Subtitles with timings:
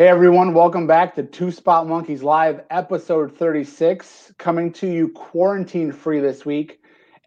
[0.00, 5.92] Hey everyone, welcome back to Two Spot Monkeys Live, episode 36, coming to you quarantine
[5.92, 6.80] free this week,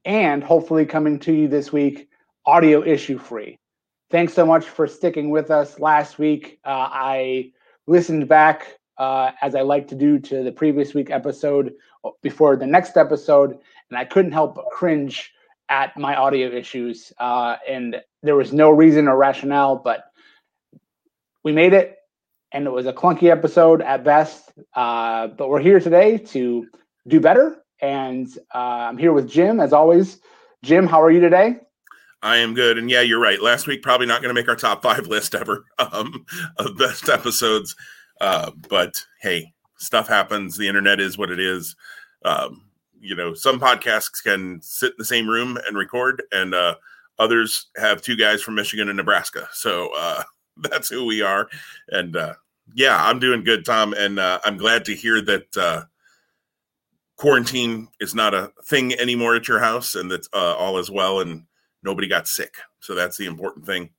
[0.06, 2.10] and hopefully coming to you this week
[2.47, 3.60] audio issue free.
[4.10, 6.58] Thanks so much for sticking with us last week.
[6.65, 7.51] Uh, I
[7.86, 11.74] listened back uh, as I like to do to the previous week episode
[12.24, 13.55] before the next episode,
[13.92, 15.31] and I couldn't help but cringe
[15.69, 17.13] at my audio issues.
[17.20, 20.05] Uh, and there was no reason or rationale, but
[21.44, 21.99] we made it
[22.53, 24.53] and it was a clunky episode at best.
[24.75, 26.67] Uh, but we're here today to
[27.07, 27.63] do better.
[27.81, 30.20] And uh, I'm here with Jim, as always.
[30.62, 31.57] Jim, how are you today?
[32.21, 32.77] I am good.
[32.77, 33.41] And yeah, you're right.
[33.41, 36.26] Last week, probably not going to make our top five list ever um,
[36.57, 37.76] of best episodes.
[38.21, 40.55] Uh, but hey, stuff happens.
[40.55, 41.76] The internet is what it is.
[42.23, 42.62] Um,
[43.01, 46.76] you know, some podcasts can sit in the same room and record, and uh,
[47.20, 49.49] others have two guys from Michigan and Nebraska.
[49.51, 50.23] So uh,
[50.57, 51.49] that's who we are.
[51.90, 52.35] And uh,
[52.73, 55.84] yeah, I'm doing good, Tom, and uh, I'm glad to hear that uh,
[57.18, 61.20] quarantine is not a thing anymore at your house, and that uh, all is well,
[61.20, 61.43] and
[61.84, 62.55] nobody got sick.
[62.80, 63.91] So that's the important thing.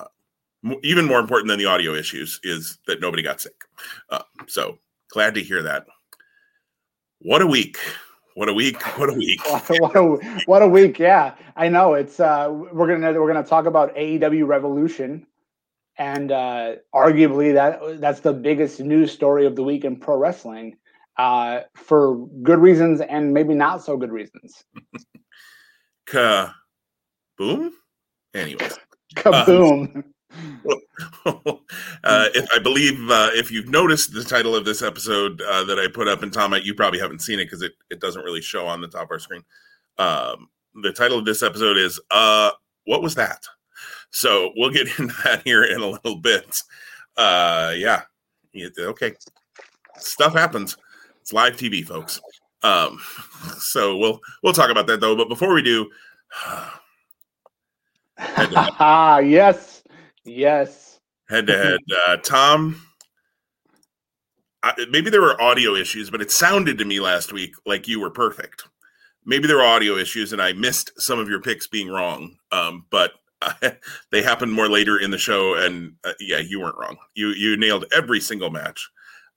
[0.00, 3.64] Uh, even more important than the audio issues is that nobody got sick.
[4.10, 4.78] Uh, so
[5.10, 5.86] glad to hear that.
[7.20, 7.78] What a week!
[8.34, 8.80] What a week!
[8.98, 9.40] What a week!
[9.50, 10.98] what, a, what a week!
[10.98, 11.94] Yeah, I know.
[11.94, 15.26] It's uh, we're gonna we're gonna talk about AEW Revolution
[15.98, 20.76] and uh, arguably that that's the biggest news story of the week in pro wrestling
[21.18, 24.64] uh, for good reasons and maybe not so good reasons.
[26.08, 27.70] Kaboom.
[28.34, 28.68] Anyway,
[29.16, 29.96] kaboom.
[29.96, 30.04] Um,
[31.26, 35.78] uh, if I believe uh, if you've noticed the title of this episode uh, that
[35.78, 38.42] I put up in Tom, you probably haven't seen it because it, it doesn't really
[38.42, 39.42] show on the top of our screen.
[39.98, 40.48] Um,
[40.82, 42.52] the title of this episode is uh,
[42.84, 43.42] "What Was That?"
[44.10, 46.56] So we'll get into that here in a little bit.
[47.16, 48.02] Uh, yeah,
[48.78, 49.14] okay.
[49.96, 50.76] Stuff happens.
[51.20, 52.20] It's live TV, folks.
[52.62, 53.00] Um,
[53.58, 55.16] so we'll we'll talk about that though.
[55.16, 55.90] But before we do,
[58.18, 59.82] ah, yes,
[60.24, 61.00] yes.
[61.28, 62.82] Head to head, uh, Tom.
[64.62, 68.00] I, maybe there were audio issues, but it sounded to me last week like you
[68.00, 68.64] were perfect.
[69.24, 72.38] Maybe there were audio issues, and I missed some of your picks being wrong.
[72.50, 73.12] Um, but
[74.10, 76.96] they happened more later in the show, and uh, yeah, you weren't wrong.
[77.14, 78.88] You you nailed every single match.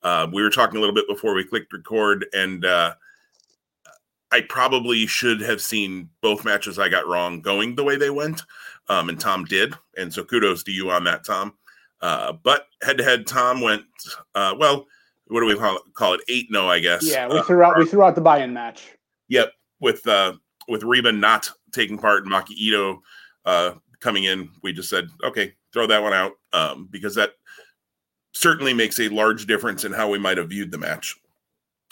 [0.02, 2.94] Uh, we were talking a little bit before we clicked record, and uh,
[4.32, 8.42] I probably should have seen both matches I got wrong going the way they went,
[8.88, 11.54] um, and Tom did, and so kudos to you on that, Tom.
[12.00, 13.84] Uh, but head to head, Tom went
[14.34, 14.86] uh, well.
[15.28, 15.82] What do we call it?
[15.94, 16.48] Call it eight?
[16.50, 17.08] No, I guess.
[17.08, 18.82] Yeah, we threw out we threw out the buy-in match.
[19.28, 20.02] Yep, with
[20.68, 22.98] with Reba not taking part, Maki Itoh
[23.44, 27.30] uh, coming in, we just said, okay, throw that one out um, because that
[28.32, 31.16] certainly makes a large difference in how we might have viewed the match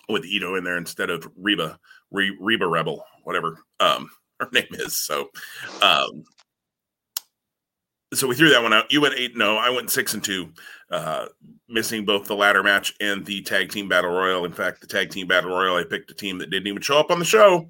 [0.08, 1.78] with Itoh in there instead of Reba,
[2.10, 4.10] Re- Reba Rebel, whatever um,
[4.40, 4.98] her name is.
[4.98, 5.30] So,
[5.82, 6.24] um,
[8.12, 8.90] so we threw that one out.
[8.90, 9.36] You went eight.
[9.36, 10.50] No, I went six and two,
[10.90, 11.26] uh,
[11.68, 14.44] missing both the ladder match and the tag team battle royal.
[14.44, 16.98] In fact, the tag team battle royal, I picked a team that didn't even show
[16.98, 17.68] up on the show.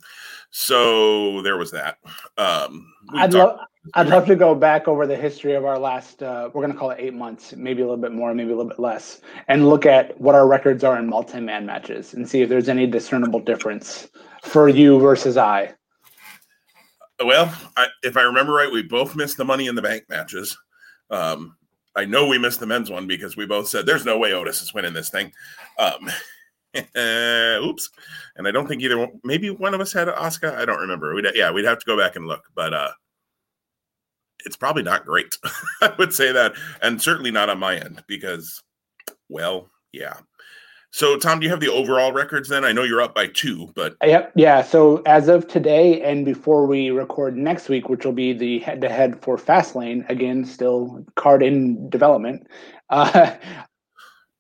[0.51, 1.99] So there was that.
[2.39, 3.61] Um, I'd love,
[3.95, 6.79] I'd love to go back over the history of our last, uh, we're going to
[6.79, 9.69] call it eight months, maybe a little bit more, maybe a little bit less, and
[9.69, 12.87] look at what our records are in multi man matches and see if there's any
[12.87, 14.09] discernible difference
[14.43, 15.75] for you versus I.
[17.25, 20.57] Well, I, if I remember right, we both missed the money in the bank matches.
[21.11, 21.57] Um,
[21.97, 24.63] I know we missed the men's one because we both said there's no way Otis
[24.63, 25.33] is winning this thing.
[25.79, 26.11] Um,
[26.75, 27.91] uh, oops.
[28.37, 30.55] And I don't think either one, maybe one of us had Oscar.
[30.57, 31.15] I don't remember.
[31.15, 32.43] We'd, yeah, we'd have to go back and look.
[32.55, 32.91] But uh,
[34.45, 35.37] it's probably not great.
[35.83, 36.53] I would say that,
[36.83, 38.63] and certainly not on my end because,
[39.29, 40.15] well, yeah.
[40.93, 42.65] So, Tom, do you have the overall records then?
[42.65, 44.63] I know you're up by two, but yep, yeah.
[44.63, 49.23] So, as of today, and before we record next week, which will be the head-to-head
[49.23, 52.47] for Fastlane, again, still card in development.
[52.93, 53.37] Uh,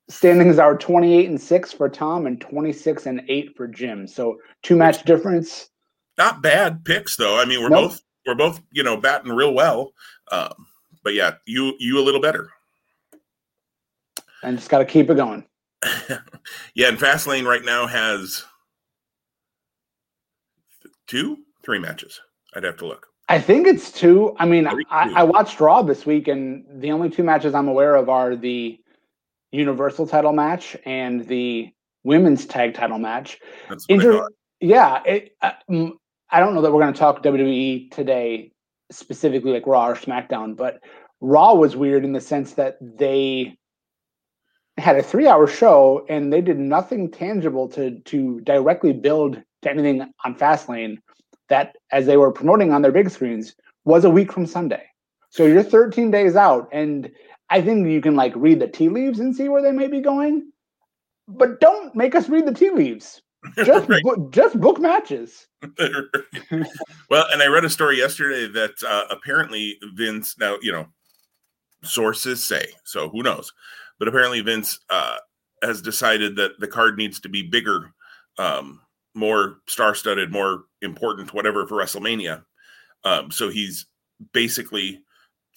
[0.08, 4.08] standings are 28 and six for Tom and 26 and eight for Jim.
[4.08, 5.70] So, two match difference.
[6.18, 7.38] Not bad picks though.
[7.38, 7.90] I mean, we're nope.
[7.90, 9.92] both we're both you know batting real well.
[10.30, 10.66] Um,
[11.02, 12.50] but yeah, you you a little better.
[14.42, 15.44] And just got to keep it going.
[16.74, 18.44] yeah, and Fastlane right now has
[21.06, 22.20] two, three matches.
[22.54, 23.06] I'd have to look.
[23.28, 24.34] I think it's two.
[24.38, 27.94] I mean, I, I, watched Raw this week, and the only two matches I'm aware
[27.94, 28.80] of are the
[29.52, 31.72] Universal title match and the
[32.02, 33.38] women's tag title match.
[33.88, 34.28] Inter-
[34.60, 35.52] yeah, it, uh,
[36.32, 38.52] I don't know that we're going to talk WWE today
[38.92, 40.80] specifically like Raw or SmackDown, but
[41.20, 43.56] Raw was weird in the sense that they
[44.78, 49.70] had a three hour show and they did nothing tangible to to directly build to
[49.70, 50.98] anything on Fastlane
[51.48, 53.54] that as they were promoting on their big screens
[53.84, 54.84] was a week from Sunday.
[55.30, 57.10] So you're 13 days out and
[57.50, 60.00] I think you can like read the tea leaves and see where they may be
[60.00, 60.50] going.
[61.28, 63.20] But don't make us read the tea leaves.
[63.64, 64.02] Just right.
[64.02, 65.46] book, just book matches.
[65.78, 70.86] well, and I read a story yesterday that uh, apparently Vince now, you know,
[71.82, 73.52] sources say, so who knows,
[73.98, 75.16] but apparently Vince uh,
[75.62, 77.92] has decided that the card needs to be bigger,
[78.38, 78.80] um,
[79.14, 82.44] more star-studded, more important, whatever for WrestleMania.
[83.04, 83.86] Um, so he's
[84.32, 85.02] basically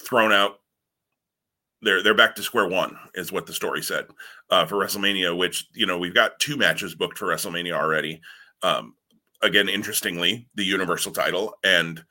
[0.02, 0.60] thrown out
[1.84, 4.06] they're they're back to square one is what the story said
[4.50, 5.36] uh, for WrestleMania.
[5.38, 8.22] Which you know we've got two matches booked for WrestleMania already.
[8.62, 8.96] Um,
[9.42, 12.04] again, interestingly, the Universal title and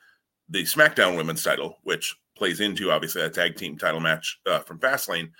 [0.48, 4.78] the SmackDown Women's title, which plays into obviously a tag team title match uh, from
[4.78, 5.30] Fastlane.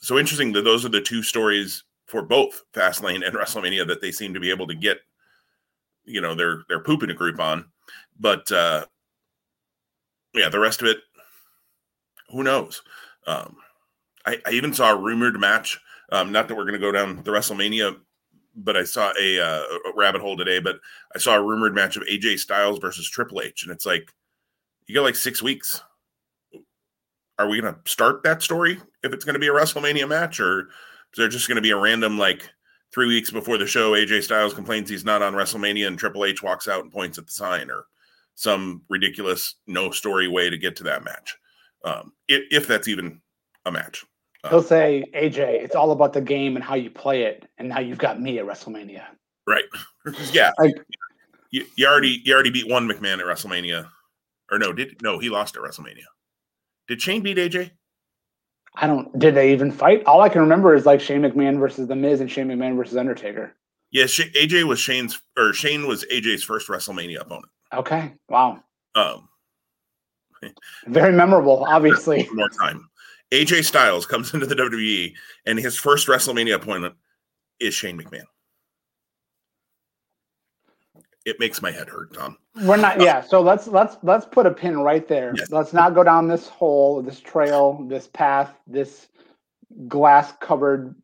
[0.00, 4.12] So interesting that those are the two stories for both Fastlane and WrestleMania that they
[4.12, 4.98] seem to be able to get,
[6.04, 7.66] you know, their their poop in a group on.
[8.18, 8.86] But uh,
[10.34, 10.98] yeah, the rest of it,
[12.28, 12.82] who knows?
[13.26, 13.56] Um,
[14.26, 15.78] I, I, even saw a rumored match.
[16.10, 17.96] Um, not that we're going to go down the WrestleMania,
[18.54, 20.58] but I saw a, uh, a, rabbit hole today.
[20.58, 20.80] But
[21.14, 24.12] I saw a rumored match of AJ Styles versus Triple H, and it's like
[24.86, 25.82] you got like six weeks.
[27.38, 30.38] Are we going to start that story if it's going to be a WrestleMania match,
[30.38, 30.66] or is
[31.16, 32.48] there just going to be a random like
[32.92, 33.92] three weeks before the show?
[33.92, 37.26] AJ Styles complains he's not on WrestleMania, and Triple H walks out and points at
[37.26, 37.86] the sign, or
[38.34, 41.36] some ridiculous no story way to get to that match
[41.84, 43.20] um, if, if that's even
[43.64, 44.04] a match.
[44.44, 47.68] Uh, He'll say, AJ, it's all about the game and how you play it, and
[47.68, 49.04] now you've got me at WrestleMania.
[49.46, 49.64] Right.
[50.32, 50.50] yeah.
[50.58, 50.74] Like,
[51.50, 53.88] you, you already you already beat one McMahon at WrestleMania,
[54.50, 54.72] or no?
[54.72, 55.18] Did no?
[55.18, 56.04] He lost at WrestleMania.
[56.88, 57.70] Did Shane beat AJ?
[58.74, 59.16] I don't.
[59.18, 60.02] Did they even fight?
[60.04, 62.96] All I can remember is like Shane McMahon versus The Miz and Shane McMahon versus
[62.96, 63.54] Undertaker.
[63.90, 67.52] Yeah, AJ was Shane's or Shane was AJ's first WrestleMania opponent.
[67.74, 68.14] Okay.
[68.28, 68.62] Wow.
[68.94, 69.28] Um,
[70.86, 72.28] very memorable, obviously.
[72.32, 72.88] More time.
[73.32, 75.14] AJ Styles comes into the WWE,
[75.46, 76.94] and his first WrestleMania appointment
[77.60, 78.24] is Shane McMahon.
[81.24, 82.36] It makes my head hurt, Tom.
[82.62, 83.20] We're not, uh, yeah.
[83.20, 85.32] So let's let's let's put a pin right there.
[85.36, 85.50] Yes.
[85.50, 89.06] Let's not go down this hole, this trail, this path, this
[89.86, 90.94] glass covered,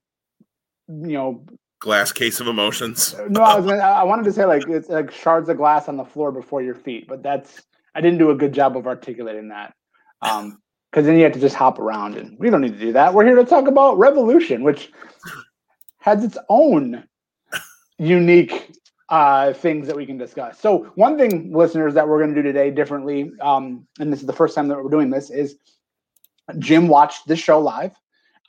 [0.89, 1.45] you know,
[1.79, 3.15] glass case of emotions.
[3.29, 5.97] no, I was gonna, I wanted to say like it's like shards of glass on
[5.97, 7.63] the floor before your feet, but that's
[7.99, 9.75] I didn't do a good job of articulating that.
[10.23, 12.93] Um, because then you have to just hop around, and we don't need to do
[12.93, 13.13] that.
[13.13, 14.91] We're here to talk about Revolution, which
[15.99, 17.05] has its own
[17.99, 18.73] unique
[19.11, 20.59] uh, things that we can discuss.
[20.59, 24.27] So, one thing, listeners, that we're going to do today differently, um, and this is
[24.27, 25.57] the first time that we're doing this, is
[26.59, 27.93] Jim watched this show live.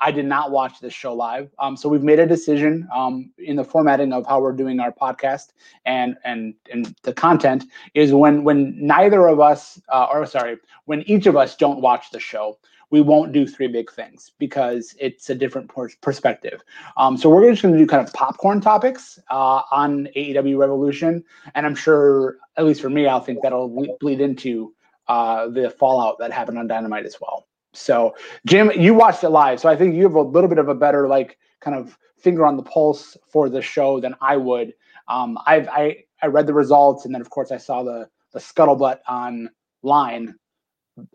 [0.01, 1.51] I did not watch this show live.
[1.59, 4.91] Um, so we've made a decision um, in the formatting of how we're doing our
[4.91, 5.53] podcast
[5.85, 11.01] and and and the content is when when neither of us uh, or sorry when
[11.03, 12.57] each of us don't watch the show
[12.91, 16.61] we won't do three big things because it's a different perspective.
[16.97, 21.23] Um, so we're just going to do kind of popcorn topics uh, on AEW Revolution,
[21.53, 23.69] and I'm sure, at least for me, I'll think that'll
[23.99, 24.73] bleed into
[25.07, 27.48] uh, the fallout that happened on Dynamite as well.
[27.79, 28.13] So,
[28.45, 30.75] Jim, you watched it live, so I think you have a little bit of a
[30.75, 34.73] better like kind of finger on the pulse for the show than I would.
[35.07, 38.39] Um, I've I I read the results, and then of course I saw the the
[38.39, 40.35] scuttlebutt online,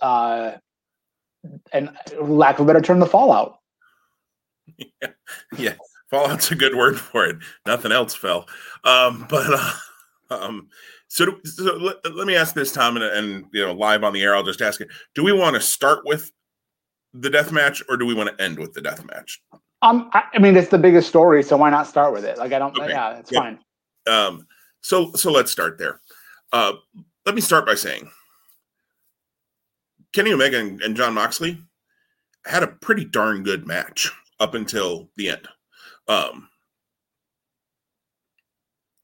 [0.00, 0.52] uh,
[1.72, 3.58] and lack of a better term, the fallout.
[4.78, 5.08] Yeah,
[5.58, 5.74] yeah,
[6.10, 7.36] fallout's a good word for it.
[7.66, 8.48] Nothing else fell,
[8.84, 9.72] um, but uh,
[10.30, 10.68] um,
[11.08, 14.22] so, so let, let, me ask this, Tom, and, and you know, live on the
[14.22, 16.32] air, I'll just ask it: Do we want to start with
[17.14, 19.40] the death match, or do we want to end with the death match?
[19.83, 22.38] Um, I, I mean, it's the biggest story, so why not start with it?
[22.38, 22.76] Like, I don't.
[22.76, 22.90] Okay.
[22.90, 23.40] Yeah, it's yeah.
[23.40, 23.59] fine.
[24.06, 24.47] Um,
[24.80, 26.00] so so let's start there.
[26.52, 26.75] Uh,
[27.25, 28.11] let me start by saying
[30.12, 31.59] Kenny Omega and, and Jon Moxley
[32.44, 35.49] had a pretty darn good match up until the end.
[36.09, 36.49] Um,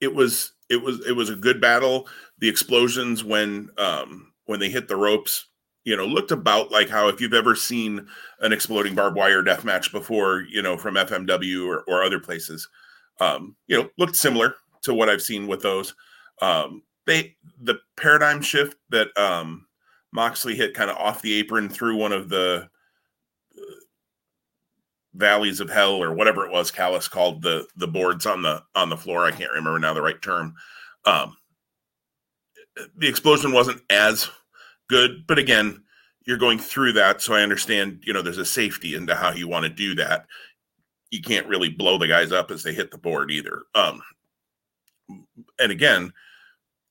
[0.01, 2.09] it was it was it was a good battle.
[2.39, 5.47] The explosions when um, when they hit the ropes
[5.85, 8.07] you know, looked about like how if you've ever seen
[8.41, 12.69] an exploding barbed wire death match before, you know, from FMW or, or other places,
[13.21, 15.95] um, you know, looked similar to what I've seen with those.
[16.43, 19.67] Um, they the paradigm shift that um,
[20.13, 22.69] Moxley hit kind of off the apron through one of the
[23.57, 23.75] uh,
[25.15, 28.91] valleys of hell or whatever it was Callis called the the boards on the on
[28.91, 29.25] the floor.
[29.25, 30.55] I can't remember now the right term.
[31.07, 31.37] Um,
[32.97, 34.29] the explosion wasn't as
[34.91, 35.27] good.
[35.27, 35.83] But again,
[36.27, 37.23] you're going through that.
[37.23, 40.27] So I understand, you know, there's a safety into how you want to do that.
[41.11, 43.65] you can't really blow the guys up as they hit the board either.
[43.75, 44.01] Um,
[45.59, 46.13] and again,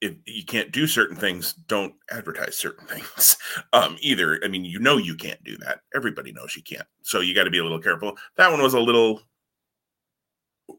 [0.00, 3.36] if you can't do certain things, don't advertise certain things
[3.72, 4.40] um, either.
[4.44, 5.80] I mean, you know you can't do that.
[5.94, 6.86] Everybody knows you can't.
[7.02, 8.16] So you got to be a little careful.
[8.36, 9.22] That one was a little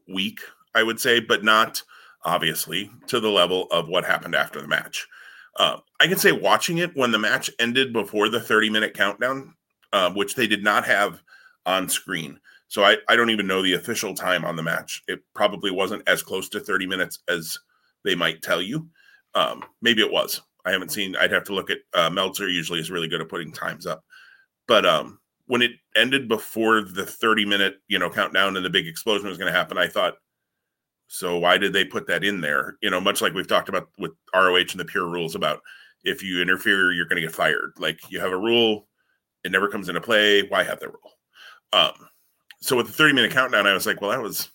[0.08, 0.40] weak,
[0.74, 1.82] I would say, but not
[2.24, 5.06] obviously to the level of what happened after the match.
[5.56, 9.54] Uh, I can say watching it when the match ended before the 30 minute countdown,
[9.92, 11.22] uh, which they did not have
[11.66, 12.38] on screen.
[12.68, 15.02] So I, I don't even know the official time on the match.
[15.06, 17.58] It probably wasn't as close to 30 minutes as
[18.02, 18.88] they might tell you.
[19.34, 20.40] Um, maybe it was.
[20.64, 21.16] I haven't seen.
[21.16, 22.48] I'd have to look at uh, Meltzer.
[22.48, 24.04] Usually is really good at putting times up.
[24.66, 28.86] But um, when it ended before the 30 minute you know countdown and the big
[28.86, 30.14] explosion was going to happen, I thought,
[31.12, 32.78] so why did they put that in there?
[32.80, 35.60] You know, much like we've talked about with ROH and the pure rules about
[36.04, 37.74] if you interfere, you're going to get fired.
[37.76, 38.88] Like you have a rule,
[39.44, 40.40] it never comes into play.
[40.48, 41.12] Why have the rule?
[41.74, 41.92] Um,
[42.62, 44.48] so with the 30 minute countdown, I was like, well, that was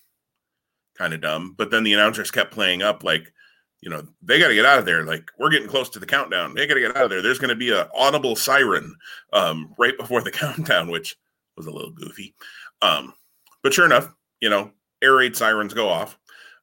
[0.96, 1.54] kind of dumb.
[1.56, 3.32] But then the announcers kept playing up like,
[3.80, 5.04] you know, they got to get out of there.
[5.04, 6.54] Like we're getting close to the countdown.
[6.54, 7.22] They got to get out of there.
[7.22, 8.96] There's going to be an audible siren
[9.32, 11.16] um, right before the countdown, which
[11.56, 12.34] was a little goofy.
[12.82, 13.14] Um,
[13.62, 16.18] but sure enough, you know, air raid sirens go off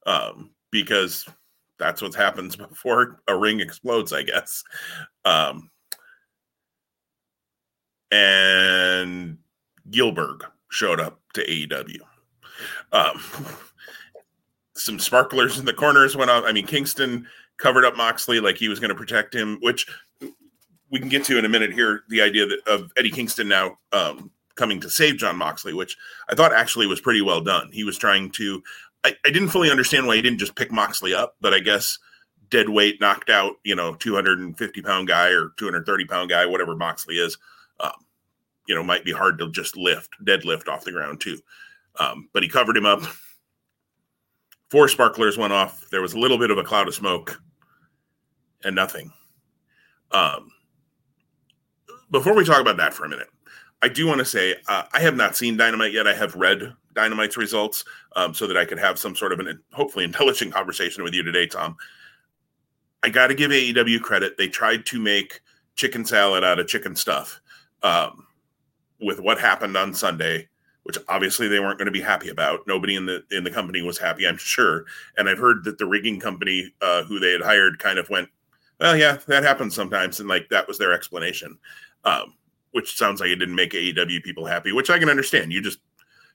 [0.05, 1.25] um, because
[1.79, 4.63] that's what happens before a ring explodes, I guess.
[5.23, 5.69] Um,
[8.11, 9.37] and
[9.89, 11.99] Gillberg showed up to AEW.
[12.91, 13.23] Um,
[14.75, 16.43] some sparklers in the corners went off.
[16.45, 19.87] I mean, Kingston covered up Moxley like he was going to protect him, which
[20.89, 22.03] we can get to in a minute here.
[22.09, 25.97] The idea that, of Eddie Kingston now um, coming to save Jon Moxley, which
[26.29, 27.69] I thought actually was pretty well done.
[27.71, 28.61] He was trying to.
[29.05, 31.99] I, I didn't fully understand why he didn't just pick Moxley up, but I guess
[32.49, 37.17] dead weight, knocked out, you know, 250 pound guy or 230 pound guy, whatever Moxley
[37.17, 37.37] is.
[37.79, 37.93] Um,
[38.67, 41.37] you know, might be hard to just lift, deadlift off the ground too.
[41.99, 43.03] Um, but he covered him up.
[44.71, 45.87] Four sparklers went off.
[45.91, 47.39] There was a little bit of a cloud of smoke
[48.63, 49.13] and nothing.
[50.11, 50.51] Um,
[52.09, 53.27] before we talk about that for a minute,
[53.81, 56.07] I do want to say uh, I have not seen Dynamite yet.
[56.07, 57.83] I have read Dynamite's results
[58.15, 61.23] um, so that I could have some sort of an hopefully intelligent conversation with you
[61.23, 61.75] today, Tom.
[63.03, 64.37] I got to give AEW credit.
[64.37, 65.41] They tried to make
[65.75, 67.39] chicken salad out of chicken stuff.
[67.83, 68.25] Um,
[68.99, 70.47] with what happened on Sunday,
[70.83, 72.65] which obviously they weren't going to be happy about.
[72.67, 74.85] Nobody in the in the company was happy, I'm sure.
[75.17, 78.29] And I've heard that the rigging company uh, who they had hired kind of went,
[78.79, 81.57] "Well, yeah, that happens sometimes," and like that was their explanation,
[82.03, 82.33] um,
[82.75, 85.53] which sounds like it didn't make AEW people happy, which I can understand.
[85.53, 85.79] You just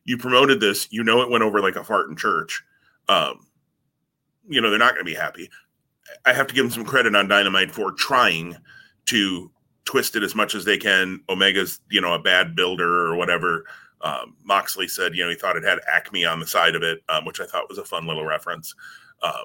[0.06, 2.64] you promoted this, you know, it went over like a fart in church.
[3.10, 3.46] Um,
[4.48, 5.50] you know, they're not going to be happy.
[6.24, 8.56] I have to give them some credit on Dynamite for trying
[9.04, 9.50] to
[9.84, 11.20] twist it as much as they can.
[11.28, 13.66] Omega's, you know, a bad builder or whatever.
[14.00, 17.00] Um, Moxley said, you know, he thought it had Acme on the side of it,
[17.10, 18.74] um, which I thought was a fun little reference.
[19.22, 19.44] Um,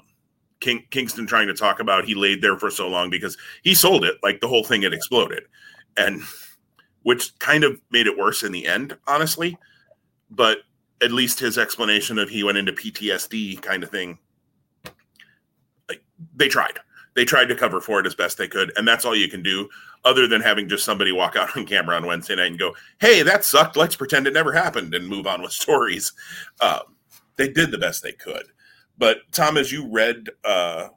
[0.61, 4.05] King, Kingston trying to talk about he laid there for so long because he sold
[4.05, 5.43] it like the whole thing had exploded,
[5.97, 6.21] and
[7.05, 9.55] which kind of made it worse in the end, honestly.
[10.31, 10.63] But
[11.03, 14.17] at least his explanation of he went into PTSD kind of thing,
[16.35, 16.79] they tried
[17.13, 19.43] they tried to cover for it as best they could, and that's all you can
[19.43, 19.69] do,
[20.03, 23.21] other than having just somebody walk out on camera on Wednesday night and go, "Hey,
[23.21, 23.77] that sucked.
[23.77, 26.11] Let's pretend it never happened," and move on with stories.
[26.59, 26.95] Um,
[27.35, 28.47] they did the best they could.
[28.97, 30.87] But Tom, as you read uh,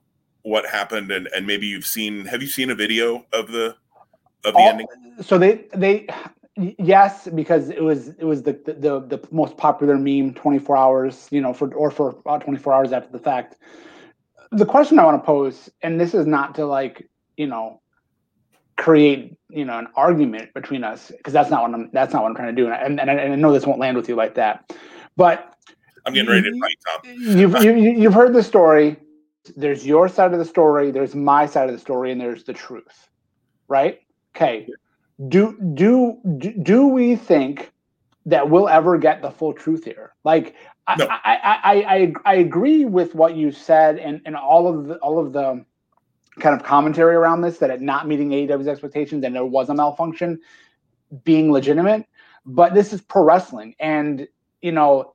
[0.40, 3.76] what happened, and, and maybe you've seen, have you seen a video of the
[4.44, 4.86] of the All, ending?
[5.22, 6.06] So they they
[6.56, 11.40] yes because it was it was the, the the most popular meme 24 hours you
[11.40, 13.54] know for or for about 24 hours after the fact
[14.50, 17.80] the question I want to pose, and this is not to like, you know,
[18.76, 22.30] create, you know, an argument between us, because that's not what I'm that's not what
[22.30, 22.70] I'm trying to do.
[22.70, 24.72] And, and, and I know this won't land with you like that.
[25.16, 25.54] But
[26.06, 27.12] I'm getting ready to fight Tom.
[27.38, 28.96] you've you, you've heard the story.
[29.56, 32.52] There's your side of the story, there's my side of the story, and there's the
[32.52, 33.08] truth.
[33.66, 34.00] Right?
[34.38, 34.68] Okay.
[35.28, 36.20] Do do
[36.62, 37.72] do we think
[38.26, 40.14] that we'll ever get the full truth here?
[40.22, 40.54] Like
[40.96, 41.06] no.
[41.06, 45.18] I, I, I, I, agree with what you said and, and all of the all
[45.18, 45.64] of the
[46.38, 49.74] kind of commentary around this that it not meeting AEW's expectations and there was a
[49.74, 50.38] malfunction
[51.24, 52.06] being legitimate.
[52.46, 54.28] But this is pro wrestling, and
[54.62, 55.14] you know,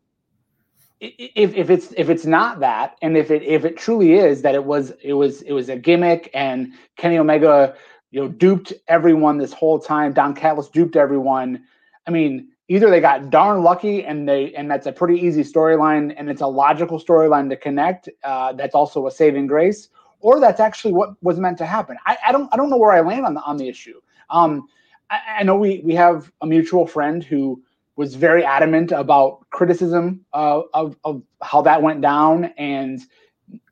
[0.99, 4.53] if, if it's if it's not that, and if it if it truly is that
[4.53, 7.75] it was it was it was a gimmick, and Kenny Omega,
[8.13, 10.13] you know, duped everyone this whole time.
[10.13, 11.63] Don Callis duped everyone.
[12.05, 16.13] I mean, either they got darn lucky and they and that's a pretty easy storyline
[16.15, 19.89] and it's a logical storyline to connect uh, that's also a saving grace
[20.19, 22.93] or that's actually what was meant to happen i, I don't i don't know where
[22.93, 24.67] i land on the on the issue um,
[25.09, 27.61] I, I, know we we have a mutual friend who
[27.97, 33.01] was very adamant about criticism of, of, of how that went down and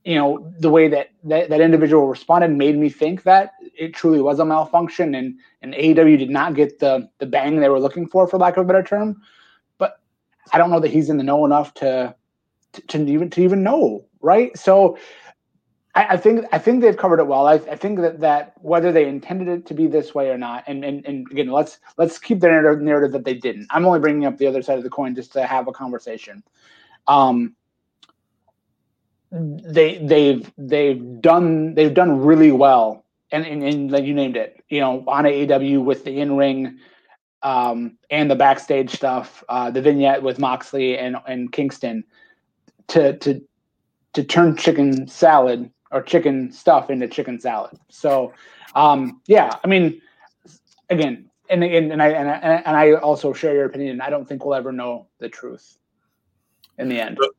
[0.04, 4.22] you know the way that, that that individual responded made me think that it truly
[4.22, 8.08] was a malfunction and and AEW did not get the the bang they were looking
[8.08, 9.22] for for lack of a better term
[9.78, 10.00] but
[10.52, 12.16] I don't know that he's in the know enough to
[12.74, 14.98] to, to even to even know right so
[15.94, 17.48] I, I, think I think they've covered it well.
[17.48, 20.64] I, I, think that that whether they intended it to be this way or not,
[20.68, 23.68] and and, and again, let's let's keep the narrative, narrative that they didn't.
[23.72, 26.44] I'm only bringing up the other side of the coin just to have a conversation.
[27.08, 27.56] Um,
[29.32, 34.64] they they've they've done they've done really well, and and, and like you named it,
[34.70, 36.80] you know, on AEW with the in ring.
[37.44, 42.04] Um, and the backstage stuff, uh, the vignette with Moxley and, and Kingston,
[42.90, 43.42] to to
[44.14, 47.78] to turn chicken salad or chicken stuff into chicken salad.
[47.90, 48.34] So,
[48.76, 50.02] um, yeah, I mean,
[50.92, 52.30] again, and and, and I and
[52.66, 54.02] and I also share your opinion.
[54.02, 55.78] I don't think we'll ever know the truth
[56.78, 57.18] in the end.
[57.20, 57.32] But,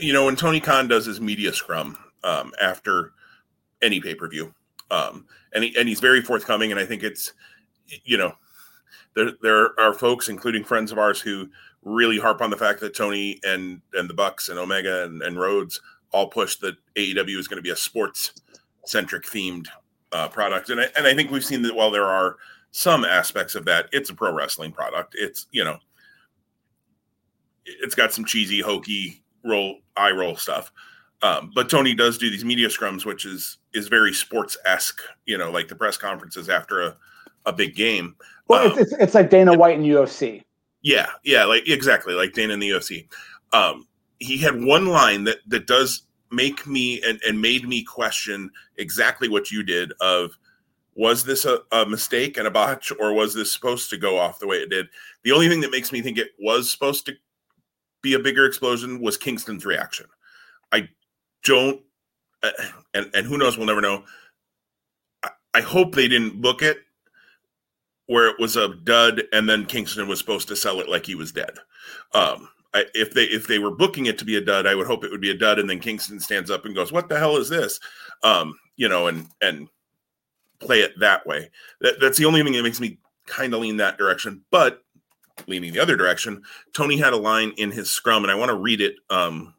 [0.00, 3.12] you know, when Tony Khan does his media scrum um, after
[3.82, 4.54] any pay per view,
[4.90, 7.32] um, and he, and he's very forthcoming, and I think it's,
[8.04, 8.32] you know,
[9.14, 11.48] there there are folks, including friends of ours, who
[11.82, 15.38] really harp on the fact that Tony and and the Bucks and Omega and, and
[15.38, 15.80] Rhodes
[16.10, 18.32] all push that AEW is going to be a sports
[18.86, 19.66] centric themed
[20.12, 22.36] uh, product, and I, and I think we've seen that while there are
[22.70, 25.14] some aspects of that, it's a pro wrestling product.
[25.16, 25.78] It's you know,
[27.64, 30.72] it's got some cheesy, hokey roll eye roll stuff.
[31.22, 35.00] Um, but Tony does do these media scrums, which is is very sports esque.
[35.26, 36.96] You know, like the press conferences after a,
[37.46, 38.14] a big game.
[38.46, 40.44] Well, um, it's, it's, it's like Dana White in UFC.
[40.82, 43.08] Yeah, yeah, like exactly like Dana in the UFC.
[43.52, 43.88] Um,
[44.20, 49.28] he had one line that that does make me and, and made me question exactly
[49.28, 50.38] what you did of
[50.94, 54.38] was this a, a, mistake and a botch or was this supposed to go off
[54.38, 54.86] the way it did
[55.22, 57.14] the only thing that makes me think it was supposed to
[58.02, 60.06] be a bigger explosion was kingston's reaction
[60.72, 60.88] i
[61.44, 61.80] don't
[62.42, 62.50] uh,
[62.94, 64.04] and and who knows we'll never know
[65.22, 66.78] I, I hope they didn't book it
[68.06, 71.14] where it was a dud and then kingston was supposed to sell it like he
[71.14, 71.58] was dead
[72.14, 74.86] um I, if they if they were booking it to be a dud, I would
[74.86, 77.18] hope it would be a dud, and then Kingston stands up and goes, "What the
[77.18, 77.80] hell is this?"
[78.22, 79.68] Um, you know, and and
[80.60, 81.50] play it that way.
[81.80, 84.44] That, that's the only thing that makes me kind of lean that direction.
[84.50, 84.82] But
[85.46, 86.42] leaning the other direction,
[86.74, 89.54] Tony had a line in his scrum, and I want to read it um,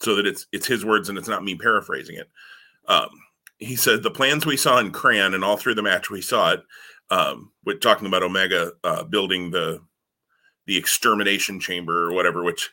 [0.00, 2.28] so that it's it's his words and it's not me paraphrasing it.
[2.86, 3.10] Um,
[3.58, 6.52] he said, "The plans we saw in Cran and all through the match we saw
[6.52, 6.62] it."
[7.10, 9.80] Um, with talking about Omega uh, building the
[10.66, 12.70] the extermination chamber or whatever, which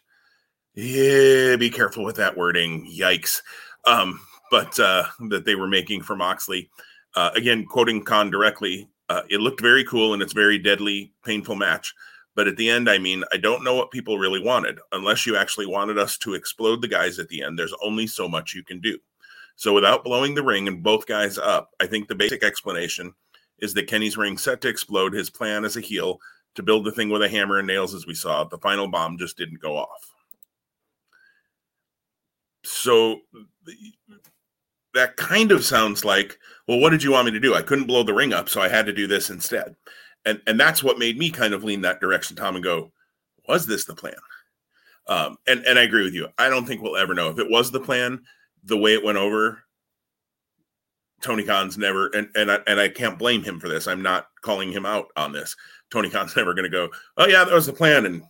[0.74, 2.92] yeah, be careful with that wording.
[2.94, 3.42] Yikes.
[3.86, 4.20] Um,
[4.52, 6.70] but uh, that they were making for Moxley.
[7.16, 11.56] Uh, again, quoting Khan directly, uh, it looked very cool and it's very deadly, painful
[11.56, 11.94] match.
[12.36, 14.80] But at the end, I mean, I don't know what people really wanted.
[14.92, 18.28] Unless you actually wanted us to explode the guys at the end, there's only so
[18.28, 19.00] much you can do.
[19.56, 23.14] So without blowing the ring and both guys up, I think the basic explanation
[23.60, 25.14] is that Kenny's ring set to explode.
[25.14, 26.20] His plan as a heel
[26.56, 28.44] to build the thing with a hammer and nails, as we saw.
[28.44, 30.14] The final bomb just didn't go off.
[32.66, 33.22] So
[34.94, 37.54] that kind of sounds like, well, what did you want me to do?
[37.54, 39.76] I couldn't blow the ring up, so I had to do this instead.
[40.26, 42.92] And and that's what made me kind of lean that direction, Tom, and go,
[43.48, 44.16] was this the plan?
[45.08, 46.28] Um, and and I agree with you.
[46.38, 48.24] I don't think we'll ever know if it was the plan.
[48.64, 49.64] The way it went over,
[51.22, 53.88] Tony Khan's never, and and I, and I can't blame him for this.
[53.88, 55.56] I'm not calling him out on this.
[55.92, 58.24] Tony Khan's never going to go, oh yeah, that was the plan, and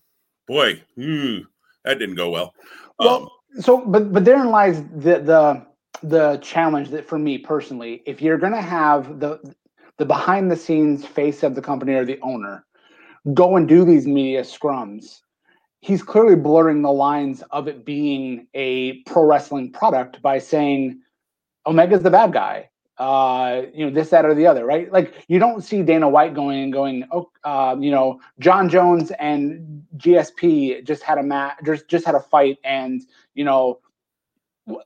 [0.47, 1.39] boy, hmm,
[1.86, 2.53] that didn't go well.
[2.99, 5.65] Well, um, so but but therein lies the the
[6.03, 9.39] the challenge that for me personally, if you're going to have the
[9.97, 12.65] the behind the scenes face of the company or the owner
[13.34, 15.21] go and do these media scrums,
[15.79, 20.99] he's clearly blurring the lines of it being a pro wrestling product by saying
[21.65, 24.91] Omega's the bad guy uh, you know, this, that, or the other, right?
[24.91, 29.12] Like you don't see Dana White going and going, oh, uh, you know, Jon Jones
[29.19, 33.01] and GSP just had a match, just just had a fight, and
[33.34, 33.79] you know,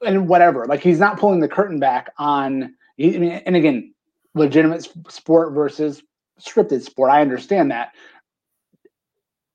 [0.01, 0.65] and whatever.
[0.65, 2.63] Like he's not pulling the curtain back on.
[2.63, 3.93] I mean, and again,
[4.35, 6.01] legitimate sport versus
[6.39, 7.11] scripted sport.
[7.11, 7.93] I understand that.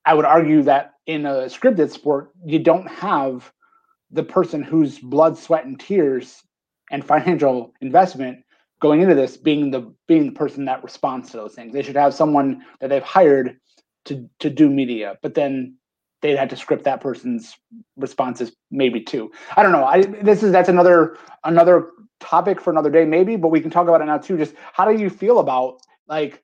[0.04, 3.52] I would argue that in a scripted sport, you don't have
[4.10, 6.42] the person whose blood, sweat, and tears
[6.90, 8.44] and financial investment
[8.80, 11.72] going into this being the being the person that responds to those things.
[11.72, 13.58] They should have someone that they've hired
[14.06, 15.76] to to do media, but then
[16.20, 17.56] they'd have to script that person's
[17.96, 19.30] responses maybe too.
[19.56, 19.84] I don't know.
[19.84, 21.90] I this is that's another another
[22.24, 24.36] topic for another day maybe, but we can talk about it now too.
[24.36, 26.42] Just how do you feel about like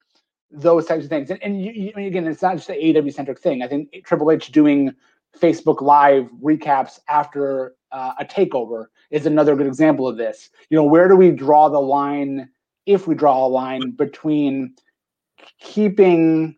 [0.50, 1.30] those types of things.
[1.30, 3.62] And, and you, you, again, it's not just the AEW centric thing.
[3.62, 4.92] I think Triple H doing
[5.38, 10.50] Facebook Live recaps after uh, a takeover is another good example of this.
[10.68, 12.48] You know, where do we draw the line,
[12.86, 14.74] if we draw a line, between
[15.60, 16.56] keeping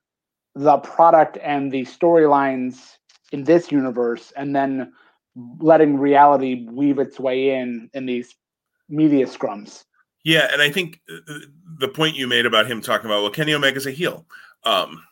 [0.55, 2.97] the product and the storylines
[3.33, 4.93] in this universe and then
[5.61, 8.35] letting reality weave its way in in these
[8.89, 9.85] media scrums?
[10.25, 11.39] Yeah, and I think uh,
[11.79, 14.25] the point you made about him talking about well, Kenny Omega's a heel.
[14.65, 15.03] Um,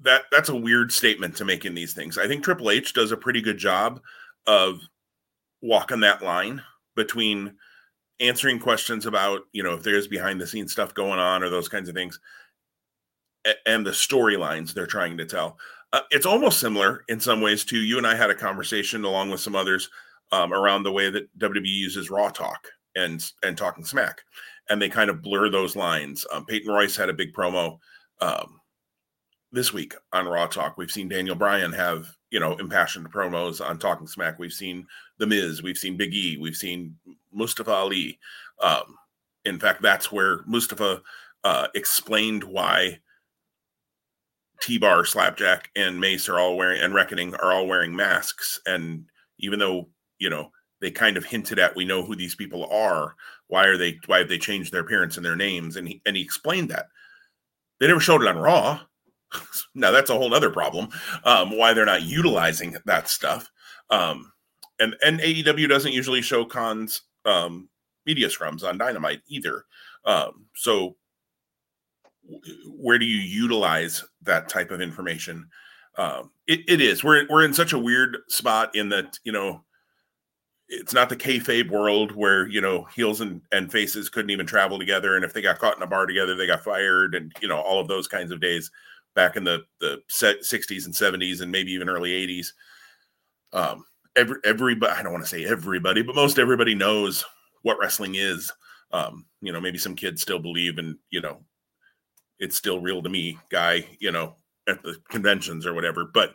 [0.00, 2.18] that that's a weird statement to make in these things.
[2.18, 4.00] I think Triple H does a pretty good job
[4.46, 4.80] of
[5.60, 6.62] walking that line
[6.96, 7.54] between
[8.20, 11.68] answering questions about you know if there's behind the scenes stuff going on or those
[11.68, 12.20] kinds of things
[13.66, 15.58] and the storylines they're trying to tell
[15.92, 19.30] uh, it's almost similar in some ways to you and i had a conversation along
[19.30, 19.88] with some others
[20.32, 24.22] um, around the way that wwe uses raw talk and and talking smack,
[24.68, 26.26] and they kind of blur those lines.
[26.32, 27.78] Um, Peyton Royce had a big promo
[28.20, 28.60] um,
[29.52, 30.76] this week on Raw Talk.
[30.76, 34.38] We've seen Daniel Bryan have you know impassioned promos on Talking Smack.
[34.38, 34.86] We've seen
[35.18, 35.62] The Miz.
[35.62, 36.38] We've seen Big E.
[36.38, 36.96] We've seen
[37.32, 38.18] Mustafa Ali.
[38.60, 38.96] Um,
[39.44, 41.02] in fact, that's where Mustafa
[41.44, 43.00] uh, explained why
[44.60, 48.60] T-Bar, Slapjack, and Mace are all wearing and Reckoning are all wearing masks.
[48.66, 49.06] And
[49.40, 49.88] even though
[50.22, 53.14] you know they kind of hinted at we know who these people are.
[53.48, 55.76] Why are they why have they changed their appearance and their names?
[55.76, 56.86] And he and he explained that.
[57.80, 58.80] They never showed it on raw.
[59.74, 60.88] Now that's a whole other problem
[61.24, 63.50] um, why they're not utilizing that stuff
[63.88, 64.30] um,
[64.78, 67.70] and and aew doesn't usually show Khan's um,
[68.04, 69.64] media scrums on dynamite either
[70.04, 70.96] um, so
[72.66, 75.48] where do you utilize that type of information?
[75.98, 77.04] Um, it, it is.
[77.04, 79.64] We're, we're in such a weird spot in that you know
[80.68, 84.78] it's not the kayfabe world where you know heels and, and faces couldn't even travel
[84.78, 87.48] together, and if they got caught in a bar together, they got fired, and you
[87.48, 88.70] know all of those kinds of days
[89.14, 92.48] back in the the '60s and '70s and maybe even early '80s.
[93.52, 93.84] Um,
[94.16, 97.24] every everybody, I don't want to say everybody, but most everybody knows
[97.62, 98.50] what wrestling is.
[98.92, 101.42] Um, you know, maybe some kids still believe, and you know,
[102.38, 103.84] it's still real to me, guy.
[103.98, 104.36] You know,
[104.68, 106.34] at the conventions or whatever, but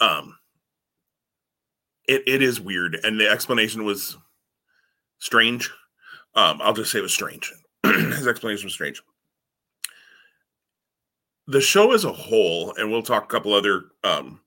[0.00, 0.36] um
[2.06, 2.98] it, it is weird.
[3.02, 4.16] And the explanation was
[5.18, 5.70] strange.
[6.34, 7.52] Um i'll just say it was strange.
[7.84, 9.02] His explanation was strange.
[11.48, 14.40] The show as a whole and we'll talk a couple other um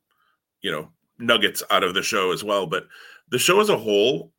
[0.62, 2.88] you know nuggets out of the show as well but
[3.30, 4.32] the show as a whole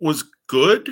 [0.00, 0.90] was good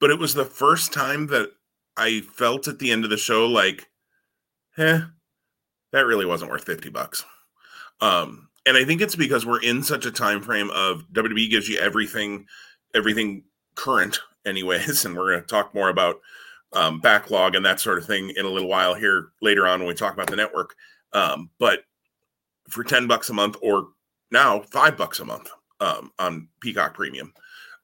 [0.00, 1.50] but it was the first time that
[1.96, 3.88] i felt at the end of the show like
[4.78, 5.00] eh
[5.94, 7.24] that really wasn't worth 50 bucks.
[8.00, 11.68] Um and I think it's because we're in such a time frame of WWE gives
[11.68, 12.46] you everything,
[12.94, 16.16] everything current, anyways, and we're going to talk more about
[16.72, 19.88] um, backlog and that sort of thing in a little while here later on when
[19.88, 20.74] we talk about the network.
[21.12, 21.80] Um, but
[22.68, 23.88] for ten bucks a month, or
[24.30, 25.50] now five bucks a month
[25.80, 27.32] um, on Peacock Premium,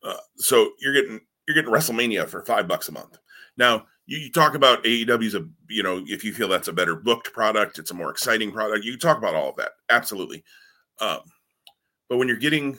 [0.03, 3.19] uh, so you're getting you're getting WrestleMania for five bucks a month.
[3.57, 6.97] Now you, you talk about AEW's a you know if you feel that's a better
[6.97, 8.85] booked product, it's a more exciting product.
[8.85, 10.43] You talk about all of that, absolutely.
[11.01, 11.21] Um,
[12.09, 12.79] but when you're getting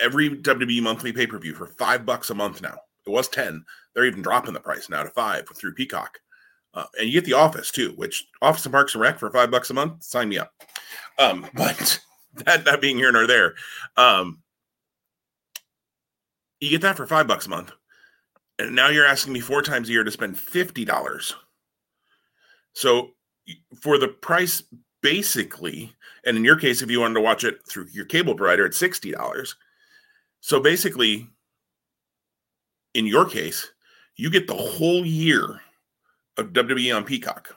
[0.00, 3.64] every WWE monthly pay per view for five bucks a month now, it was 10.
[3.94, 6.18] They're even dropping the price now to five through Peacock.
[6.72, 9.50] Uh, and you get the office too, which Office and Parks and Rec for five
[9.50, 10.52] bucks a month, sign me up.
[11.18, 12.00] Um, but
[12.34, 13.54] that, that being here nor there,
[13.96, 14.40] um,
[16.60, 17.72] you get that for five bucks a month.
[18.58, 21.34] And now you're asking me four times a year to spend $50.
[22.74, 23.10] So
[23.80, 24.62] for the price
[25.02, 25.92] basically,
[26.24, 28.78] and in your case, if you wanted to watch it through your cable provider, it's
[28.78, 29.56] sixty dollars.
[30.40, 31.28] So basically,
[32.94, 33.70] in your case,
[34.16, 35.60] you get the whole year
[36.36, 37.54] of WWE on Peacock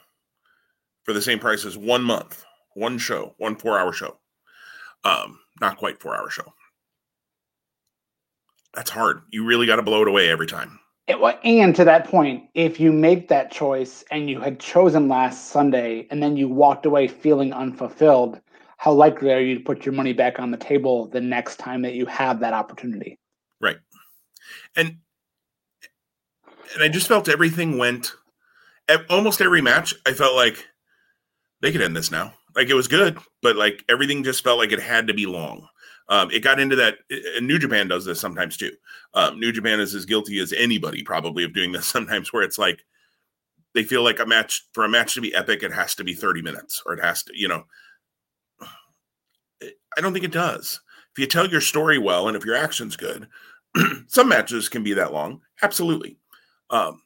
[1.04, 4.18] for the same price as one month, one show, one four-hour show.
[5.04, 6.54] Um, not quite four-hour show.
[8.74, 9.22] That's hard.
[9.32, 10.80] You really got to blow it away every time.
[11.08, 16.08] And to that point, if you make that choice and you had chosen last Sunday
[16.10, 18.40] and then you walked away feeling unfulfilled,
[18.78, 21.82] how likely are you to put your money back on the table the next time
[21.82, 23.20] that you have that opportunity?
[23.62, 23.78] Right.
[24.76, 24.98] And
[26.74, 28.14] and I just felt everything went
[29.10, 29.94] almost every match.
[30.06, 30.66] I felt like
[31.62, 32.34] they could end this now.
[32.56, 35.68] Like it was good, but like everything just felt like it had to be long.
[36.10, 36.98] Um, it got into that.
[37.42, 38.72] New Japan does this sometimes too.
[39.14, 42.58] Um, New Japan is as guilty as anybody probably of doing this sometimes, where it's
[42.58, 42.84] like
[43.74, 46.14] they feel like a match for a match to be epic, it has to be
[46.14, 47.64] 30 minutes or it has to, you know.
[49.62, 50.82] I don't think it does.
[51.14, 53.28] If you tell your story well and if your action's good,
[54.08, 55.42] some matches can be that long.
[55.62, 56.18] Absolutely.
[56.70, 57.02] Um,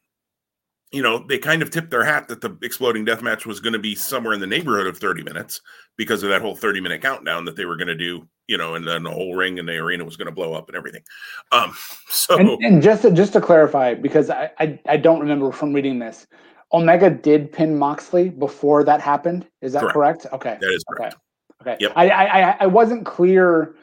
[0.91, 3.73] you know, they kind of tipped their hat that the exploding death match was going
[3.73, 5.62] to be somewhere in the neighborhood of 30 minutes
[5.97, 8.75] because of that whole 30 minute countdown that they were going to do, you know,
[8.75, 11.03] and then the whole ring and the arena was going to blow up and everything.
[11.51, 11.75] Um,
[12.10, 15.73] so, and, and just to, just to clarify, because I, I, I don't remember from
[15.73, 16.27] reading this,
[16.73, 19.47] Omega did pin Moxley before that happened.
[19.62, 19.93] Is that correct?
[20.23, 20.27] correct?
[20.33, 21.15] Okay, that is correct.
[21.62, 21.77] Okay, okay.
[21.83, 21.93] Yep.
[21.95, 23.75] I, I I wasn't clear,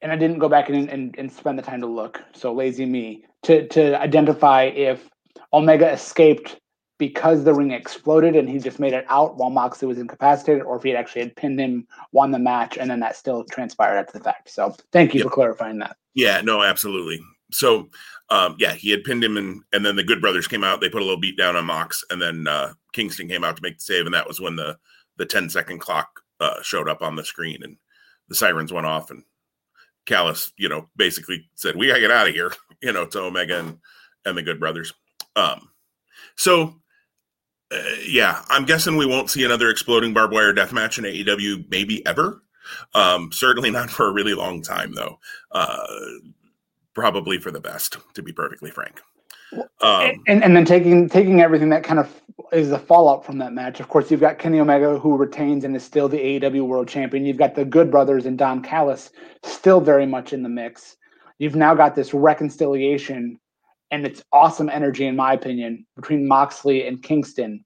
[0.00, 2.22] and I didn't go back and, and and spend the time to look.
[2.32, 5.10] So lazy me to to identify if
[5.52, 6.58] Omega escaped
[6.98, 10.76] because the ring exploded and he just made it out while Moxley was incapacitated, or
[10.76, 14.18] if he actually had pinned him, won the match, and then that still transpired after
[14.18, 14.50] the fact.
[14.50, 15.28] So thank you yep.
[15.28, 15.96] for clarifying that.
[16.14, 17.20] Yeah, no, absolutely.
[17.50, 17.88] So
[18.30, 20.80] um, yeah, he had pinned him, and and then the Good Brothers came out.
[20.80, 23.62] They put a little beat down on Mox, and then uh, Kingston came out to
[23.62, 24.78] make the save, and that was when the
[25.16, 27.76] the 10 second clock uh, showed up on the screen, and
[28.28, 29.22] the sirens went off, and
[30.06, 32.52] Callis, you know, basically said, "We gotta get out of here,"
[32.82, 33.78] you know, to Omega and
[34.24, 34.94] and the Good Brothers.
[35.36, 35.68] Um,
[36.36, 36.80] so,
[37.70, 41.70] uh, yeah, I'm guessing we won't see another exploding barbed wire death match in AEW,
[41.70, 42.42] maybe ever.
[42.94, 45.18] Um, certainly not for a really long time, though.
[45.50, 45.86] Uh,
[46.94, 49.00] probably for the best, to be perfectly frank.
[49.80, 52.22] Um, and and then taking taking everything that kind of
[52.52, 53.78] is the fallout from that match.
[53.78, 57.24] Of course, you've got Kenny Omega who retains and is still the AEW World Champion.
[57.24, 59.10] You've got the Good Brothers and Don Callis
[59.44, 60.96] still very much in the mix.
[61.38, 63.38] You've now got this reconciliation
[63.94, 67.64] and it's awesome energy, in my opinion, between Moxley and Kingston.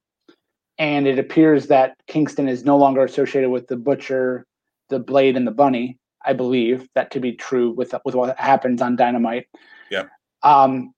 [0.79, 4.47] And it appears that Kingston is no longer associated with the Butcher,
[4.91, 5.97] the Blade, and the Bunny.
[6.27, 9.47] I believe that to be true with with what happens on Dynamite.
[9.91, 10.05] Yeah.
[10.43, 10.93] Um,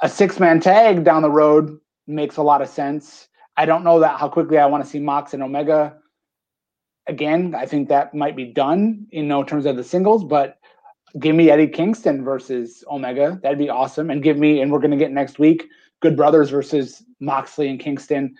[0.00, 3.28] a six man tag down the road makes a lot of sense.
[3.58, 5.98] I don't know that how quickly I want to see Mox and Omega
[7.06, 7.54] again.
[7.54, 10.56] I think that might be done in no terms of the singles, but
[11.18, 13.38] give me Eddie Kingston versus Omega.
[13.42, 14.10] That'd be awesome.
[14.10, 15.68] And give me, and we're going to get next week,
[16.00, 18.36] Good Brothers versus Moxley and Kingston.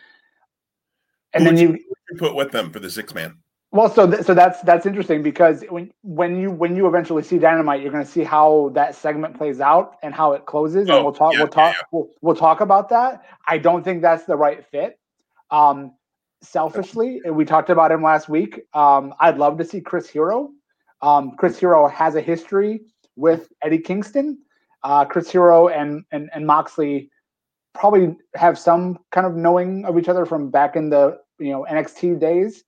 [1.33, 3.39] And Who then you, you put with them for the six man.
[3.71, 7.39] Well, so th- so that's that's interesting because when when you when you eventually see
[7.39, 10.97] Dynamite, you're going to see how that segment plays out and how it closes, oh,
[10.97, 11.83] and we'll talk yeah, we'll talk yeah.
[11.91, 13.25] we'll, we'll talk about that.
[13.49, 14.99] I don't think that's the right fit.
[15.51, 15.95] Um,
[16.43, 18.61] selfishly, we talked about him last week.
[18.75, 20.51] Um, I'd love to see Chris Hero
[21.03, 22.81] um, Chris Hero has a history
[23.17, 24.39] with Eddie Kingston.
[24.83, 27.11] Uh, Chris Hero and, and and Moxley
[27.75, 31.67] probably have some kind of knowing of each other from back in the you know
[31.71, 32.65] NXT days.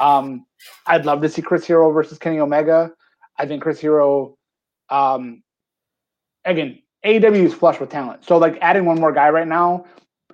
[0.00, 0.46] Um,
[0.86, 2.92] I'd love to see Chris Hero versus Kenny Omega.
[3.36, 4.36] I think Chris Hero,
[4.90, 5.42] um,
[6.44, 8.24] again, AEW is flush with talent.
[8.24, 9.86] So like adding one more guy right now,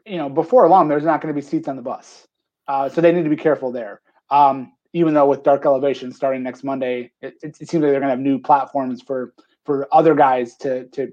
[0.07, 2.27] you know, before long, there's not going to be seats on the bus.
[2.67, 4.01] Uh, so they need to be careful there.
[4.31, 8.01] Um, even though with Dark Elevation starting next Monday, it, it, it seems like they're
[8.01, 9.35] going to have new platforms for
[9.67, 11.13] for other guys to to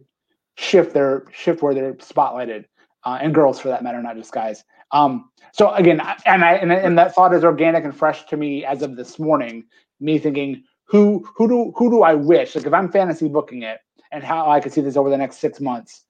[0.55, 2.65] shift their shift where they're spotlighted,
[3.03, 4.63] uh, and girls for that matter, not just guys.
[4.91, 8.63] Um, so again, and I and, and that thought is organic and fresh to me
[8.63, 9.65] as of this morning.
[9.99, 12.55] Me thinking, who who do who do I wish?
[12.55, 13.79] Like if I'm fantasy booking it,
[14.11, 16.05] and how I could see this over the next six months.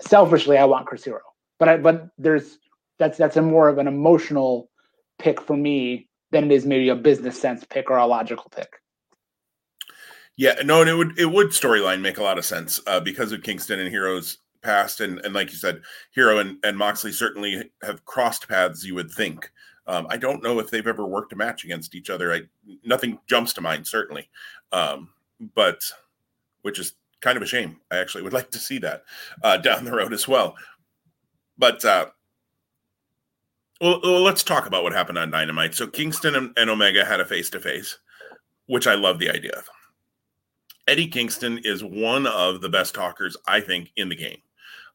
[0.00, 1.22] Selfishly, I want Chris Hero,
[1.58, 2.58] but I but there's
[2.98, 4.70] that's that's a more of an emotional
[5.18, 8.80] pick for me than it is maybe a business sense pick or a logical pick.
[10.36, 13.32] Yeah, no, and it would it would storyline make a lot of sense uh, because
[13.32, 15.80] of Kingston and Hero's past, and and like you said,
[16.12, 18.84] Hero and, and Moxley certainly have crossed paths.
[18.84, 19.50] You would think.
[19.86, 22.34] Um, I don't know if they've ever worked a match against each other.
[22.34, 22.42] I
[22.84, 24.28] nothing jumps to mind certainly,
[24.72, 25.08] um,
[25.54, 25.80] but
[26.62, 27.80] which is kind of a shame.
[27.90, 29.04] I actually would like to see that
[29.42, 30.54] uh, down the road as well.
[31.56, 32.06] But uh,
[33.80, 35.74] well, let's talk about what happened on Dynamite.
[35.74, 37.98] So Kingston and, and Omega had a face to face,
[38.66, 39.68] which I love the idea of.
[40.88, 44.38] Eddie Kingston is one of the best talkers I think in the game.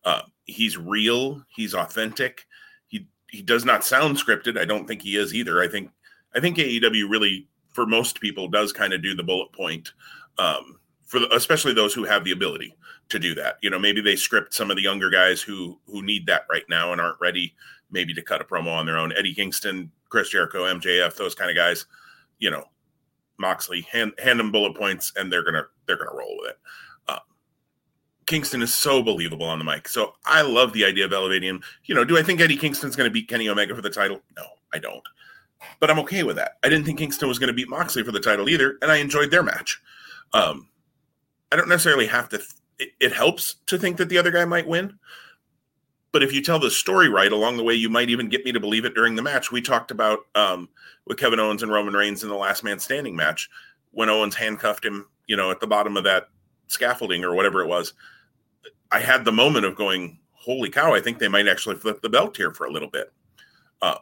[0.03, 1.43] Uh, he's real.
[1.49, 2.47] He's authentic.
[2.87, 4.57] He he does not sound scripted.
[4.57, 5.61] I don't think he is either.
[5.61, 5.91] I think
[6.33, 9.91] I think AEW really, for most people, does kind of do the bullet point.
[10.37, 12.73] Um, for the, especially those who have the ability
[13.11, 13.57] to do that.
[13.61, 16.65] You know, maybe they script some of the younger guys who who need that right
[16.69, 17.55] now and aren't ready
[17.91, 19.13] maybe to cut a promo on their own.
[19.17, 21.85] Eddie Kingston, Chris Jericho, MJF, those kind of guys,
[22.39, 22.63] you know,
[23.37, 26.57] Moxley, hand hand them bullet points, and they're gonna they're gonna roll with it.
[27.07, 27.19] Uh,
[28.25, 31.61] Kingston is so believable on the mic, so I love the idea of elevating him.
[31.85, 34.21] You know, do I think Eddie Kingston's going to beat Kenny Omega for the title?
[34.37, 34.43] No,
[34.73, 35.03] I don't.
[35.79, 36.57] But I'm okay with that.
[36.63, 38.97] I didn't think Kingston was going to beat Moxley for the title either, and I
[38.97, 39.81] enjoyed their match.
[40.33, 40.69] Um,
[41.51, 42.41] I don't necessarily have to.
[42.99, 44.97] It, helps to think that the other guy might win,
[46.11, 48.51] but if you tell the story right along the way, you might even get me
[48.51, 49.51] to believe it during the match.
[49.51, 50.67] We talked about um,
[51.05, 53.49] with Kevin Owens and Roman Reigns in the Last Man Standing match
[53.91, 56.27] when Owens handcuffed him, you know, at the bottom of that
[56.67, 57.93] scaffolding or whatever it was.
[58.91, 62.09] I had the moment of going, holy cow, I think they might actually flip the
[62.09, 63.13] belt here for a little bit.
[63.81, 63.97] Uh,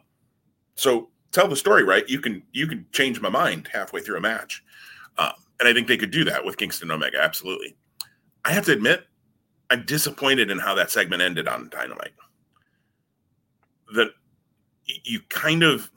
[0.74, 2.08] so tell the story, right?
[2.08, 4.64] You can you can change my mind halfway through a match,
[5.16, 7.22] uh, and I think they could do that with Kingston Omega.
[7.22, 7.76] Absolutely.
[8.44, 9.06] I have to admit,
[9.70, 12.14] I'm disappointed in how that segment ended on Dynamite.
[13.94, 14.10] That
[15.04, 15.90] you kind of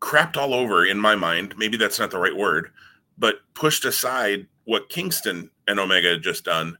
[0.00, 1.54] crapped all over in my mind.
[1.56, 2.70] Maybe that's not the right word,
[3.16, 6.76] but pushed aside what Kingston and Omega had just done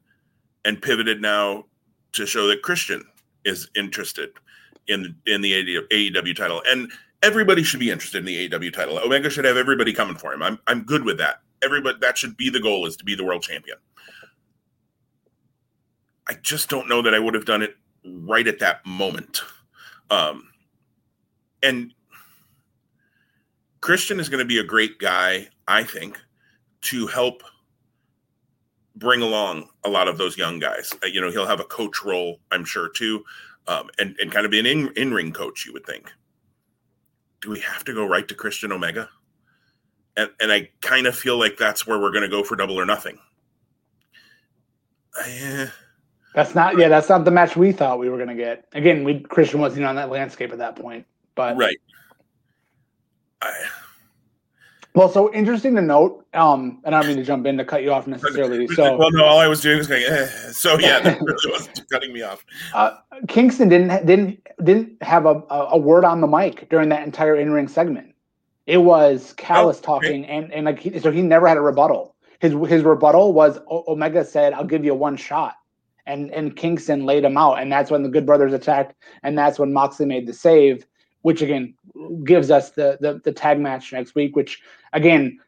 [0.65, 1.65] and pivoted now
[2.13, 3.05] to show that Christian
[3.45, 4.31] is interested
[4.87, 6.91] in in the AEW title, and
[7.23, 8.99] everybody should be interested in the AEW title.
[8.99, 10.43] Omega should have everybody coming for him.
[10.43, 11.41] I'm I'm good with that.
[11.63, 13.79] Everybody that should be the goal is to be the world champion.
[16.29, 19.41] I just don't know that I would have done it right at that moment.
[20.11, 20.49] Um,
[21.63, 21.93] and
[23.81, 26.19] Christian is going to be a great guy, I think,
[26.83, 27.43] to help
[28.97, 30.93] bring along a lot of those young guys.
[31.03, 33.25] Uh, you know, he'll have a coach role, I'm sure, too,
[33.67, 35.65] um, and and kind of be an in, in ring coach.
[35.65, 36.13] You would think.
[37.41, 39.09] Do we have to go right to Christian Omega?
[40.19, 42.79] And and I kind of feel like that's where we're going to go for double
[42.79, 43.19] or nothing.
[45.19, 45.67] Uh,
[46.35, 46.89] that's not yeah.
[46.89, 48.67] That's not the match we thought we were going to get.
[48.73, 51.79] Again, we Christian wasn't on that landscape at that point, but right.
[53.41, 53.53] I,
[54.95, 57.85] well, so interesting to note, um, and I don't mean to jump in to cut
[57.85, 58.67] you off necessarily.
[58.75, 60.03] So, well, no, all I was doing was going.
[60.03, 60.27] Eh.
[60.51, 62.45] So, yeah, that really wasn't cutting me off.
[62.75, 62.97] Uh,
[63.29, 67.53] Kingston didn't didn't didn't have a, a word on the mic during that entire in
[67.53, 68.13] ring segment.
[68.69, 72.15] It was Callis oh, talking, and and like he, so he never had a rebuttal.
[72.39, 75.55] His his rebuttal was Omega said, "I'll give you one shot,"
[76.07, 79.59] and and Kingston laid him out, and that's when the Good Brothers attacked, and that's
[79.59, 80.87] when Moxley made the save,
[81.23, 81.75] which again
[82.25, 84.61] gives us the the, the tag match next week, which
[84.93, 85.39] again,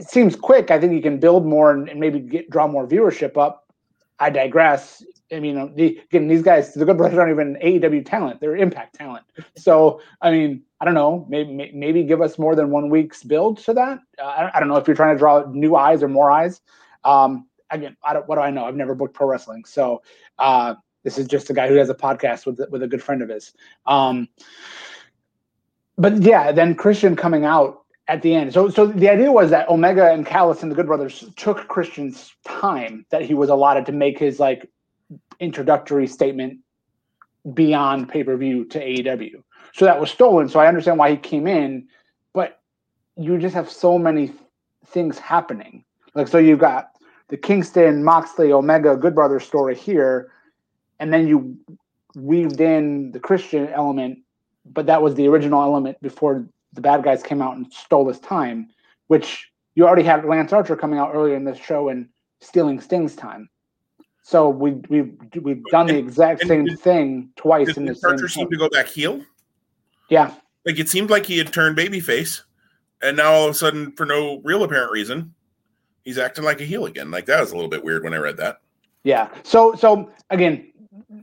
[0.00, 0.72] seems quick.
[0.72, 3.72] I think you can build more and, and maybe get draw more viewership up.
[4.18, 5.04] I digress.
[5.32, 8.94] I mean, the, again, these guys, the Good Brothers aren't even AEW talent; they're Impact
[8.94, 9.24] talent.
[9.56, 11.26] So, I mean, I don't know.
[11.28, 14.00] Maybe maybe give us more than one week's build to that.
[14.18, 16.60] Uh, I, I, don't know if you're trying to draw new eyes or more eyes.
[17.04, 18.66] Um, again, I don't, what do I know?
[18.66, 20.02] I've never booked pro wrestling, so
[20.38, 23.22] uh, this is just a guy who has a podcast with with a good friend
[23.22, 23.52] of his.
[23.86, 24.28] Um,
[25.98, 28.52] but yeah, then Christian coming out at the end.
[28.52, 32.34] So, so the idea was that Omega and Callis and the Good Brothers took Christian's
[32.44, 34.70] time that he was allotted to make his like
[35.40, 36.58] introductory statement
[37.54, 39.42] beyond pay per view to AEW.
[39.72, 40.48] So that was stolen.
[40.48, 41.88] So I understand why he came in,
[42.32, 42.60] but
[43.16, 44.32] you just have so many
[44.86, 45.84] things happening.
[46.14, 46.90] Like, so you've got
[47.28, 50.32] the Kingston, Moxley, Omega, Good Brothers story here,
[50.98, 51.58] and then you
[52.14, 54.18] weaved in the Christian element,
[54.64, 58.20] but that was the original element before the bad guys came out and stole his
[58.20, 58.68] time,
[59.08, 62.08] which you already had Lance Archer coming out earlier in this show and
[62.40, 63.48] stealing Sting's time.
[64.28, 65.02] So we we
[65.40, 68.02] we've done the exact and, same thing twice did in this.
[68.02, 69.20] Archer seem to go back heel.
[70.10, 70.34] Yeah,
[70.64, 72.42] like it seemed like he had turned babyface,
[73.02, 75.32] and now all of a sudden, for no real apparent reason,
[76.04, 77.08] he's acting like a heel again.
[77.12, 78.56] Like that was a little bit weird when I read that.
[79.04, 79.28] Yeah.
[79.44, 80.72] So so again,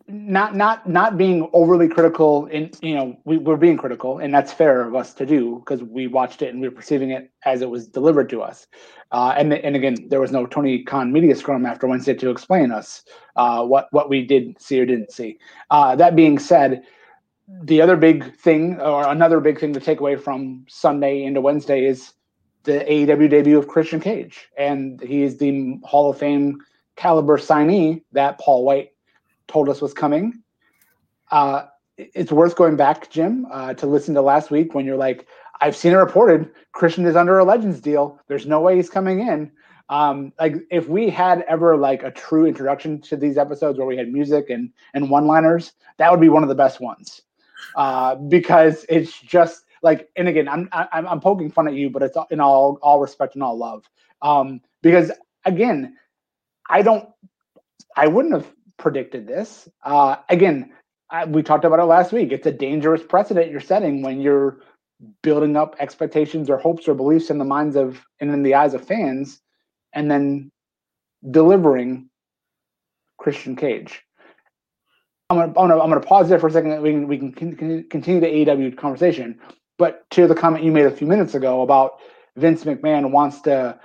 [0.07, 4.53] not not not being overly critical in you know we, we're being critical and that's
[4.53, 7.61] fair of us to do because we watched it and we are perceiving it as
[7.61, 8.67] it was delivered to us.
[9.11, 12.71] Uh, and and again there was no tony khan media scrum after wednesday to explain
[12.71, 13.03] us
[13.35, 15.37] uh, what what we did see or didn't see.
[15.69, 16.83] Uh, that being said
[17.63, 21.85] the other big thing or another big thing to take away from sunday into wednesday
[21.85, 22.13] is
[22.63, 24.47] the aew debut of christian cage.
[24.57, 26.59] And he is the hall of fame
[26.95, 28.92] caliber signee that paul wight
[29.47, 30.41] told us was coming.
[31.31, 31.65] Uh,
[31.97, 35.27] it's worth going back, Jim, uh, to listen to last week when you're like,
[35.61, 38.19] I've seen it reported Christian is under a Legends deal.
[38.27, 39.51] There's no way he's coming in.
[39.89, 43.97] Um, like if we had ever like a true introduction to these episodes where we
[43.97, 47.21] had music and and one liners, that would be one of the best ones.
[47.75, 52.01] Uh, because it's just like, and again, I'm I'm, I'm poking fun at you, but
[52.01, 53.83] it's in all all respect and all love.
[54.21, 55.11] Um, because
[55.45, 55.95] again,
[56.69, 57.07] I don't,
[57.95, 59.67] I wouldn't have predicted this.
[59.83, 60.71] Uh, again,
[61.09, 62.31] I, we talked about it last week.
[62.31, 64.59] It's a dangerous precedent you're setting when you're
[65.21, 68.73] building up expectations or hopes or beliefs in the minds of and in the eyes
[68.73, 69.41] of fans,
[69.93, 70.51] and then
[71.29, 72.09] delivering
[73.17, 74.01] Christian Cage.
[75.29, 76.81] I'm gonna, I'm gonna, I'm gonna pause there for a second.
[76.81, 77.31] We can, we can
[77.89, 79.39] continue the AEW conversation.
[79.77, 81.99] But to the comment you made a few minutes ago about
[82.35, 83.79] Vince McMahon wants to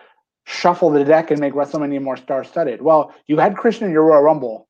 [0.46, 2.80] shuffle the deck and make WrestleMania more star-studded.
[2.82, 4.67] Well, you had Christian in your Royal Rumble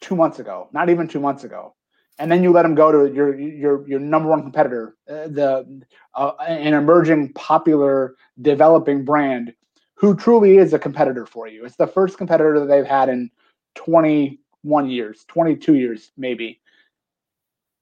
[0.00, 1.74] two months ago, not even two months ago,
[2.18, 5.82] and then you let him go to your your your number one competitor, uh, the
[6.14, 9.54] uh, an emerging, popular, developing brand,
[9.94, 11.64] who truly is a competitor for you.
[11.64, 13.30] It's the first competitor that they've had in
[13.74, 16.60] 21 years, 22 years, maybe.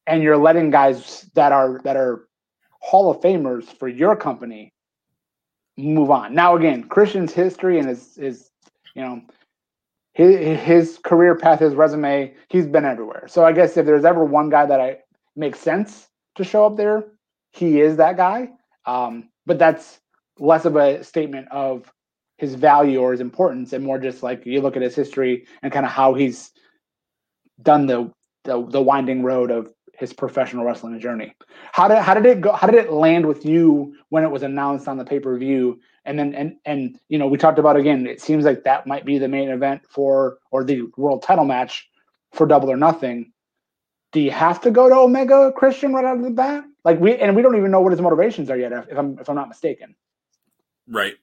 [0.06, 2.28] And you're letting guys that are that are
[2.80, 4.72] Hall of Famers for your company
[5.76, 6.34] move on.
[6.34, 8.50] Now again, Christian's history and his his
[8.94, 9.22] you know
[10.16, 13.28] his his career path, his resume, he's been everywhere.
[13.28, 14.96] So I guess if there's ever one guy that I
[15.36, 17.04] makes sense to show up there,
[17.52, 18.48] he is that guy.
[18.86, 20.00] Um, but that's
[20.38, 21.92] less of a statement of
[22.38, 25.70] his value or his importance and more just like you look at his history and
[25.70, 26.50] kind of how he's
[27.60, 28.10] done the,
[28.44, 31.34] the the winding road of his professional wrestling journey.
[31.72, 32.52] How did how did it go?
[32.52, 35.80] How did it land with you when it was announced on the pay per view?
[36.04, 38.06] And then and and you know we talked about again.
[38.06, 41.88] It seems like that might be the main event for or the world title match
[42.32, 43.32] for Double or Nothing.
[44.12, 46.64] Do you have to go to Omega Christian right out of the bat?
[46.84, 48.72] Like we and we don't even know what his motivations are yet.
[48.72, 49.94] If I'm if I'm not mistaken.
[50.88, 51.14] Right,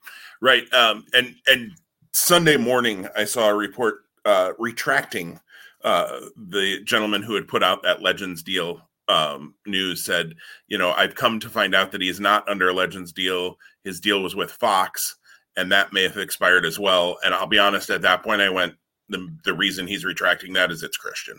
[0.42, 0.72] right.
[0.74, 1.72] Um, and and
[2.12, 5.40] Sunday morning, I saw a report uh, retracting
[5.84, 10.34] uh, the gentleman who had put out that Legends deal um, news said,
[10.68, 13.58] you know, I've come to find out that he is not under a Legends deal.
[13.84, 15.18] His deal was with Fox,
[15.58, 17.18] and that may have expired as well.
[17.24, 18.76] And I'll be honest, at that point, I went,
[19.10, 21.36] the, the reason he's retracting that is it's Christian.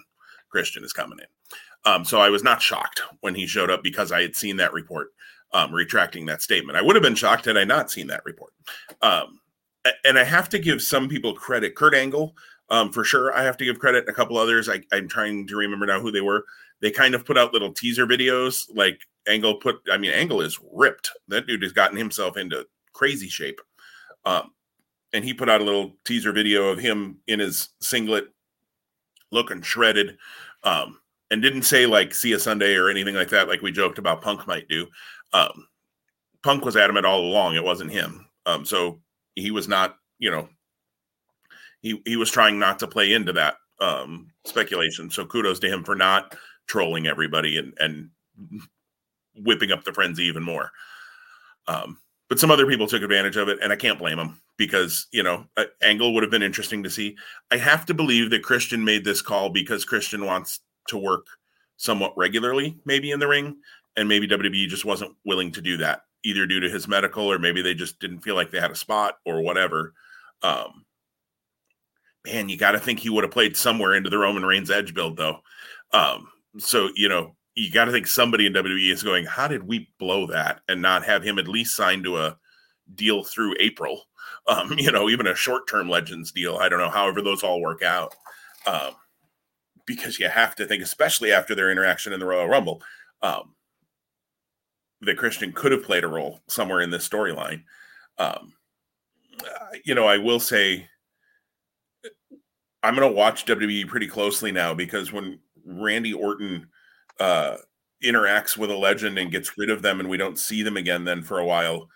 [0.51, 1.91] Christian is coming in.
[1.91, 4.73] Um, so I was not shocked when he showed up because I had seen that
[4.73, 5.09] report
[5.53, 6.79] um, retracting that statement.
[6.79, 8.53] I would have been shocked had I not seen that report.
[9.03, 9.41] Um,
[10.05, 11.75] and I have to give some people credit.
[11.75, 12.35] Kurt Angle
[12.75, 13.33] um, for sure.
[13.33, 14.09] I have to give credit.
[14.09, 16.45] A couple others, I, I'm trying to remember now who they were.
[16.81, 18.65] They kind of put out little teaser videos.
[18.75, 18.99] Like
[19.29, 21.11] Angle put, I mean, Angle is ripped.
[21.29, 23.61] That dude has gotten himself into crazy shape.
[24.25, 24.51] Um,
[25.13, 28.27] and he put out a little teaser video of him in his singlet,
[29.31, 30.17] looking shredded.
[30.65, 30.99] Um,
[31.31, 34.21] and didn't say like see a Sunday or anything like that, like we joked about
[34.21, 34.89] Punk might do.
[35.33, 35.69] Um,
[36.43, 38.27] Punk was adamant all along; it wasn't him.
[38.47, 39.01] Um, so
[39.37, 40.49] he was not, you know,
[41.85, 45.11] he he was trying not to play into that um, speculation.
[45.11, 46.35] So kudos to him for not
[46.67, 48.09] trolling everybody and and
[49.37, 50.71] whipping up the frenzy even more.
[51.69, 55.07] Um, but some other people took advantage of it, and I can't blame them because
[55.13, 55.45] you know
[55.83, 57.17] Angle would have been interesting to see.
[57.51, 61.27] I have to believe that Christian made this call because Christian wants to work
[61.77, 63.57] somewhat regularly, maybe in the ring,
[63.95, 67.39] and maybe WWE just wasn't willing to do that, either due to his medical or
[67.39, 69.93] maybe they just didn't feel like they had a spot or whatever.
[70.43, 70.87] Um,
[72.25, 74.95] man, you got to think he would have played somewhere into the Roman Reigns edge
[74.95, 75.39] build, though.
[75.93, 79.63] Um, so, you know, you got to think somebody in WWE is going, how did
[79.63, 82.39] we blow that and not have him at least signed to a
[82.95, 84.03] deal through April?
[84.49, 86.57] Um, you know, even a short term Legends deal.
[86.57, 88.15] I don't know, however, those all work out.
[88.67, 88.95] Um,
[89.87, 92.83] because you have to think, especially after their interaction in the Royal Rumble,
[93.23, 93.55] um,
[95.03, 97.65] that Christian could have played a role somewhere in this storyline.
[98.19, 98.55] Um,
[99.85, 100.89] you know, I will say
[102.85, 106.69] I'm going to watch WWE pretty closely now because when Randy Orton
[107.19, 107.57] uh,
[108.05, 111.05] interacts with a legend and gets rid of them, and we don't see them again,
[111.05, 111.89] then for a while,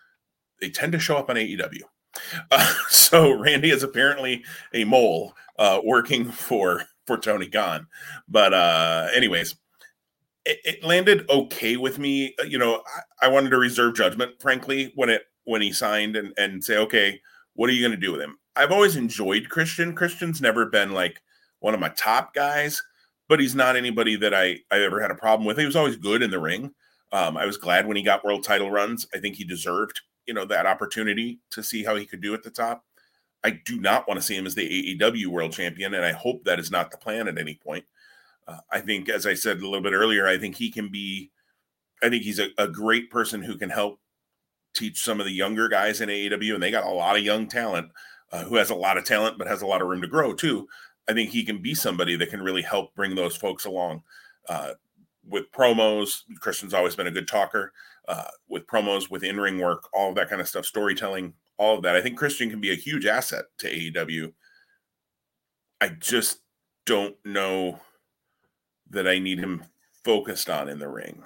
[0.62, 1.82] they tend to show up on AEW.
[2.50, 7.86] Uh, so Randy is apparently a mole uh, working for for Tony Khan.
[8.26, 9.56] But uh, anyways,
[10.46, 12.34] it, it, landed okay with me.
[12.40, 12.82] Uh, you know,
[13.20, 16.78] I, I wanted to reserve judgment, frankly, when it when he signed and and say,
[16.78, 17.20] okay,
[17.54, 18.38] what are you going to do with him?
[18.58, 19.94] I've always enjoyed Christian.
[19.94, 21.22] Christian's never been like
[21.60, 22.82] one of my top guys,
[23.28, 25.58] but he's not anybody that I I ever had a problem with.
[25.58, 26.74] He was always good in the ring.
[27.12, 29.06] Um, I was glad when he got world title runs.
[29.14, 32.42] I think he deserved you know that opportunity to see how he could do at
[32.42, 32.84] the top.
[33.44, 36.44] I do not want to see him as the AEW world champion, and I hope
[36.44, 37.84] that is not the plan at any point.
[38.46, 41.30] Uh, I think, as I said a little bit earlier, I think he can be.
[42.02, 44.00] I think he's a, a great person who can help
[44.74, 47.46] teach some of the younger guys in AEW, and they got a lot of young
[47.46, 47.90] talent
[48.32, 50.32] uh, who has a lot of talent but has a lot of room to grow
[50.32, 50.68] too.
[51.08, 54.02] I think he can be somebody that can really help bring those folks along
[54.48, 54.72] uh,
[55.26, 56.22] with promos.
[56.40, 57.72] Christian's always been a good talker
[58.08, 61.76] uh, with promos, with in ring work, all of that kind of stuff, storytelling, all
[61.76, 61.96] of that.
[61.96, 64.32] I think Christian can be a huge asset to AEW.
[65.80, 66.40] I just
[66.86, 67.80] don't know
[68.90, 69.64] that I need him
[70.04, 71.22] focused on in the ring.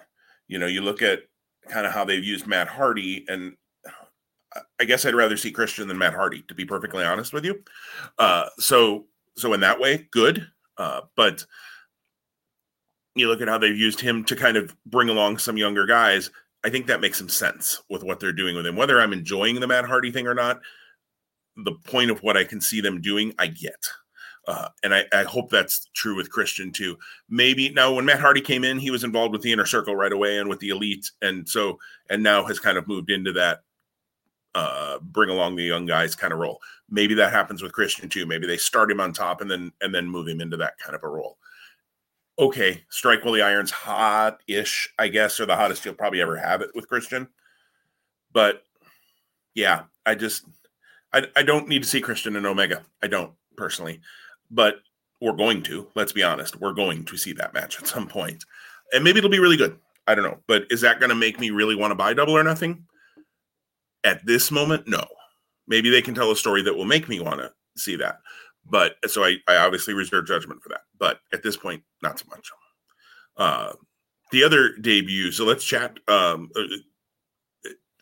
[0.49, 1.21] You know, you look at
[1.69, 3.57] kind of how they've used Matt Hardy, and
[4.81, 7.63] I guess I'd rather see Christian than Matt Hardy, to be perfectly honest with you.
[8.19, 10.47] Uh, so, so in that way, good.
[10.77, 11.45] Uh, but
[13.15, 16.31] you look at how they've used him to kind of bring along some younger guys.
[16.65, 18.77] I think that makes some sense with what they're doing with him.
[18.77, 20.61] Whether I'm enjoying the Matt Hardy thing or not,
[21.57, 23.87] the point of what I can see them doing, I get.
[24.49, 26.97] Uh, and I, I, hope that's true with Christian too.
[27.29, 30.13] Maybe now, when Matt Hardy came in, he was involved with the inner circle right
[30.13, 31.79] away and with the elite, and so
[32.11, 33.61] and now has kind of moved into that
[34.55, 36.61] uh, bring along the young guys kind of role.
[36.91, 38.27] maybe that happens with Christian too.
[38.27, 40.95] Maybe they start him on top and then and then move him into that kind
[40.95, 41.39] of a role.
[42.39, 46.61] Okay, strike while the iron's hot-ish, I guess, or the hottest you'll probably ever have
[46.61, 47.29] it with Christian.
[48.33, 48.63] But
[49.55, 50.45] yeah, I just
[51.13, 52.83] I, I don't need to see Christian and Omega.
[53.03, 54.01] I don't personally,
[54.51, 54.77] but
[55.21, 55.87] we're going to.
[55.95, 58.45] Let's be honest, we're going to see that match at some point,
[58.93, 59.79] and maybe it'll be really good.
[60.07, 62.37] I don't know, but is that going to make me really want to buy Double
[62.37, 62.87] or Nothing?
[64.05, 65.05] At this moment, no.
[65.69, 68.19] Maybe they can tell a story that will make me want to see that.
[68.69, 70.83] But so I, I obviously reserve judgment for that.
[70.99, 72.51] But at this point, not so much.
[73.37, 73.73] Uh,
[74.31, 75.31] the other debut.
[75.31, 75.99] So let's chat.
[76.09, 76.63] Um, uh,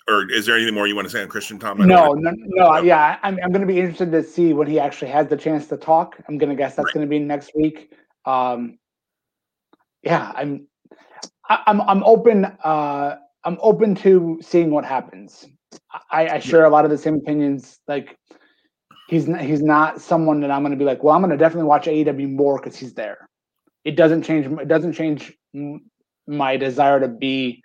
[0.09, 1.79] or is there anything more you want to say on Christian Tom?
[1.79, 5.11] No, no, no, Yeah, I'm, I'm going to be interested to see when he actually
[5.11, 6.17] has the chance to talk.
[6.29, 6.95] I'm going to guess that's right.
[6.95, 7.93] going to be next week.
[8.25, 8.79] Um,
[10.03, 10.67] yeah, I'm,
[11.49, 12.45] I, I'm, I'm open.
[12.45, 15.47] Uh, I'm open to seeing what happens.
[16.11, 17.79] I, I share a lot of the same opinions.
[17.87, 18.17] Like
[19.09, 21.37] he's not, he's not someone that I'm going to be like, well, I'm going to
[21.37, 23.29] definitely watch AEW more because he's there.
[23.85, 24.47] It doesn't change.
[24.47, 25.33] It doesn't change
[26.27, 27.63] my desire to be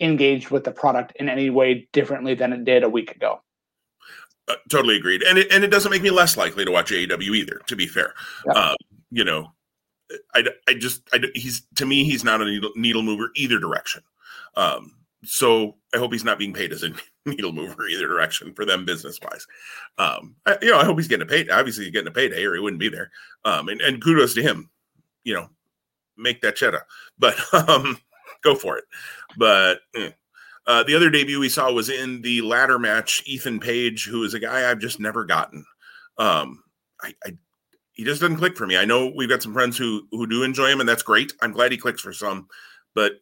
[0.00, 3.40] engaged with the product in any way differently than it did a week ago.
[4.46, 7.36] Uh, totally agreed, and it and it doesn't make me less likely to watch AEW
[7.36, 7.60] either.
[7.66, 8.14] To be fair,
[8.46, 8.56] yep.
[8.56, 8.76] um,
[9.10, 9.52] you know,
[10.34, 14.02] I, I just I, he's to me he's not a needle, needle mover either direction.
[14.56, 14.92] Um,
[15.24, 16.90] so I hope he's not being paid as a
[17.30, 19.46] needle mover either direction for them business wise.
[19.98, 21.50] Um, you know, I hope he's getting a paid.
[21.50, 23.10] Obviously, he's getting a payday, or he wouldn't be there.
[23.44, 24.70] Um, and, and kudos to him.
[25.24, 25.50] You know,
[26.16, 26.84] make that cheddar,
[27.18, 27.36] but
[27.68, 27.98] um,
[28.42, 28.84] go for it.
[29.36, 30.10] But eh.
[30.66, 33.22] uh, the other debut we saw was in the ladder match.
[33.26, 35.64] Ethan Page, who is a guy I've just never gotten.
[36.18, 36.62] Um,
[37.02, 37.36] I, I
[37.92, 38.76] he just doesn't click for me.
[38.76, 41.32] I know we've got some friends who who do enjoy him, and that's great.
[41.42, 42.48] I'm glad he clicks for some,
[42.94, 43.14] but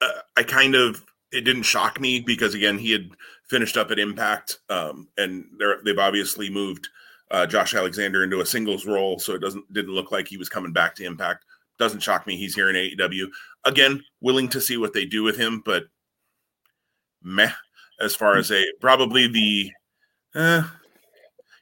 [0.00, 3.10] uh, I kind of it didn't shock me because again he had
[3.48, 5.44] finished up at Impact, um, and
[5.84, 6.88] they've obviously moved
[7.30, 10.48] uh, Josh Alexander into a singles role, so it doesn't didn't look like he was
[10.48, 11.44] coming back to Impact.
[11.78, 12.36] Doesn't shock me.
[12.36, 13.26] He's here in AEW
[13.64, 14.02] again.
[14.20, 15.84] Willing to see what they do with him, but
[17.22, 17.52] meh.
[17.98, 19.70] As far as a probably the
[20.34, 20.62] uh,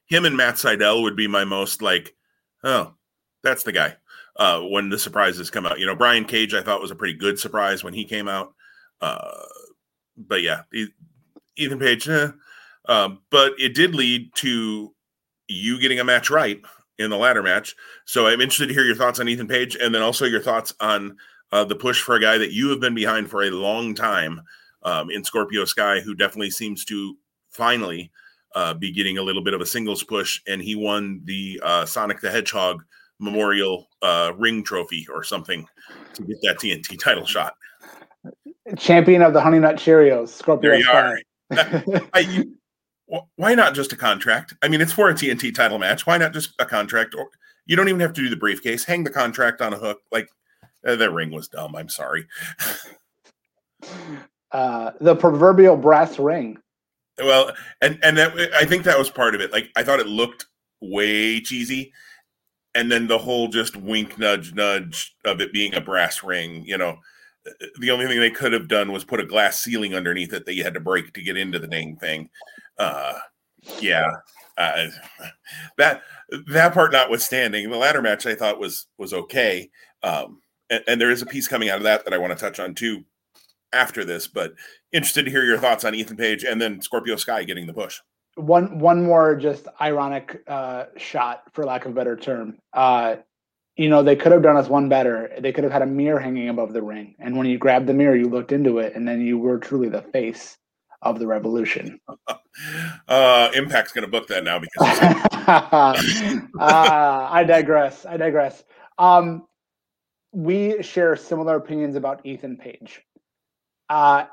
[0.07, 2.15] him and Matt Sydal would be my most like,
[2.65, 2.95] oh,
[3.43, 3.97] that's the guy
[4.37, 5.79] uh, when the surprises come out.
[5.79, 8.55] You know, Brian Cage, I thought was a pretty good surprise when he came out.
[9.05, 9.45] Uh,
[10.17, 10.63] but yeah,
[11.57, 12.29] Ethan Page, eh.
[12.89, 14.95] uh, but it did lead to
[15.49, 16.61] you getting a match right
[16.99, 17.75] in the ladder match.
[18.07, 20.73] So I'm interested to hear your thoughts on Ethan Page and then also your thoughts
[20.81, 21.19] on
[21.53, 24.41] uh, the push for a guy that you have been behind for a long time
[24.85, 27.17] um, in Scorpio Sky, who definitely seems to
[27.51, 28.11] finally
[28.55, 30.41] uh, be getting a little bit of a singles push.
[30.49, 32.83] And he won the uh, Sonic the Hedgehog
[33.19, 35.67] memorial uh, ring trophy or something
[36.15, 37.55] to get that TNT title shot.
[38.77, 40.71] Champion of the Honey Nut Cheerios, Scorpio.
[40.71, 41.19] There you are.
[42.15, 42.47] I,
[43.37, 44.55] why not just a contract?
[44.63, 46.07] I mean, it's for a TNT title match.
[46.07, 47.15] Why not just a contract?
[47.15, 47.29] Or
[47.67, 48.85] you don't even have to do the briefcase.
[48.85, 50.01] Hang the contract on a hook.
[50.11, 50.29] Like
[50.87, 51.77] uh, the ring was dumb.
[51.77, 52.27] I'm sorry.
[54.53, 56.59] uh, the proverbial brass ring.
[57.19, 59.53] Well, and and that I think that was part of it.
[59.53, 60.47] Like I thought it looked
[60.81, 61.93] way cheesy,
[62.75, 66.77] and then the whole just wink nudge nudge of it being a brass ring you
[66.77, 66.99] know
[67.81, 70.55] the only thing they could have done was put a glass ceiling underneath it that
[70.55, 72.29] you had to break to get into the dang thing.
[72.79, 73.15] Uh
[73.81, 74.11] yeah
[74.59, 74.87] uh,
[75.79, 76.03] that
[76.49, 79.71] that part notwithstanding the ladder match i thought was was okay.
[80.03, 80.41] Um
[80.71, 82.61] and, and there is a piece coming out of that that i want to touch
[82.61, 83.05] on too
[83.73, 84.53] after this but
[84.93, 88.01] interested to hear your thoughts on ethan page and then scorpio sky getting the push.
[88.37, 92.59] One one more just ironic uh, shot, for lack of a better term.
[92.73, 93.17] Uh,
[93.77, 95.31] you know, they could have done us one better.
[95.39, 97.95] They could have had a mirror hanging above the ring, and when you grabbed the
[97.95, 100.57] mirror, you looked into it, and then you were truly the face
[101.03, 102.01] of the revolution.
[103.09, 104.99] uh, Impact's going to book that now because.
[104.99, 108.07] uh, I digress.
[108.07, 108.65] I digress.
[108.99, 109.47] Um,
[110.33, 113.03] we share similar opinions about Ethan Page.
[113.89, 114.25] Uh,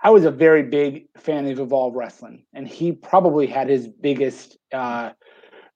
[0.00, 4.58] I was a very big fan of Evolve Wrestling, and he probably had his biggest
[4.72, 5.10] uh,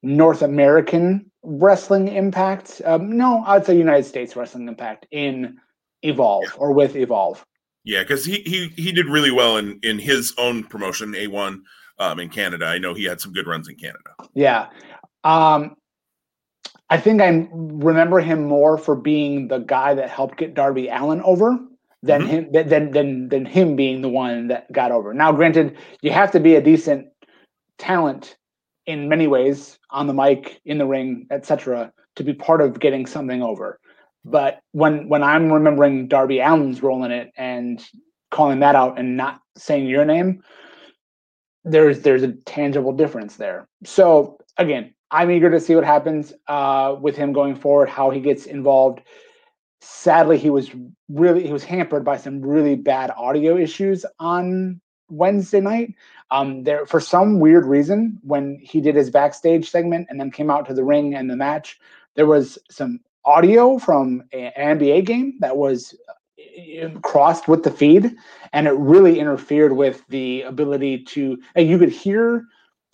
[0.02, 2.82] North American wrestling impact.
[2.84, 5.58] Um, no, I'd say United States wrestling impact in
[6.02, 6.58] Evolve yeah.
[6.58, 7.44] or with Evolve.
[7.84, 11.62] Yeah, because he he he did really well in in his own promotion, A one,
[11.98, 12.66] um, in Canada.
[12.66, 14.10] I know he had some good runs in Canada.
[14.34, 14.68] Yeah,
[15.24, 15.76] um,
[16.90, 21.22] I think I remember him more for being the guy that helped get Darby Allin
[21.22, 21.58] over
[22.02, 22.30] than mm-hmm.
[22.30, 25.14] him than than than him being the one that got over.
[25.14, 27.06] Now, granted, you have to be a decent
[27.78, 28.36] talent
[28.90, 33.06] in many ways on the mic, in the ring, etc., to be part of getting
[33.06, 33.80] something over.
[34.24, 37.82] But when when I'm remembering Darby Allin's role in it and
[38.30, 40.42] calling that out and not saying your name,
[41.64, 43.68] there's there's a tangible difference there.
[43.84, 48.20] So again, I'm eager to see what happens uh, with him going forward, how he
[48.20, 49.00] gets involved.
[49.80, 50.70] Sadly, he was
[51.08, 55.94] really he was hampered by some really bad audio issues on Wednesday night.
[56.30, 60.50] Um, there for some weird reason, when he did his backstage segment and then came
[60.50, 61.78] out to the ring and the match,
[62.14, 65.94] there was some audio from an NBA game that was
[66.48, 68.14] uh, crossed with the feed,
[68.52, 71.38] and it really interfered with the ability to.
[71.54, 72.44] And you could hear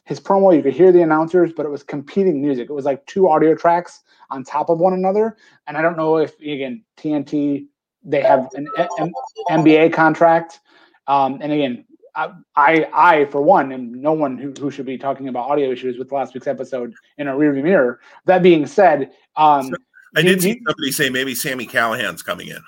[0.05, 2.71] his promo, you could hear the announcers, but it was competing music.
[2.71, 5.37] It was like two audio tracks on top of one another.
[5.67, 7.67] And I don't know if again TNT
[8.05, 9.13] they have an, an
[9.51, 10.61] NBA contract.
[11.09, 11.85] Um, and again,
[12.17, 15.99] I, I, for one, am no one who, who should be talking about audio issues
[15.99, 18.01] with last week's episode in a rearview mirror.
[18.25, 19.71] That being said, um,
[20.17, 22.61] I did see somebody say maybe Sami Callihan's coming in.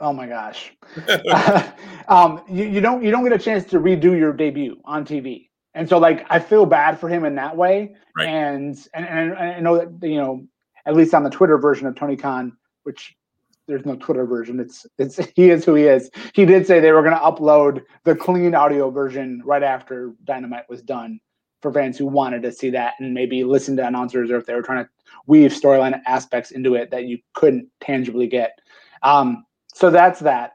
[0.00, 0.72] Oh my gosh,
[2.08, 5.48] um, you, you don't you don't get a chance to redo your debut on TV,
[5.74, 7.96] and so like I feel bad for him in that way.
[8.16, 8.28] Right.
[8.28, 10.46] And, and and I know that you know
[10.86, 13.16] at least on the Twitter version of Tony Khan, which
[13.68, 14.58] there's no Twitter version.
[14.58, 16.10] It's it's he is who he is.
[16.34, 20.68] He did say they were going to upload the clean audio version right after Dynamite
[20.68, 21.20] was done
[21.60, 24.54] for fans who wanted to see that and maybe listen to announcers or if they
[24.54, 24.90] were trying to
[25.26, 28.58] weave storyline aspects into it that you couldn't tangibly get.
[29.02, 29.44] Um,
[29.74, 30.54] so that's that.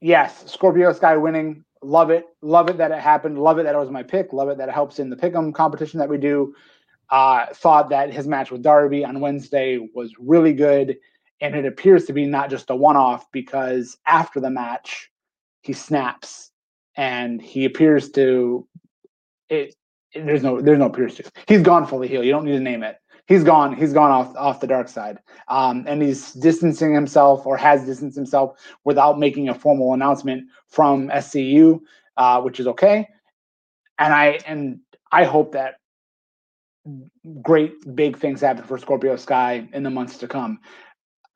[0.00, 1.64] Yes, Scorpio Sky winning.
[1.82, 2.26] Love it.
[2.40, 3.38] Love it that it happened.
[3.38, 4.32] Love it that it was my pick.
[4.32, 6.54] Love it that it helps in the pick'em competition that we do.
[7.10, 10.96] Uh, thought that his match with Darby on Wednesday was really good
[11.40, 15.10] and it appears to be not just a one-off because after the match
[15.62, 16.50] he snaps
[16.96, 18.66] and he appears to
[19.48, 19.74] it,
[20.12, 22.24] it there's no there's no Pierce he's gone fully healed.
[22.24, 22.96] You don't need to name it.
[23.26, 25.18] He's gone he's gone off off the dark side.
[25.48, 31.08] Um, and he's distancing himself or has distanced himself without making a formal announcement from
[31.08, 31.80] SCU
[32.18, 33.08] uh, which is okay.
[33.98, 34.80] And I and
[35.10, 35.76] I hope that
[37.42, 40.58] great big things happen for Scorpio Sky in the months to come.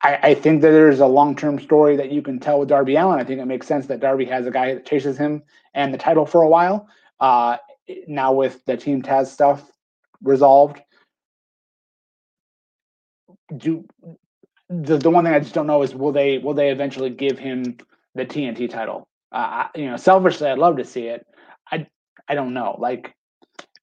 [0.03, 2.95] I, I think that there's a long term story that you can tell with Darby
[2.95, 3.19] Allin.
[3.19, 5.43] I think it makes sense that Darby has a guy that chases him
[5.73, 6.87] and the title for a while.
[7.19, 7.57] Uh,
[8.07, 9.63] now with the Team Taz stuff
[10.21, 10.81] resolved,
[13.55, 13.85] do
[14.69, 17.39] the the one thing I just don't know is will they will they eventually give
[17.39, 17.77] him
[18.15, 19.07] the TNT title?
[19.31, 21.25] Uh, you know, selfishly, I'd love to see it.
[21.71, 21.87] I
[22.27, 22.75] I don't know.
[22.77, 23.13] Like,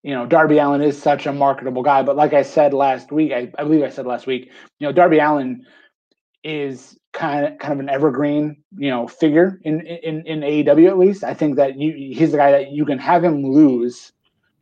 [0.02, 3.32] you know, Darby Allen is such a marketable guy, but like I said last week,
[3.32, 5.66] I, I believe I said last week, you know, Darby Allin
[6.42, 10.98] is kind of kind of an evergreen, you know, figure in in in AEW at
[10.98, 11.24] least.
[11.24, 14.12] I think that you he's the guy that you can have him lose,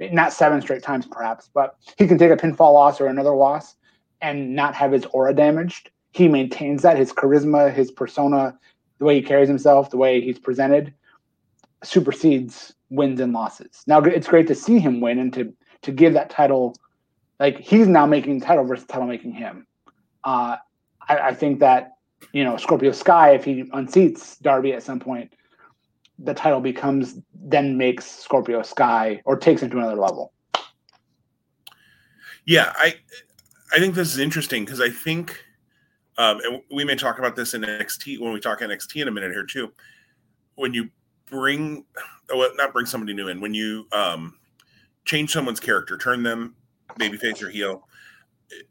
[0.01, 3.77] not seven straight times perhaps, but he can take a pinfall loss or another loss
[4.21, 5.91] and not have his aura damaged.
[6.13, 8.59] He maintains that his charisma, his persona,
[8.99, 10.93] the way he carries himself, the way he's presented,
[11.85, 13.85] supersedes wins and losses.
[13.87, 15.53] Now it's great to see him win and to
[15.83, 16.75] to give that title,
[17.39, 19.67] like he's now making title versus title making him.
[20.25, 20.57] Uh,
[21.09, 21.93] I, I think that
[22.33, 25.33] you know Scorpio Sky, if he unseats Darby at some point,
[26.19, 30.33] the title becomes then makes Scorpio Sky or takes him to another level.
[32.45, 32.95] Yeah, I
[33.73, 35.45] I think this is interesting because I think,
[36.17, 39.11] um, and we may talk about this in NXT when we talk NXT in a
[39.11, 39.73] minute here too.
[40.55, 40.89] When you
[41.27, 41.85] bring,
[42.35, 44.39] well, not bring somebody new in, when you um,
[45.05, 46.55] change someone's character, turn them
[46.99, 47.87] maybe face or heel,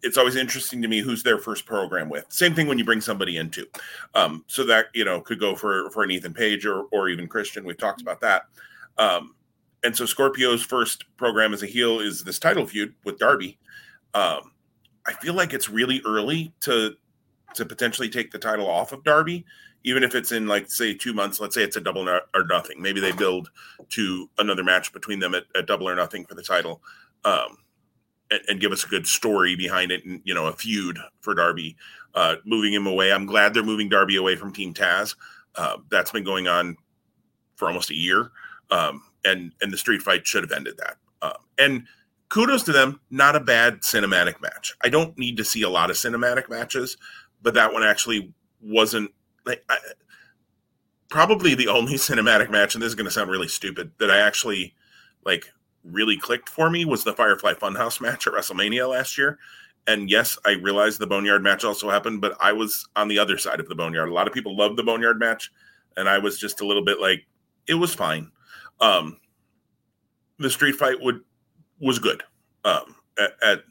[0.01, 2.25] it's always interesting to me who's their first program with.
[2.29, 3.65] Same thing when you bring somebody into.
[4.15, 7.27] Um, so that you know could go for for an Ethan Page or or even
[7.27, 7.65] Christian.
[7.65, 8.43] We've talked about that.
[8.97, 9.35] Um,
[9.83, 13.57] and so Scorpio's first program as a heel is this title feud with Darby.
[14.13, 14.51] Um,
[15.05, 16.95] I feel like it's really early to
[17.53, 19.45] to potentially take the title off of Darby,
[19.83, 21.39] even if it's in like say two months.
[21.39, 22.81] Let's say it's a double or nothing.
[22.81, 23.49] Maybe they build
[23.89, 26.81] to another match between them at, at double or nothing for the title.
[27.23, 27.57] Um,
[28.31, 31.33] and, and, give us a good story behind it and you know a feud for
[31.33, 31.75] Darby,
[32.15, 33.11] uh, moving him away.
[33.11, 35.15] I'm glad they're moving Darby away from Team Taz.
[35.55, 36.77] Uh, that's been going on
[37.55, 38.31] for almost a year,
[38.71, 40.97] um, and and the street fight should have ended that.
[41.21, 41.87] Uh, and
[42.29, 44.75] kudos to them, not a bad cinematic match.
[44.83, 46.97] I don't need to see a lot of cinematic matches,
[47.41, 49.11] but that one actually wasn't
[49.45, 49.63] like.
[49.69, 49.77] I,
[51.09, 54.19] probably the only cinematic match, and this is going to sound really stupid, that I
[54.19, 54.75] actually
[55.25, 55.51] like
[55.91, 59.39] really clicked for me was the Firefly Funhouse match at WrestleMania last year.
[59.87, 63.37] And yes, I realized the Boneyard match also happened, but I was on the other
[63.37, 64.09] side of the Boneyard.
[64.09, 65.49] A lot of people love the Boneyard match,
[65.95, 67.25] and I was just a little bit like,
[67.67, 68.29] it was fine.
[68.81, 69.17] Um,
[70.39, 71.21] the street fight would
[71.79, 72.23] was good.
[72.65, 73.63] Um, at, at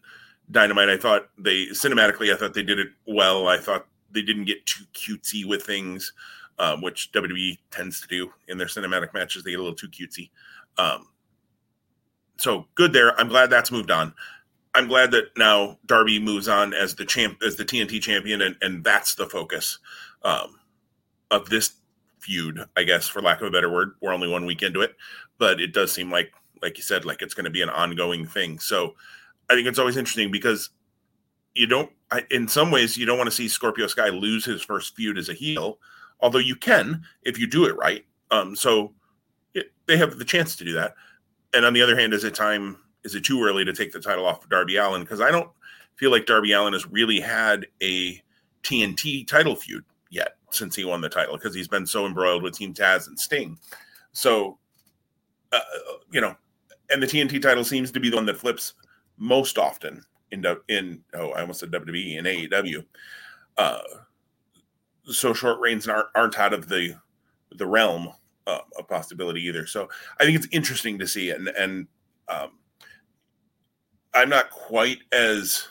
[0.51, 3.49] Dynamite, I thought they cinematically, I thought they did it well.
[3.49, 6.13] I thought they didn't get too cutesy with things,
[6.59, 9.45] um, which WWE tends to do in their cinematic matches.
[9.45, 10.31] They get a little too cutesy.
[10.79, 11.09] Um,
[12.39, 13.19] so good there.
[13.19, 14.15] I'm glad that's moved on.
[14.75, 18.57] I'm glad that now Darby moves on as the champ, as the TNT champion, and,
[18.61, 19.79] and that's the focus
[20.23, 20.59] um,
[21.31, 21.73] of this
[22.21, 23.93] feud, I guess, for lack of a better word.
[24.03, 24.95] We're only one week into it,
[25.39, 28.27] but it does seem like, like you said, like it's going to be an ongoing
[28.27, 28.59] thing.
[28.59, 28.95] So
[29.49, 30.71] I think it's always interesting because
[31.55, 34.63] you don't, I, in some ways, you don't want to see Scorpio Sky lose his
[34.63, 35.79] first feud as a heel,
[36.21, 38.05] although you can if you do it right.
[38.31, 38.93] Um, so
[39.55, 40.95] it, they have the chance to do that.
[41.57, 42.77] And on the other hand, is it time?
[43.03, 45.01] Is it too early to take the title off of Darby Allin?
[45.01, 45.49] Because I don't
[45.97, 48.23] feel like Darby Allin has really had a
[48.63, 52.55] TNT title feud yet since he won the title because he's been so embroiled with
[52.55, 53.59] Team Taz and Sting.
[54.13, 54.59] So,
[55.51, 55.61] uh,
[56.11, 56.37] you know,
[56.91, 58.75] and the TNT title seems to be the one that flips
[59.17, 62.85] most often in in oh I almost said WWE and AEW.
[63.57, 63.81] Uh,
[65.05, 66.97] so short reigns aren't, aren't out of the
[67.53, 68.13] the realm
[68.47, 69.67] uh, of possibility either.
[69.67, 69.89] So
[70.21, 71.87] I think it's interesting to see, and and
[72.29, 72.51] um,
[74.15, 75.67] I'm not quite as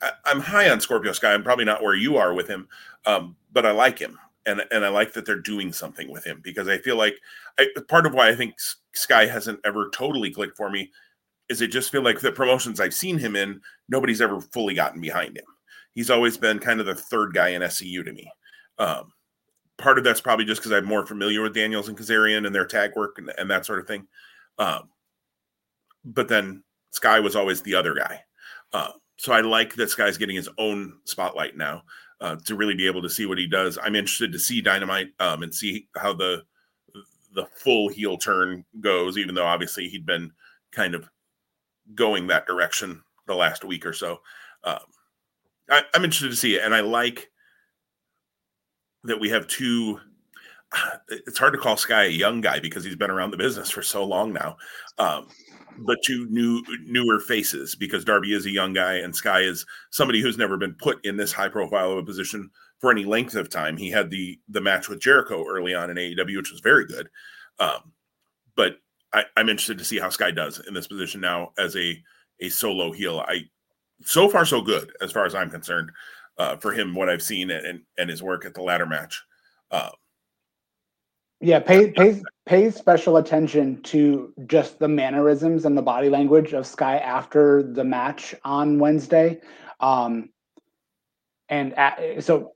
[0.00, 1.32] I, am high on Scorpio Sky.
[1.32, 2.68] I'm probably not where you are with him,
[3.06, 6.40] um, but I like him, and and I like that they're doing something with him
[6.42, 7.14] because I feel like
[7.58, 8.54] I, part of why I think
[8.94, 10.90] Sky hasn't ever totally clicked for me
[11.48, 15.00] is it just feel like the promotions I've seen him in, nobody's ever fully gotten
[15.00, 15.44] behind him.
[15.92, 18.30] He's always been kind of the third guy in SCU to me.
[18.78, 19.12] Um,
[19.78, 22.66] part of that's probably just because I'm more familiar with Daniels and Kazarian and their
[22.66, 24.06] tag work and, and that sort of thing.
[24.58, 24.90] Um,
[26.04, 28.20] but then Sky was always the other guy.
[28.72, 31.82] Uh, so I like that Sky's getting his own spotlight now
[32.20, 33.78] uh, to really be able to see what he does.
[33.82, 36.44] I'm interested to see Dynamite um, and see how the
[37.34, 40.30] the full heel turn goes, even though obviously he'd been
[40.70, 41.08] kind of
[41.94, 44.20] going that direction the last week or so.
[44.64, 44.80] Um,
[45.70, 47.30] I, I'm interested to see it, and I like
[49.04, 49.98] that we have two
[51.08, 53.82] it's hard to call Sky a young guy because he's been around the business for
[53.82, 54.56] so long now.
[54.98, 55.28] Um,
[55.78, 60.20] but two new newer faces because Darby is a young guy and Sky is somebody
[60.20, 63.48] who's never been put in this high profile of a position for any length of
[63.48, 63.76] time.
[63.76, 67.08] He had the the match with Jericho early on in AEW, which was very good.
[67.58, 67.92] Um,
[68.54, 68.76] but
[69.14, 72.02] I, I'm interested to see how Sky does in this position now as a
[72.40, 73.24] a solo heel.
[73.26, 73.42] I
[74.02, 75.90] so far so good as far as I'm concerned
[76.38, 79.22] uh, for him what I've seen and and his work at the ladder match.
[79.70, 79.90] Uh,
[81.40, 86.66] yeah, pay pay pay special attention to just the mannerisms and the body language of
[86.66, 89.40] Sky after the match on Wednesday.
[89.80, 90.30] Um,
[91.48, 92.54] and at, so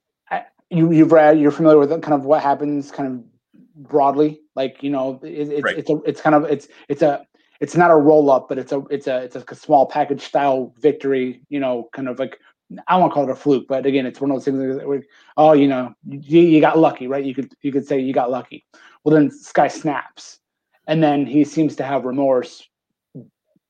[0.70, 4.90] you you've read you're familiar with kind of what happens kind of broadly like you
[4.90, 5.78] know it, it's right.
[5.78, 7.24] it's a it's kind of it's it's a
[7.60, 10.74] it's not a roll up but it's a it's a it's a small package style
[10.80, 12.40] victory you know kind of like
[12.88, 15.02] I won't call it a fluke, but again, it's one of those things where,
[15.36, 17.24] oh, you know, you, you got lucky, right?
[17.24, 18.66] You could you could say you got lucky.
[19.04, 20.40] Well, then Sky snaps,
[20.88, 22.66] and then he seems to have remorse,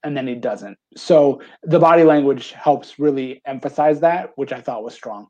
[0.03, 0.79] and then he doesn't.
[0.97, 5.29] So the body language helps really emphasize that, which I thought was strong.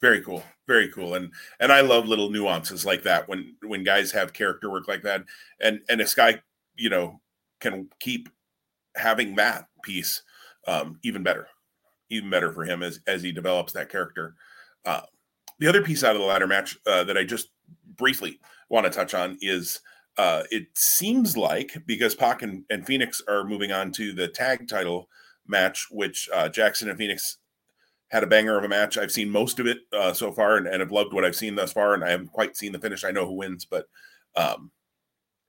[0.00, 4.12] Very cool, very cool, and and I love little nuances like that when when guys
[4.12, 5.24] have character work like that,
[5.60, 6.40] and and a Sky,
[6.76, 7.20] you know,
[7.60, 8.28] can keep
[8.94, 10.22] having that piece
[10.68, 11.48] um, even better
[12.12, 14.34] even better for him as as he develops that character.
[14.84, 15.02] Uh,
[15.58, 17.48] the other piece out of the ladder match uh, that I just
[17.96, 19.80] briefly want to touch on is
[20.18, 24.68] uh, it seems like because Pac and, and, Fenix are moving on to the tag
[24.68, 25.08] title
[25.46, 27.38] match, which uh, Jackson and Fenix
[28.08, 28.98] had a banger of a match.
[28.98, 31.54] I've seen most of it uh, so far and, and have loved what I've seen
[31.54, 33.04] thus far, and I haven't quite seen the finish.
[33.04, 33.86] I know who wins, but
[34.36, 34.70] um,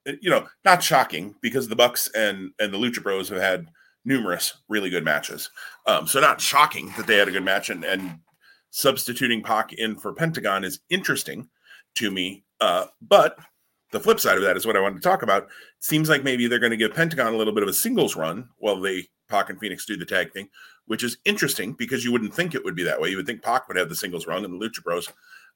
[0.06, 3.68] you know, not shocking because the Bucks and and the Lucha Bros have had
[4.06, 5.50] numerous really good matches.
[5.86, 8.20] Um, so not shocking that they had a good match, and, and
[8.70, 11.48] substituting Pac in for Pentagon is interesting
[11.96, 12.44] to me.
[12.60, 13.38] Uh, but
[13.92, 15.44] the flip side of that is what I wanted to talk about.
[15.44, 15.50] It
[15.80, 18.50] seems like maybe they're going to give Pentagon a little bit of a singles run
[18.58, 20.50] while they Pac and Fenix do the tag thing,
[20.88, 23.10] which is interesting because you wouldn't think it would be that way.
[23.10, 25.10] You would think Pac would have the singles run and the Lucha Bros.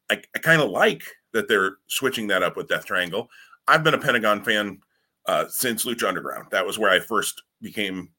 [0.09, 3.29] I, I kind of like that they're switching that up with Death Triangle.
[3.67, 4.79] I've been a Pentagon fan
[5.25, 6.47] uh, since Lucha Underground.
[6.51, 8.09] That was where I first became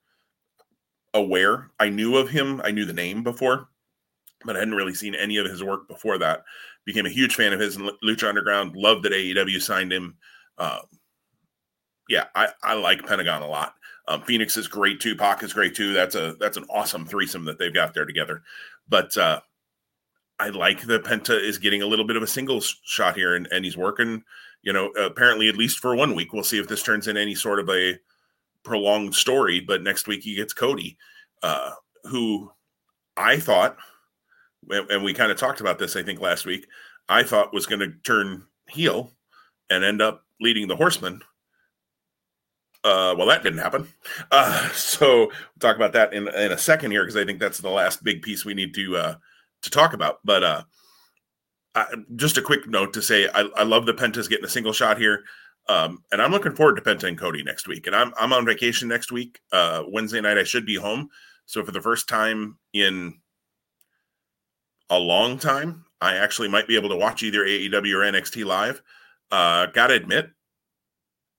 [1.14, 1.70] aware.
[1.78, 2.60] I knew of him.
[2.64, 3.68] I knew the name before,
[4.44, 6.44] but I hadn't really seen any of his work before that.
[6.84, 8.76] Became a huge fan of his in Lucha Underground.
[8.76, 10.16] Loved that AEW signed him.
[10.58, 10.80] Um,
[12.08, 13.74] yeah, I, I like Pentagon a lot.
[14.06, 15.14] Um, Fenix is great too.
[15.14, 15.92] Pac is great too.
[15.92, 18.42] That's a that's an awesome threesome that they've got there together.
[18.88, 19.40] But uh,
[20.38, 23.46] I like that Penta is getting a little bit of a singles shot here, and,
[23.52, 24.24] and he's working.
[24.62, 26.32] You know, apparently at least for one week.
[26.32, 27.98] We'll see if this turns in any sort of a
[28.68, 30.98] prolonged story, but next week he gets Cody,
[31.42, 31.70] uh,
[32.04, 32.50] who
[33.16, 33.76] I thought,
[34.70, 36.66] and we kind of talked about this, I think last week,
[37.08, 39.10] I thought was going to turn heel
[39.70, 41.22] and end up leading the Horsemen.
[42.84, 43.88] Uh, well, that didn't happen.
[44.30, 47.58] Uh, so we'll talk about that in, in a second here because I think that's
[47.58, 49.14] the last big piece we need to uh,
[49.62, 50.18] to talk about.
[50.22, 50.62] But uh,
[51.74, 54.74] I, just a quick note to say I, I love the Pentas getting a single
[54.74, 55.22] shot here.
[55.68, 57.86] Um, and I'm looking forward to Penta and Cody next week.
[57.86, 59.40] And I'm I'm on vacation next week.
[59.52, 61.10] Uh, Wednesday night I should be home.
[61.46, 63.14] So for the first time in
[64.90, 68.82] a long time, I actually might be able to watch either AEW or NXT live.
[69.30, 70.30] Uh, gotta admit,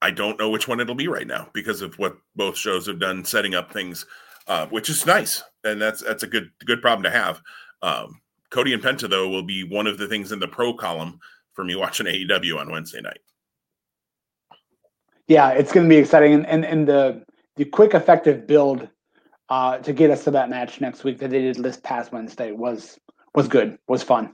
[0.01, 2.99] I don't know which one it'll be right now because of what both shows have
[2.99, 4.05] done setting up things,
[4.47, 7.41] uh, which is nice, and that's that's a good good problem to have.
[7.81, 8.21] Um,
[8.51, 11.19] Cody and Penta though will be one of the things in the pro column
[11.53, 13.19] for me watching AEW on Wednesday night.
[15.29, 17.23] Yeah, it's going to be exciting, and and, and the
[17.55, 18.89] the quick effective build
[19.49, 22.51] uh, to get us to that match next week that they did this past Wednesday
[22.51, 22.99] was
[23.35, 24.33] was good, was fun.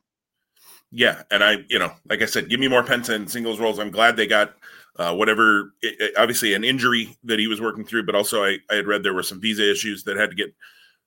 [0.92, 3.78] Yeah, and I, you know, like I said, give me more Penta and singles roles.
[3.78, 4.54] I'm glad they got
[4.96, 5.74] uh, whatever.
[5.82, 8.88] It, it, obviously, an injury that he was working through, but also I, I had
[8.88, 10.56] read there were some visa issues that had to get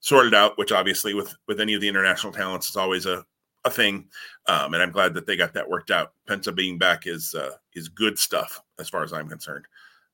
[0.00, 0.58] sorted out.
[0.58, 3.24] Which obviously, with with any of the international talents, is always a
[3.68, 4.06] a thing.
[4.46, 6.12] Um, and I'm glad that they got that worked out.
[6.28, 9.66] Penta being back is uh, is good stuff as far as I'm concerned.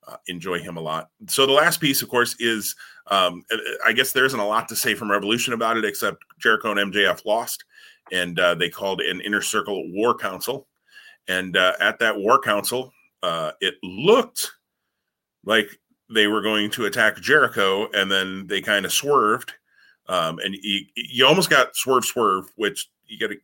[0.07, 1.09] Uh, enjoy him a lot.
[1.29, 2.77] So the last piece, of course, is
[3.07, 3.43] um,
[3.85, 6.93] I guess there isn't a lot to say from Revolution about it, except Jericho and
[6.93, 7.65] MJF lost,
[8.13, 10.69] and uh, they called an inner circle war council.
[11.27, 12.93] And uh, at that war council,
[13.23, 14.51] uh, it looked
[15.45, 15.69] like
[16.11, 19.55] they were going to attack Jericho, and then they kind of swerved,
[20.09, 23.39] um, and you, you almost got swerve swerve, which you get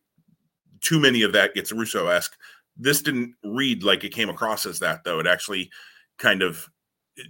[0.81, 2.37] too many of that gets Russo esque.
[2.77, 5.19] This didn't read like it came across as that though.
[5.19, 5.69] It actually
[6.17, 6.69] kind of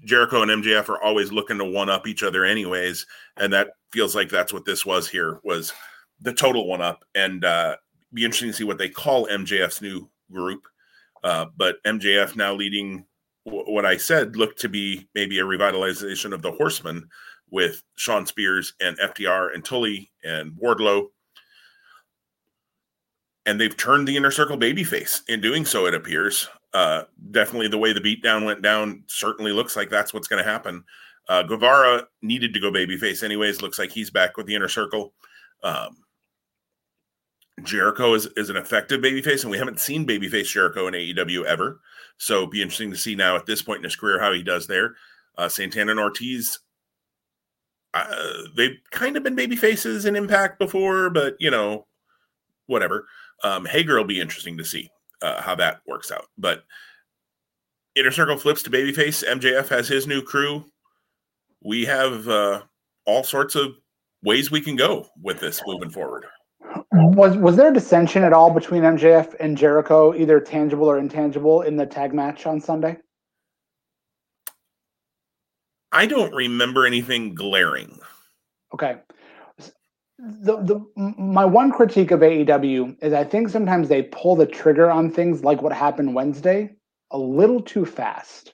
[0.06, 3.06] Jericho and MJF are always looking to one up each other anyways,
[3.38, 5.74] and that feels like that's what this was here was
[6.22, 7.76] the total one up, and uh,
[8.14, 10.68] be interesting to see what they call MJF's new group.
[11.24, 13.06] Uh, but MJF now leading
[13.44, 17.08] what I said looked to be maybe a revitalization of the Horsemen
[17.50, 21.08] with Shawn Spears and FTR and Tully and Wardlow.
[23.46, 27.78] And they've turned the inner circle babyface in doing so, it appears uh, definitely the
[27.78, 30.84] way the beatdown went down certainly looks like that's what's going to happen.
[31.28, 33.62] Uh, Guevara needed to go babyface anyways.
[33.62, 35.14] Looks like he's back with the inner circle.
[35.64, 35.98] Um,
[37.64, 41.82] Jericho is, is an effective babyface, and we haven't seen babyface Jericho in AEW ever.
[42.18, 44.68] So be interesting to see now at this point in his career how he does
[44.68, 44.96] there.
[45.38, 46.60] Uh, Santana and Ortiz,
[47.94, 48.16] uh,
[48.56, 51.86] they've kind of been baby faces in Impact before, but you know,
[52.66, 53.06] whatever.
[53.44, 54.90] Um, Hager will be interesting to see
[55.22, 56.26] uh, how that works out.
[56.38, 56.64] But
[57.96, 59.24] Inner Circle flips to babyface.
[59.28, 60.66] MJF has his new crew.
[61.64, 62.64] We have uh,
[63.06, 63.76] all sorts of
[64.24, 66.26] ways we can go with this moving forward.
[66.92, 71.62] Was was there a dissension at all between MJF and Jericho, either tangible or intangible,
[71.62, 72.98] in the tag match on Sunday?
[75.92, 78.00] I don't remember anything glaring.
[78.74, 78.98] Okay
[80.22, 84.90] the the my one critique of AEW is I think sometimes they pull the trigger
[84.90, 86.76] on things like what happened Wednesday
[87.10, 88.54] a little too fast.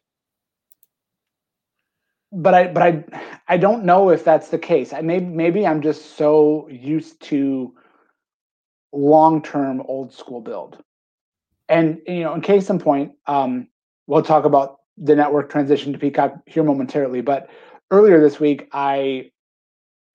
[2.32, 3.03] But I but I
[3.49, 4.93] I don't know if that's the case.
[4.93, 7.74] I maybe maybe I'm just so used to
[8.93, 10.82] long-term old school build.
[11.68, 13.68] And you know, in case in point, um,
[14.07, 17.22] we'll talk about the network transition to Peacock here momentarily.
[17.22, 17.49] But
[17.91, 19.32] earlier this week, I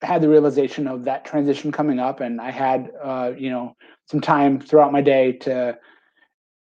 [0.02, 3.76] had the realization of that transition coming up, and I had uh, you know
[4.06, 5.78] some time throughout my day to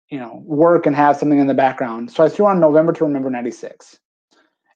[0.09, 2.11] you know work and have something in the background.
[2.11, 3.99] So I threw on November to Remember '96,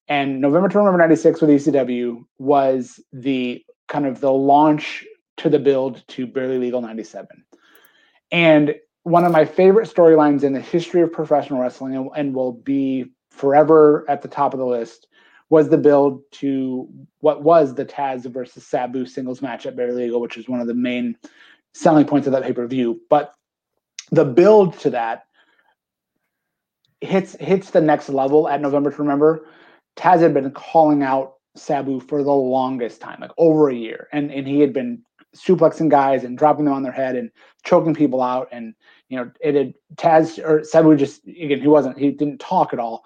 [0.07, 5.05] and November to Remember '96 with ECW was the kind of the launch
[5.37, 7.27] to the build to Barely Legal '97,
[8.31, 12.53] and one of my favorite storylines in the history of professional wrestling, and, and will
[12.53, 15.07] be forever at the top of the list
[15.49, 16.87] was the build to
[17.19, 20.67] what was the Taz versus Sabu singles match at Barely Legal, which is one of
[20.67, 21.15] the main
[21.73, 22.99] selling points of that pay per view.
[23.09, 23.33] But
[24.11, 25.25] the build to that
[27.01, 29.47] hits hits the next level at November to Remember.
[29.95, 34.31] Taz had been calling out Sabu for the longest time, like over a year, and
[34.31, 35.01] and he had been
[35.35, 37.29] suplexing guys and dropping them on their head and
[37.63, 38.73] choking people out, and
[39.09, 42.79] you know it had Taz or Sabu just again he wasn't he didn't talk at
[42.79, 43.05] all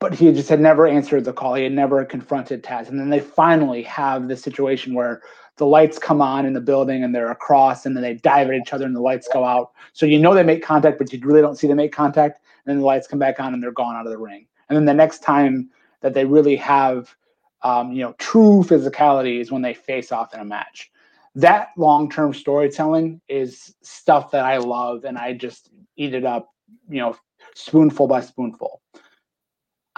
[0.00, 1.54] but he just had never answered the call.
[1.54, 2.88] He had never confronted Taz.
[2.88, 5.22] And then they finally have this situation where
[5.56, 8.54] the lights come on in the building and they're across and then they dive at
[8.54, 9.72] each other and the lights go out.
[9.92, 12.40] So you know they make contact, but you really don't see them make contact.
[12.64, 14.46] And then the lights come back on and they're gone out of the ring.
[14.68, 15.70] And then the next time
[16.00, 17.14] that they really have
[17.62, 20.90] um, you know, true physicality is when they face off in a match.
[21.34, 26.50] That long-term storytelling is stuff that I love and I just eat it up,
[26.88, 27.16] you know,
[27.54, 28.80] spoonful by spoonful.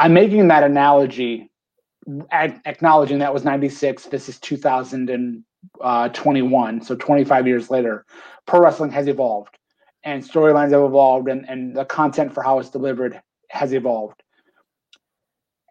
[0.00, 1.50] I'm making that analogy,
[2.32, 4.06] acknowledging that was 96.
[4.06, 6.80] This is 2021.
[6.80, 8.06] Uh, so 25 years later,
[8.46, 9.58] pro wrestling has evolved
[10.02, 13.20] and storylines have evolved and, and the content for how it's delivered
[13.50, 14.22] has evolved.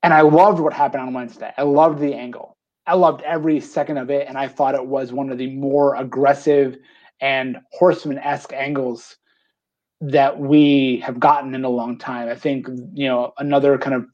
[0.04, 1.52] And I loved what happened on Wednesday.
[1.58, 2.56] I loved the angle.
[2.86, 4.28] I loved every second of it.
[4.28, 6.78] And I thought it was one of the more aggressive
[7.20, 9.18] and horseman esque angles
[10.02, 12.30] that we have gotten in a long time.
[12.30, 14.06] I think, you know, another kind of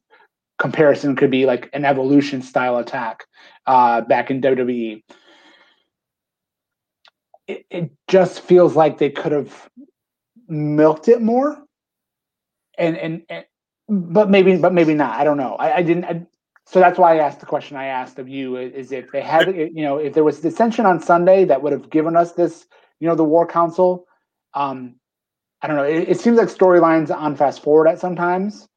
[0.58, 3.26] comparison could be like an evolution style attack
[3.68, 5.04] uh, back in WWE.
[7.48, 9.70] It, it just feels like they could have
[10.48, 11.62] milked it more.
[12.78, 13.46] And, and, and
[13.88, 15.20] but maybe but maybe not.
[15.20, 15.56] I don't know.
[15.56, 16.26] I, I didn't I,
[16.66, 19.56] so that's why i asked the question i asked of you is if they had
[19.56, 22.66] you know if there was dissension on sunday that would have given us this
[23.00, 24.08] you know the war council
[24.56, 24.96] um
[25.62, 25.84] i don't know.
[25.84, 28.68] It, it seems like storylines on fast forward at sometimes.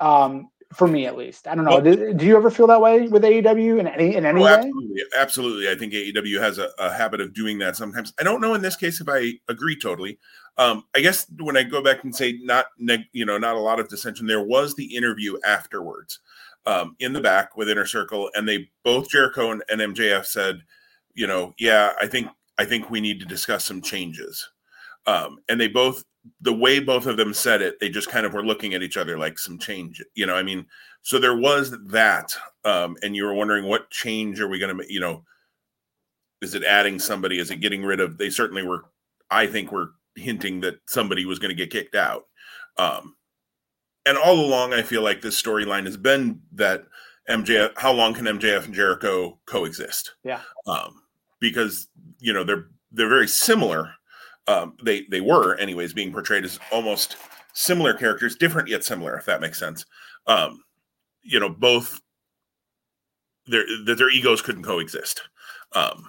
[0.00, 1.46] Um for me at least.
[1.46, 1.72] I don't know.
[1.72, 4.44] Well, do, do, you ever feel that way with AEW in any in any oh,
[4.44, 4.52] way?
[4.52, 5.70] Absolutely, absolutely.
[5.70, 8.12] I think AEW has a, a, habit of doing that sometimes.
[8.18, 10.18] I don't know in this case if I agree totally.
[10.58, 13.60] Um, I guess when I go back and say not, neg- you know, not a
[13.60, 16.20] lot of dissension, there was the interview afterwards
[16.64, 20.62] um, in the back with Inner Circle, and they both Jericho and, and MJF said,
[21.14, 24.48] you know, yeah, I think I think we need to discuss some changes.
[25.06, 26.04] Um, and they both,
[26.40, 28.96] the way both of them said it, they just kind of were looking at each
[28.96, 30.02] other like some change.
[30.14, 30.66] You know, I mean,
[31.02, 32.32] so there was that,
[32.64, 35.24] um, and you were wondering what change are we going to, you know,
[36.42, 37.38] is it adding somebody?
[37.38, 38.18] Is it getting rid of?
[38.18, 38.84] They certainly were.
[39.30, 42.26] I think were hinting that somebody was going to get kicked out.
[42.78, 43.16] Um,
[44.04, 46.84] and all along, I feel like this storyline has been that
[47.28, 47.72] MJF.
[47.76, 50.14] How long can MJF and Jericho coexist?
[50.22, 50.40] Yeah.
[50.66, 51.02] Um,
[51.40, 51.88] because
[52.20, 53.94] you know they're they're very similar.
[54.48, 57.16] Um, they they were anyways being portrayed as almost
[57.52, 59.84] similar characters, different yet similar, if that makes sense.
[60.26, 60.62] Um,
[61.22, 62.00] you know, both
[63.46, 65.22] their that their egos couldn't coexist.
[65.72, 66.08] Um,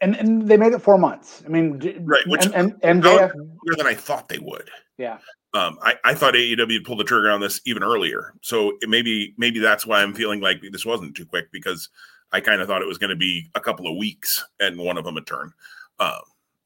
[0.00, 1.42] and and they made it four months.
[1.44, 2.26] I mean, right?
[2.26, 3.32] Which and, and MJF
[3.76, 4.70] than I thought they would.
[4.96, 5.18] Yeah.
[5.54, 9.58] Um, I, I thought AEW pulled the trigger on this even earlier, so maybe maybe
[9.58, 11.88] that's why I'm feeling like this wasn't too quick because
[12.32, 14.98] I kind of thought it was going to be a couple of weeks and one
[14.98, 15.52] of them a turn.
[15.98, 16.20] Um,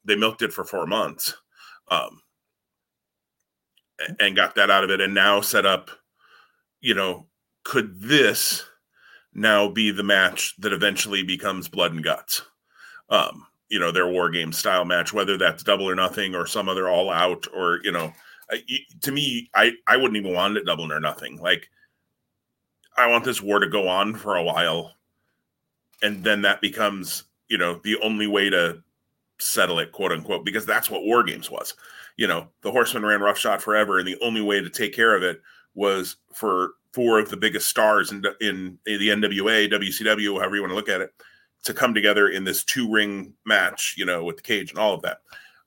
[0.05, 1.33] they milked it for four months,
[1.89, 2.21] um,
[4.19, 5.91] and got that out of it, and now set up.
[6.81, 7.27] You know,
[7.63, 8.63] could this
[9.33, 12.41] now be the match that eventually becomes blood and guts?
[13.09, 16.69] um, you know, their war game style match, whether that's double or nothing or some
[16.69, 18.13] other all out or, you know,
[19.01, 21.37] to me, I, I wouldn't even want it double or nothing.
[21.37, 21.69] Like,
[22.97, 24.91] I want this war to go on for a while.
[26.01, 28.83] And then that becomes, you know, the only way to
[29.39, 31.73] settle it, quote unquote, because that's what war games was.
[32.17, 33.99] You know, the horseman ran roughshod forever.
[33.99, 35.41] And the only way to take care of it
[35.75, 40.61] was for four of the biggest stars in, in, in the NWA, WCW, however you
[40.61, 41.11] want to look at it,
[41.63, 44.93] to come together in this two ring match, you know, with the cage and all
[44.93, 45.21] of that.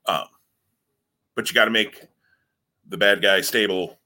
[0.06, 0.26] Um,
[1.34, 2.06] but you got to make
[2.88, 3.98] the bad guy stable,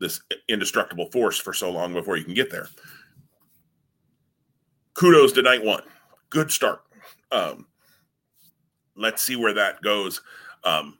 [0.00, 2.68] this indestructible force for so long before you can get there.
[4.94, 5.82] Kudos to night one.
[6.30, 6.82] Good start.
[7.30, 7.66] Um,
[8.96, 10.20] let's see where that goes.
[10.64, 10.98] Um,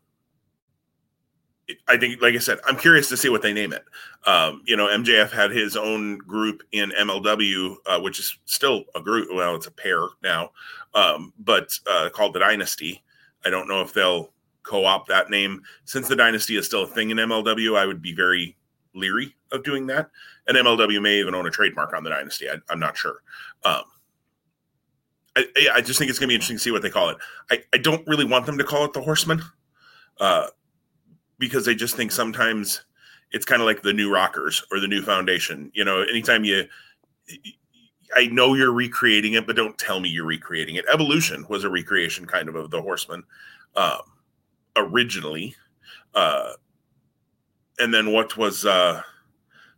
[1.88, 3.84] I think, like I said, I'm curious to see what they name it.
[4.24, 9.00] Um, you know, MJF had his own group in MLW, uh, which is still a
[9.00, 9.28] group.
[9.32, 10.50] Well, it's a pair now,
[10.94, 13.02] um, but uh, called the Dynasty.
[13.44, 14.32] I don't know if they'll
[14.62, 17.76] co-opt that name since the Dynasty is still a thing in MLW.
[17.76, 18.56] I would be very
[18.94, 20.10] leery of doing that.
[20.46, 22.48] And MLW may even own a trademark on the Dynasty.
[22.48, 23.22] I, am not sure.
[23.64, 23.82] Um,
[25.36, 27.18] I, I, just think it's going to be interesting to see what they call it.
[27.50, 29.42] I, I don't really want them to call it the Horseman.
[30.18, 30.46] Uh,
[31.38, 32.82] because I just think sometimes
[33.32, 35.70] it's kind of like the new rockers or the new foundation.
[35.74, 36.64] You know, anytime you,
[38.14, 40.84] I know you're recreating it, but don't tell me you're recreating it.
[40.90, 43.24] Evolution was a recreation kind of of the Horseman
[43.74, 44.00] um,
[44.76, 45.54] originally,
[46.14, 46.52] uh,
[47.78, 49.02] and then what was uh,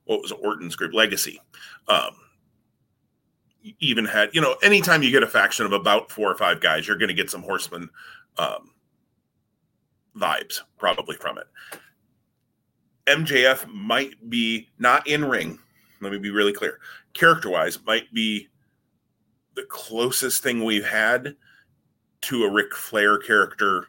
[0.04, 1.40] what was Orton's group Legacy?
[1.88, 2.14] Um,
[3.80, 6.86] even had you know anytime you get a faction of about four or five guys,
[6.86, 7.90] you're going to get some Horseman.
[8.36, 8.70] Um,
[10.18, 11.46] vibes probably from it.
[13.06, 15.58] MJF might be not in ring.
[16.00, 16.78] Let me be really clear.
[17.14, 18.48] Character wise, might be
[19.54, 21.34] the closest thing we've had
[22.22, 23.86] to a Ric Flair character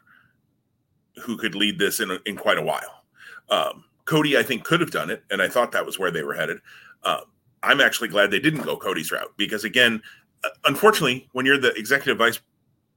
[1.22, 3.04] who could lead this in, in quite a while.
[3.50, 6.22] Um, Cody, I think, could have done it, and I thought that was where they
[6.22, 6.58] were headed.
[7.04, 7.20] Uh,
[7.62, 10.02] I'm actually glad they didn't go Cody's route because, again,
[10.44, 12.40] uh, unfortunately, when you're the executive vice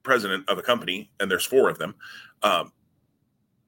[0.04, 1.96] president of a company and there's four of them,
[2.44, 2.72] um,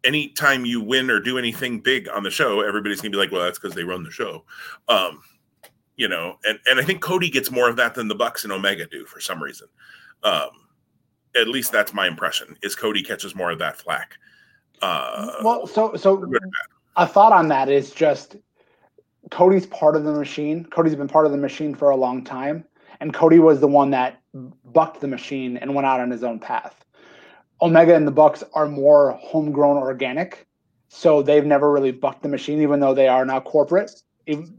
[0.05, 3.43] anytime you win or do anything big on the show, everybody's gonna be like, well,
[3.43, 4.43] that's because they run the show.
[4.87, 5.21] Um,
[5.97, 8.53] you know, and and I think Cody gets more of that than the Bucks and
[8.53, 9.67] Omega do for some reason.
[10.23, 10.49] Um,
[11.35, 12.57] at least that's my impression.
[12.61, 14.17] Is Cody catches more of that flack.
[14.81, 16.31] Uh, well, so so
[16.97, 18.37] a thought on that is just
[19.31, 20.65] Cody's part of the machine.
[20.65, 22.65] Cody's been part of the machine for a long time,
[22.99, 24.21] and Cody was the one that
[24.65, 26.85] bucked the machine and went out on his own path.
[27.61, 30.45] Omega and the Bucks are more homegrown, organic,
[30.89, 33.91] so they've never really bucked the machine, even though they are now corporate.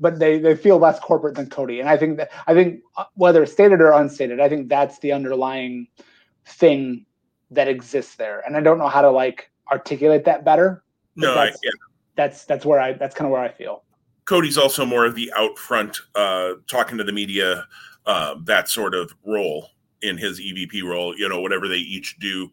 [0.01, 3.05] But they they feel less corporate than Cody, and I think that I think uh,
[3.15, 5.89] whether stated or unstated, I think that's the underlying
[6.45, 7.05] thing
[7.51, 10.85] that exists there, and I don't know how to like articulate that better.
[11.17, 11.71] No, that's, I, yeah.
[12.15, 13.83] that's that's where I that's kind of where I feel.
[14.27, 17.67] Cody's also more of the out front, uh, talking to the media,
[18.07, 19.71] uh, that sort of role
[20.03, 21.17] in his EVP role.
[21.17, 22.53] You know, whatever they each do.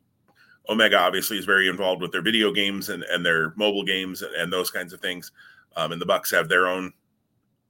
[0.69, 4.33] Omega obviously is very involved with their video games and, and their mobile games and,
[4.35, 5.31] and those kinds of things.
[5.75, 6.93] Um, and the Bucks have their own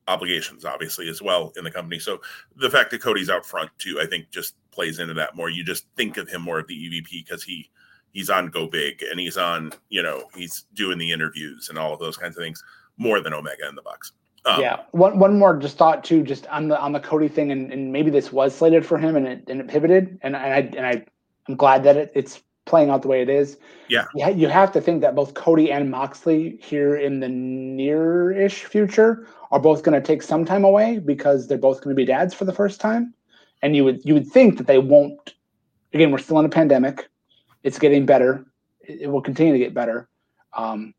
[0.08, 1.98] obligations, obviously, as well in the company.
[1.98, 2.22] So
[2.58, 5.50] the fact that Cody's out front too, I think, just plays into that more.
[5.50, 7.70] You just think of him more of the EVP because he
[8.12, 11.94] he's on Go Big and he's on, you know, he's doing the interviews and all
[11.94, 12.64] of those kinds of things
[12.98, 14.12] more than Omega and the Bucks.
[14.46, 14.82] Um, yeah.
[14.92, 17.94] One one more just thought too, just on the on the Cody thing, and, and
[17.94, 20.86] maybe this was slated for him and it and it pivoted, and, and I and
[20.86, 21.06] I
[21.48, 23.58] I'm glad that it, it's playing out the way it is.
[23.90, 24.06] Yeah.
[24.16, 24.30] yeah.
[24.30, 29.60] You have to think that both Cody and Moxley here in the near-ish future are
[29.60, 32.46] both going to take some time away because they're both going to be dads for
[32.46, 33.14] the first time.
[33.62, 35.34] And you would you would think that they won't
[35.94, 37.10] again, we're still in a pandemic.
[37.64, 38.46] It's getting better.
[38.82, 40.10] It, it will continue to get better.
[40.54, 40.94] Um,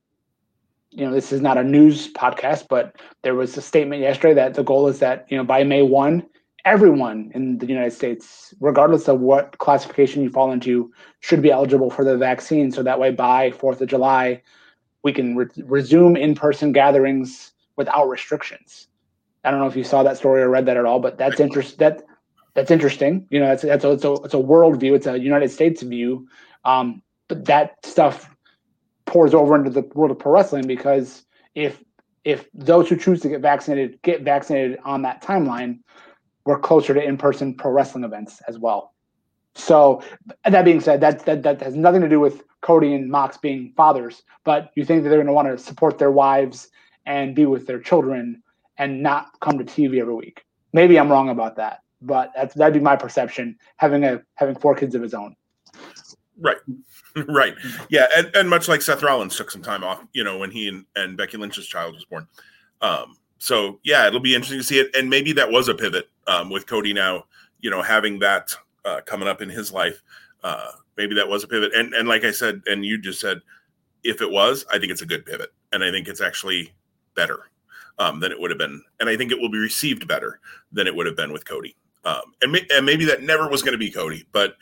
[0.95, 4.55] you know, this is not a news podcast, but there was a statement yesterday that
[4.55, 6.25] the goal is that, you know, by May 1,
[6.65, 11.91] everyone in the United States, regardless of what classification you fall into, should be eligible
[11.91, 12.71] for the vaccine.
[12.71, 14.43] So that way, by 4th of July,
[15.03, 18.87] we can re- resume in person gatherings without restrictions.
[19.43, 21.39] I don't know if you saw that story or read that at all, but that's
[21.39, 22.03] interest that
[22.55, 23.27] that's interesting.
[23.31, 24.95] You know, that's that's a, it's a it's a world view.
[24.95, 26.29] It's a United States view.
[26.65, 28.34] Um, but that stuff
[29.15, 31.85] pours over into the world of pro wrestling because if
[32.25, 35.79] if those who choose to get vaccinated get vaccinated on that timeline,
[36.45, 38.93] we're closer to in-person pro wrestling events as well.
[39.55, 40.03] So
[40.45, 43.73] that being said, that that that has nothing to do with Cody and Mox being
[43.77, 46.69] fathers, but you think that they're going to want to support their wives
[47.07, 48.43] and be with their children
[48.79, 50.45] and not come to TV every week.
[50.73, 53.59] Maybe I'm wrong about that, but that's that'd be my perception.
[53.77, 55.37] Having a having four kids of his own.
[56.39, 56.57] Right,
[57.29, 57.55] right,
[57.89, 60.69] yeah, and, and much like Seth Rollins took some time off, you know, when he
[60.69, 62.27] and, and Becky Lynch's child was born.
[62.81, 66.09] Um, so yeah, it'll be interesting to see it, and maybe that was a pivot
[66.27, 67.25] um, with Cody now,
[67.61, 68.55] you know, having that
[68.85, 70.03] uh, coming up in his life.
[70.43, 73.41] Uh, maybe that was a pivot, and and like I said, and you just said,
[74.03, 76.75] if it was, I think it's a good pivot, and I think it's actually
[77.15, 77.51] better
[77.99, 80.41] um, than it would have been, and I think it will be received better
[80.73, 81.77] than it would have been with Cody.
[82.05, 84.57] Um, and, and maybe that never was going to be Cody, but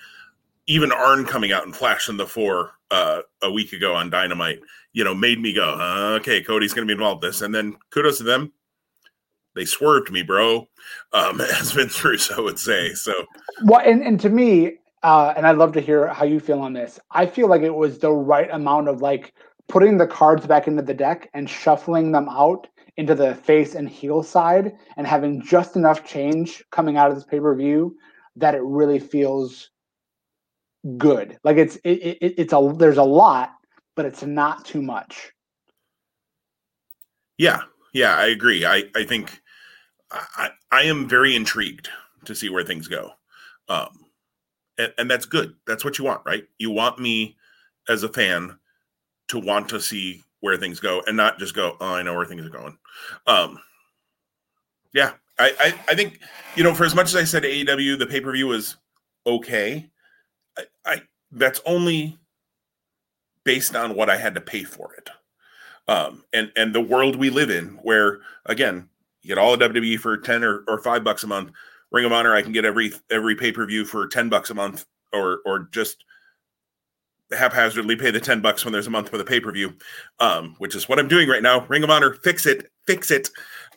[0.66, 4.60] even Arn coming out and flashing the four uh, a week ago on Dynamite,
[4.92, 7.42] you know, made me go, okay, Cody's going to be involved in this.
[7.42, 8.52] And then kudos to them
[9.54, 10.68] they swerved me, bro.
[11.12, 12.94] Um, as Vince Russo would say.
[12.94, 13.12] So,
[13.64, 16.72] well, and, and to me, uh, and I'd love to hear how you feel on
[16.72, 17.00] this.
[17.10, 19.34] I feel like it was the right amount of like
[19.68, 23.88] putting the cards back into the deck and shuffling them out into the face and
[23.88, 27.97] heel side and having just enough change coming out of this pay per view
[28.36, 29.70] that it really feels
[30.96, 31.38] good.
[31.44, 33.52] Like it's it, it, it's a there's a lot,
[33.94, 35.32] but it's not too much.
[37.38, 38.64] Yeah, yeah, I agree.
[38.64, 39.40] I I think
[40.10, 41.88] I, I am very intrigued
[42.24, 43.12] to see where things go.
[43.68, 44.06] Um,
[44.78, 45.54] and, and that's good.
[45.66, 46.44] That's what you want, right?
[46.59, 47.36] You want me
[47.88, 48.59] as a fan
[49.28, 52.26] to want to see where things go and not just go, oh, I know where
[52.26, 52.76] things are going.
[53.26, 53.59] Um,
[54.92, 56.20] yeah, I, I, I think,
[56.56, 58.76] you know, for as much as I said AEW, the pay per view was
[59.26, 59.88] okay,
[60.58, 62.18] I, I, that's only
[63.44, 65.10] based on what I had to pay for it.
[65.88, 68.88] Um, and, and the world we live in, where again,
[69.22, 71.52] you get all the WWE for 10 or, or five bucks a month.
[71.90, 74.54] Ring of Honor, I can get every every pay per view for 10 bucks a
[74.54, 76.04] month or or just
[77.30, 79.72] haphazardly pay the 10 bucks when there's a month for the pay per view,
[80.20, 81.66] um, which is what I'm doing right now.
[81.66, 83.28] Ring of Honor, fix it, fix it.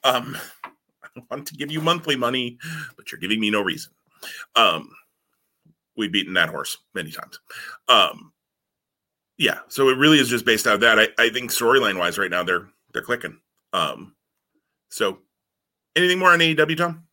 [0.03, 2.57] Um, I want to give you monthly money,
[2.97, 3.91] but you're giving me no reason.
[4.55, 4.89] Um,
[5.97, 7.39] we've beaten that horse many times.
[7.87, 8.31] Um,
[9.37, 10.99] yeah, so it really is just based out of that.
[10.99, 13.39] I, I think storyline wise, right now they're they're clicking.
[13.73, 14.15] Um,
[14.89, 15.19] so
[15.95, 17.03] Anything more on AEW, Tom?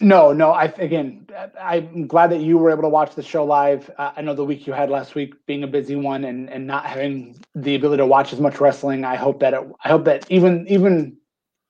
[0.00, 0.50] No, no.
[0.50, 1.26] I again,
[1.60, 3.90] I'm glad that you were able to watch the show live.
[3.96, 6.66] Uh, I know the week you had last week being a busy one and and
[6.66, 9.04] not having the ability to watch as much wrestling.
[9.04, 11.16] I hope that it, I hope that even even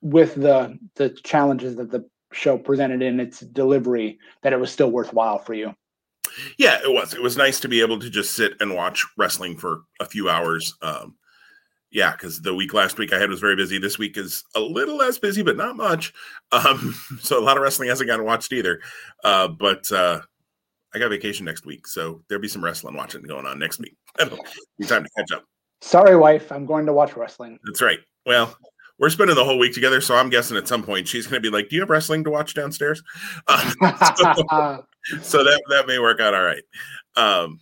[0.01, 4.91] with the the challenges that the show presented in its delivery that it was still
[4.91, 5.75] worthwhile for you.
[6.59, 7.15] Yeah, it was.
[7.15, 10.29] It was nice to be able to just sit and watch wrestling for a few
[10.29, 10.75] hours.
[10.83, 11.17] Um,
[11.91, 13.79] yeah, because the week last week I had was very busy.
[13.79, 16.13] This week is a little less busy, but not much.
[16.53, 18.81] Um, so a lot of wrestling hasn't gotten watched either.
[19.25, 20.21] Uh, but uh,
[20.95, 23.97] I got vacation next week, so there'll be some wrestling watching going on next week.
[24.79, 25.45] Be time to catch up.
[25.81, 27.59] Sorry, wife, I'm going to watch wrestling.
[27.65, 27.99] That's right.
[28.25, 28.57] Well,
[28.99, 31.51] we're spending the whole week together, so I'm guessing at some point she's going to
[31.51, 33.03] be like, "Do you have wrestling to watch downstairs?"
[33.49, 33.73] Um,
[34.17, 34.87] so,
[35.23, 36.63] so, that that may work out all right.
[37.17, 37.61] Um,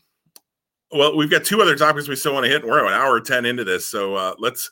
[0.90, 2.64] well, we've got two other topics we still want to hit.
[2.64, 4.70] We're an hour ten into this, so uh, let's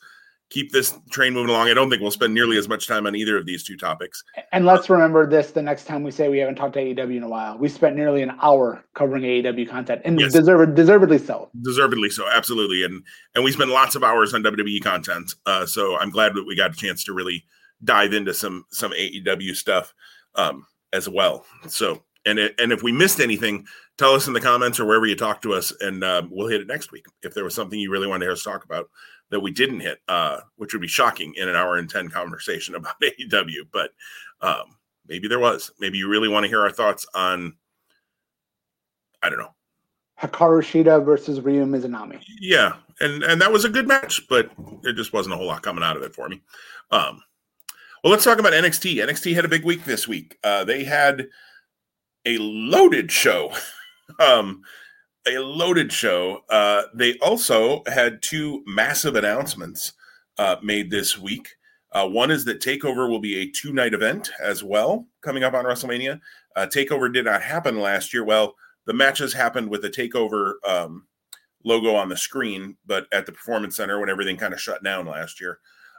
[0.50, 1.68] keep this train moving along.
[1.68, 4.22] I don't think we'll spend nearly as much time on either of these two topics.
[4.52, 7.22] And let's remember this the next time we say we haven't talked to AEW in
[7.22, 7.56] a while.
[7.56, 10.32] We spent nearly an hour covering AEW content, and yes.
[10.32, 11.50] deserved, deservedly so.
[11.62, 12.84] Deservedly so, absolutely.
[12.84, 13.02] And
[13.34, 15.34] and we spent lots of hours on WWE content.
[15.46, 17.44] Uh, so I'm glad that we got a chance to really
[17.84, 19.94] dive into some some AEW stuff
[20.34, 21.46] um, as well.
[21.68, 23.66] So and it, and if we missed anything,
[23.98, 26.60] tell us in the comments or wherever you talk to us, and uh, we'll hit
[26.60, 27.06] it next week.
[27.22, 28.90] If there was something you really wanted to hear us talk about,
[29.30, 32.74] that we didn't hit, uh, which would be shocking in an hour and 10 conversation
[32.76, 33.68] about AEW.
[33.72, 33.90] But
[34.40, 34.76] um,
[35.08, 35.70] maybe there was.
[35.80, 37.54] Maybe you really want to hear our thoughts on,
[39.22, 39.54] I don't know.
[40.20, 42.22] Hikaru Shida versus Ryo Mizunami.
[42.40, 42.74] Yeah.
[43.00, 44.50] And, and that was a good match, but
[44.82, 46.42] there just wasn't a whole lot coming out of it for me.
[46.90, 47.22] Um,
[48.04, 48.96] well, let's talk about NXT.
[48.96, 50.38] NXT had a big week this week.
[50.44, 51.28] Uh, they had
[52.24, 53.52] a loaded show.
[54.18, 54.62] um,
[55.26, 56.40] a loaded show.
[56.48, 59.92] Uh, they also had two massive announcements
[60.38, 61.48] uh, made this week.
[61.92, 65.54] Uh, one is that Takeover will be a two night event as well coming up
[65.54, 66.20] on WrestleMania.
[66.56, 68.24] Uh, Takeover did not happen last year.
[68.24, 68.54] Well,
[68.86, 71.06] the matches happened with the Takeover um,
[71.64, 75.06] logo on the screen, but at the Performance Center when everything kind of shut down
[75.06, 75.58] last year.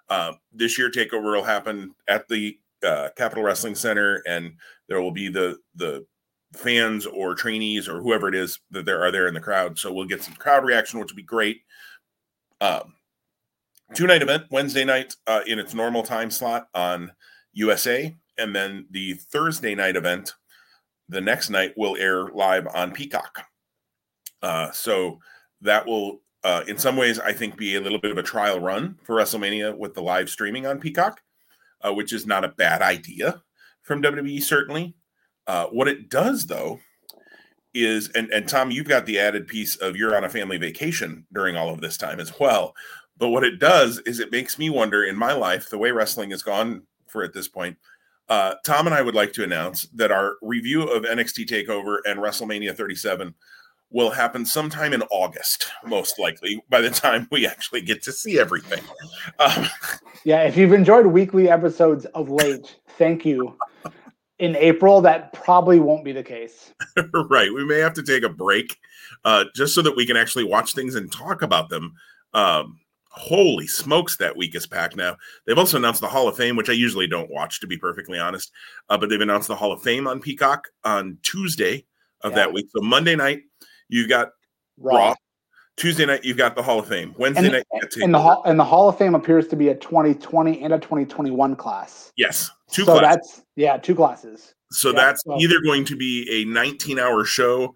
[0.09, 4.53] Uh, this year, Takeover will happen at the uh, Capitol Wrestling Center, and
[4.87, 6.05] there will be the the
[6.53, 9.79] fans or trainees or whoever it is that there are there in the crowd.
[9.79, 11.61] So we'll get some crowd reaction, which will be great.
[12.59, 12.93] Um,
[13.93, 17.11] two night event Wednesday night uh, in its normal time slot on
[17.53, 20.33] USA, and then the Thursday night event
[21.09, 23.43] the next night will air live on Peacock.
[24.41, 25.19] Uh, so
[25.61, 28.59] that will, uh, in some ways, I think, be a little bit of a trial
[28.59, 31.21] run for WrestleMania with the live streaming on Peacock,
[31.81, 33.43] uh, which is not a bad idea
[33.83, 34.95] from WWE, certainly.
[35.47, 36.79] Uh, what it does, though,
[37.73, 41.25] is and and Tom, you've got the added piece of you're on a family vacation
[41.33, 42.73] during all of this time as well.
[43.17, 46.31] But what it does is it makes me wonder in my life the way wrestling
[46.31, 47.77] has gone for at this point.
[48.29, 52.19] Uh, Tom and I would like to announce that our review of NXT Takeover and
[52.19, 53.35] WrestleMania 37
[53.91, 58.39] will happen sometime in August, most likely, by the time we actually get to see
[58.39, 58.81] everything.
[59.37, 59.67] Um,
[60.23, 63.55] yeah, if you've enjoyed weekly episodes of late, thank you
[64.41, 66.73] in April, that probably won't be the case.
[67.29, 67.53] right.
[67.53, 68.75] We may have to take a break
[69.23, 71.93] uh, just so that we can actually watch things and talk about them.
[72.33, 75.15] Um, holy smokes, that week is packed now.
[75.45, 78.17] They've also announced the Hall of Fame, which I usually don't watch, to be perfectly
[78.17, 78.51] honest.
[78.89, 81.85] Uh, but they've announced the Hall of Fame on Peacock on Tuesday
[82.21, 82.37] of yeah.
[82.37, 82.65] that week.
[82.75, 83.43] So Monday night,
[83.89, 84.29] you've got
[84.77, 84.95] Raw.
[85.09, 85.15] Raw.
[85.77, 87.15] Tuesday night, you've got the Hall of Fame.
[87.17, 87.65] Wednesday and, night,
[88.01, 90.79] and the Hall and the Hall of Fame appears to be a 2020 and a
[90.79, 92.11] 2021 class.
[92.17, 92.83] Yes, two.
[92.83, 93.27] So classes.
[93.27, 94.53] that's yeah, two classes.
[94.71, 95.39] So yeah, that's so.
[95.39, 97.75] either going to be a 19 hour show,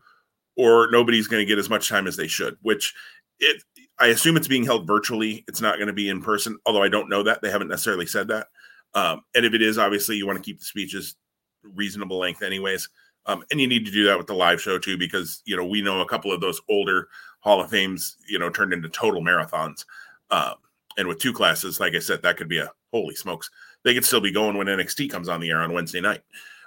[0.56, 2.58] or nobody's going to get as much time as they should.
[2.62, 2.94] Which
[3.40, 3.64] it,
[3.98, 5.44] I assume it's being held virtually.
[5.48, 6.58] It's not going to be in person.
[6.66, 8.48] Although I don't know that they haven't necessarily said that.
[8.94, 11.16] Um, and if it is, obviously you want to keep the speeches
[11.64, 12.88] reasonable length, anyways.
[13.26, 15.66] Um, and you need to do that with the live show too, because you know
[15.66, 17.08] we know a couple of those older
[17.46, 19.86] Hall of Fames, you know, turned into total marathons.
[20.32, 20.56] Um,
[20.98, 23.52] and with two classes, like I said, that could be a holy smokes.
[23.84, 26.22] They could still be going when NXT comes on the air on Wednesday night.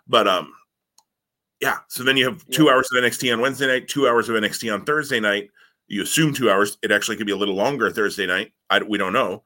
[0.07, 0.53] But um,
[1.61, 1.79] yeah.
[1.89, 2.73] So then you have two yeah.
[2.73, 5.51] hours of NXT on Wednesday night, two hours of NXT on Thursday night.
[5.89, 6.79] You assume two hours.
[6.83, 8.53] It actually could be a little longer Thursday night.
[8.71, 9.43] I, we don't know.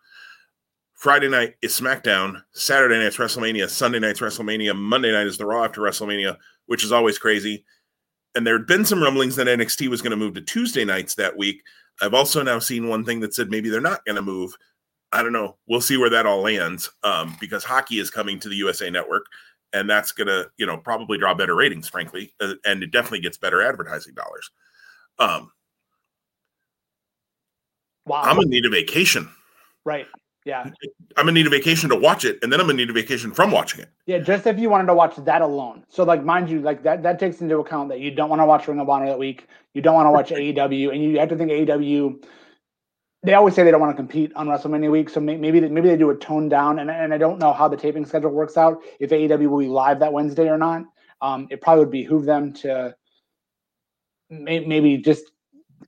[0.93, 2.43] Friday night is SmackDown.
[2.53, 3.71] Saturday night's WrestleMania.
[3.71, 4.77] Sunday night's WrestleMania.
[4.77, 6.37] Monday night is the Raw after WrestleMania,
[6.67, 7.65] which is always crazy
[8.35, 11.15] and there had been some rumblings that NXT was going to move to Tuesday nights
[11.17, 11.63] that week.
[12.01, 14.55] I've also now seen one thing that said maybe they're not going to move.
[15.13, 15.57] I don't know.
[15.67, 19.27] We'll see where that all lands um, because hockey is coming to the USA Network,
[19.75, 23.21] and that's going to, you know, probably draw better ratings, frankly, uh, and it definitely
[23.21, 24.51] gets better advertising dollars.
[25.19, 25.53] Um,
[28.07, 28.23] wow.
[28.23, 29.29] I'm in need of vacation.
[29.85, 30.07] Right.
[30.45, 30.65] Yeah.
[31.17, 33.33] I'm gonna need a vacation to watch it, and then I'm gonna need a vacation
[33.33, 33.89] from watching it.
[34.07, 35.85] Yeah, just if you wanted to watch that alone.
[35.89, 38.47] So, like, mind you, like that that takes into account that you don't want to
[38.47, 41.29] watch Ring of Honor that week, you don't want to watch AEW, and you have
[41.29, 42.25] to think AEW
[43.23, 45.89] they always say they don't want to compete on WrestleMania week, so maybe they, maybe
[45.89, 46.81] they do a tone down.
[46.81, 49.69] And, and I don't know how the taping schedule works out if AEW will be
[49.69, 50.83] live that Wednesday or not.
[51.21, 52.97] Um, it probably would behoove them to
[54.29, 55.31] may, maybe just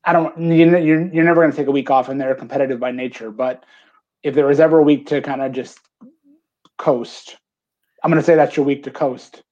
[0.05, 2.93] I don't you're you're never going to take a week off, and they're competitive by
[2.93, 3.33] nature.
[3.33, 3.65] But
[4.25, 5.79] if there was ever a week to kind of just
[6.79, 7.37] coast,
[8.03, 9.43] I'm going to say that's your week to coast.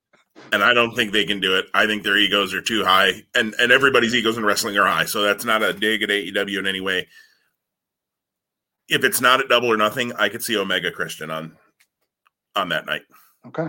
[0.52, 1.66] And I don't think they can do it.
[1.72, 5.04] I think their egos are too high, and and everybody's egos in wrestling are high.
[5.04, 7.06] So that's not a dig at AEW in any way
[8.92, 11.56] if it's not at double or nothing, I could see Omega Christian on
[12.54, 13.02] on that night.
[13.46, 13.68] Okay.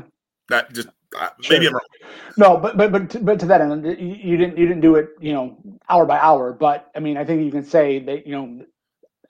[0.49, 1.55] That just uh, sure.
[1.55, 1.81] maybe I'm wrong.
[2.37, 5.33] No, but but but but to that end, you didn't you didn't do it, you
[5.33, 5.57] know,
[5.89, 6.51] hour by hour.
[6.51, 8.65] But I mean, I think you can say that you know,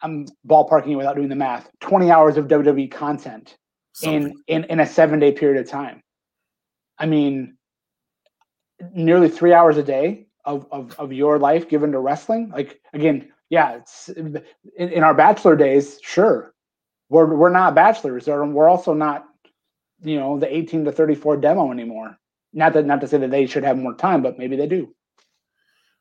[0.04, 1.70] I'm ballparking without doing the math.
[1.80, 3.58] Twenty hours of WWE content
[4.02, 6.04] in in in a seven day period of time.
[7.00, 7.58] I mean,
[8.94, 12.50] nearly three hours a day of of of your life given to wrestling.
[12.50, 14.42] Like again, yeah, it's in,
[14.78, 16.54] in, our bachelor days, sure.
[17.10, 19.26] We're we're not bachelors, or we're also not,
[20.02, 22.18] you know, the 18 to 34 demo anymore.
[22.52, 24.94] Not that not to say that they should have more time, but maybe they do.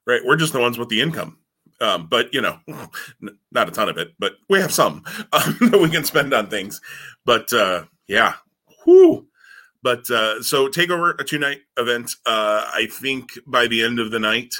[0.07, 0.23] Right.
[0.25, 1.39] We're just the ones with the income.
[1.83, 2.59] Um, but you know,
[3.51, 5.03] not a ton of it, but we have some
[5.33, 6.81] um, that we can spend on things.
[7.27, 8.35] But uh, yeah,
[8.87, 9.27] whoo.
[9.83, 12.13] But uh, so takeover a two night event.
[12.25, 14.55] Uh, I think by the end of the night,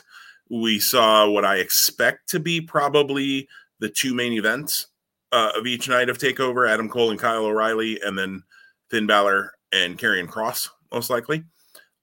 [0.51, 4.89] we saw what I expect to be probably the two main events
[5.31, 8.43] uh, of each night of Takeover: Adam Cole and Kyle O'Reilly, and then
[8.91, 11.45] Finn Balor and Karrion Kross, most likely.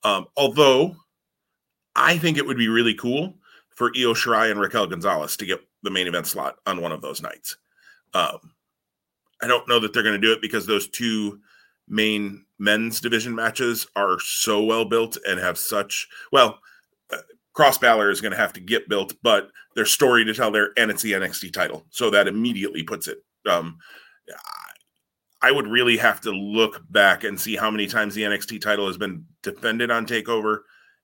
[0.04, 0.96] Um, although
[1.94, 3.34] I think it would be really cool
[3.80, 7.02] for Io Shirai and Raquel Gonzalez to get the main event slot on one of
[7.02, 7.56] those nights.
[8.14, 8.52] Um,
[9.42, 11.40] I don't know that they're going to do it because those two
[11.88, 16.60] main men's division matches are so well built and have such well
[17.56, 20.72] Kross Balor is going to have to get built, but there's story to tell there,
[20.78, 23.18] and it's the NXT title, so that immediately puts it.
[23.50, 23.80] Um,
[25.42, 28.88] I would really have to look back and see how many times the NXT title
[28.88, 30.60] has been defended on Takeover,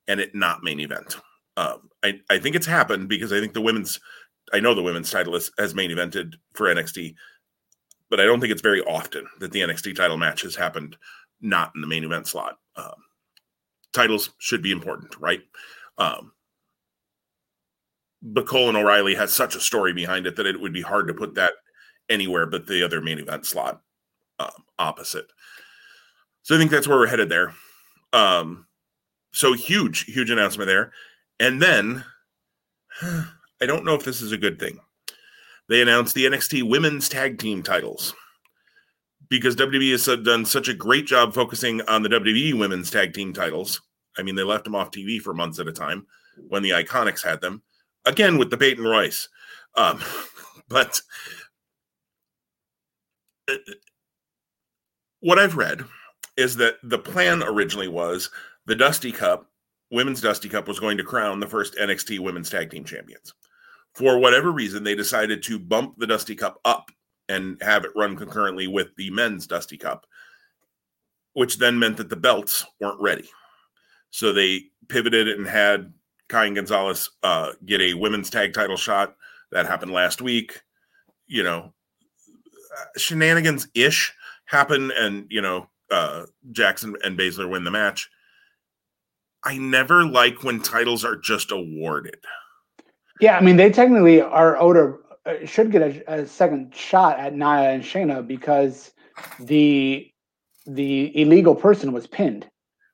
[0.07, 1.17] and it not main event.
[1.57, 3.99] Um, I I think it's happened because I think the women's,
[4.53, 7.15] I know the women's title is, has main evented for NXT,
[8.09, 10.97] but I don't think it's very often that the NXT title match has happened
[11.41, 12.57] not in the main event slot.
[12.75, 12.93] Um,
[13.91, 15.41] titles should be important, right?
[15.97, 16.31] Um,
[18.21, 21.13] but Colin O'Reilly has such a story behind it that it would be hard to
[21.13, 21.53] put that
[22.09, 23.81] anywhere but the other main event slot
[24.39, 25.25] um, opposite.
[26.43, 27.53] So I think that's where we're headed there.
[28.13, 28.67] Um,
[29.33, 30.91] so huge, huge announcement there.
[31.39, 32.03] And then
[33.01, 34.79] I don't know if this is a good thing.
[35.67, 38.13] They announced the NXT women's tag team titles
[39.29, 43.33] because WWE has done such a great job focusing on the WWE women's tag team
[43.33, 43.81] titles.
[44.17, 46.05] I mean, they left them off TV for months at a time
[46.47, 47.63] when the Iconics had them
[48.05, 49.27] again with the Peyton Royce.
[49.75, 50.01] Um,
[50.69, 51.01] but
[53.49, 53.55] uh,
[55.19, 55.83] what I've read
[56.37, 58.29] is that the plan originally was
[58.65, 59.49] the Dusty Cup,
[59.91, 63.33] Women's Dusty Cup, was going to crown the first NXT Women's Tag Team Champions.
[63.93, 66.91] For whatever reason, they decided to bump the Dusty Cup up
[67.29, 70.05] and have it run concurrently with the Men's Dusty Cup,
[71.33, 73.29] which then meant that the belts weren't ready.
[74.09, 75.93] So they pivoted and had
[76.27, 79.15] Kai Gonzalez uh, get a women's tag title shot.
[79.51, 80.61] That happened last week.
[81.27, 81.73] You know,
[82.97, 84.13] shenanigans ish
[84.45, 88.09] happen, and you know, uh, Jackson and Baszler win the match.
[89.45, 92.17] I never like when titles are just awarded.
[93.21, 94.95] Yeah, I mean, they technically are owed a,
[95.25, 98.91] uh, should get a, a, second shot at Nia and Shayna because
[99.39, 100.11] the
[100.65, 102.47] the illegal person was pinned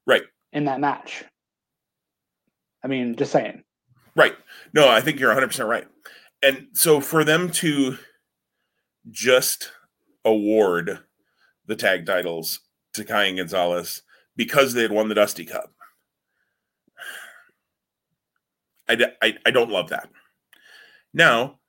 [0.05, 0.23] right
[0.53, 1.23] in that match.
[2.83, 3.63] I mean, just saying.
[4.15, 4.35] Right.
[4.73, 5.87] No, I think you're 100% right.
[6.41, 7.97] And so for them to
[9.09, 9.71] just
[10.25, 10.99] award
[11.65, 12.59] the tag titles
[12.93, 14.01] to Kai and Gonzalez
[14.35, 15.73] because they had won the Dusty Cup,
[18.91, 20.09] I, I, I don't love that.
[21.13, 21.59] Now,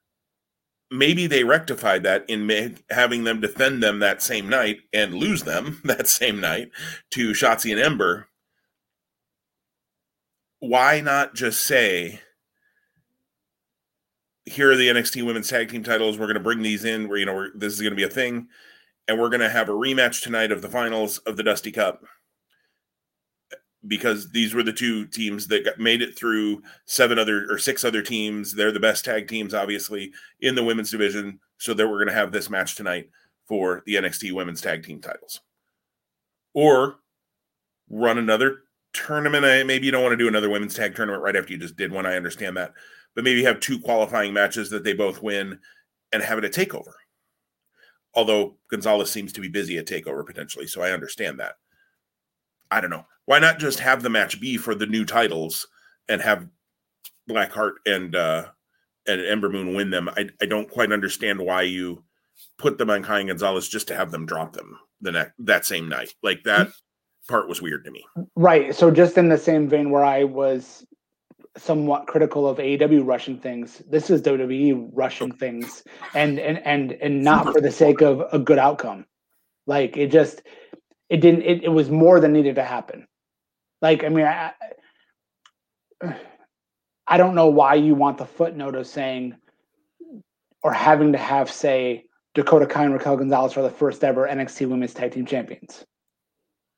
[0.91, 5.81] maybe they rectified that in having them defend them that same night and lose them
[5.85, 6.71] that same night
[7.13, 8.29] to Shotzi and Ember
[10.63, 12.21] why not just say
[14.45, 16.17] here are the NXT Women's Tag Team titles.
[16.17, 17.09] We're going to bring these in.
[17.09, 18.47] Where you know this is going to be a thing,
[19.09, 22.05] and we're going to have a rematch tonight of the finals of the Dusty Cup
[23.87, 27.85] because these were the two teams that got, made it through seven other or six
[27.85, 28.55] other teams.
[28.55, 31.41] They're the best tag teams, obviously, in the women's division.
[31.59, 33.09] So that we're going to have this match tonight
[33.47, 35.41] for the NXT Women's Tag Team titles,
[36.55, 36.97] or
[37.89, 39.45] run another tournament.
[39.45, 41.77] I, maybe you don't want to do another women's tag tournament right after you just
[41.77, 42.05] did one.
[42.05, 42.73] I understand that,
[43.15, 45.61] but maybe have two qualifying matches that they both win,
[46.13, 46.95] and have it a takeover.
[48.15, 51.55] Although Gonzalez seems to be busy at takeover potentially, so I understand that.
[52.73, 53.07] I don't know.
[53.27, 55.67] Why not just have the match be for the new titles
[56.09, 56.49] and have
[57.31, 58.47] Blackheart and uh
[59.07, 60.09] and Ember Moon win them?
[60.09, 62.03] I, I don't quite understand why you
[62.59, 65.67] put them on Kai and Gonzalez just to have them drop them the next that
[65.67, 66.15] same night.
[66.23, 66.69] Like that
[67.29, 68.05] part was weird to me.
[68.35, 68.75] Right.
[68.75, 70.85] So just in the same vein where I was
[71.57, 75.85] somewhat critical of AEW rushing things, this is WWE rushing things
[76.15, 79.07] and and and and not for the sake of a good outcome.
[79.67, 80.43] Like it just
[81.13, 83.07] it didn't it, it was more than needed to happen.
[83.83, 84.53] Like I mean I
[87.07, 89.35] I don't know why you want the footnote of saying
[90.63, 94.67] or having to have say Dakota Kai and Raquel Gonzalez are the first ever NXT
[94.69, 95.85] Women's Tag Team Champions.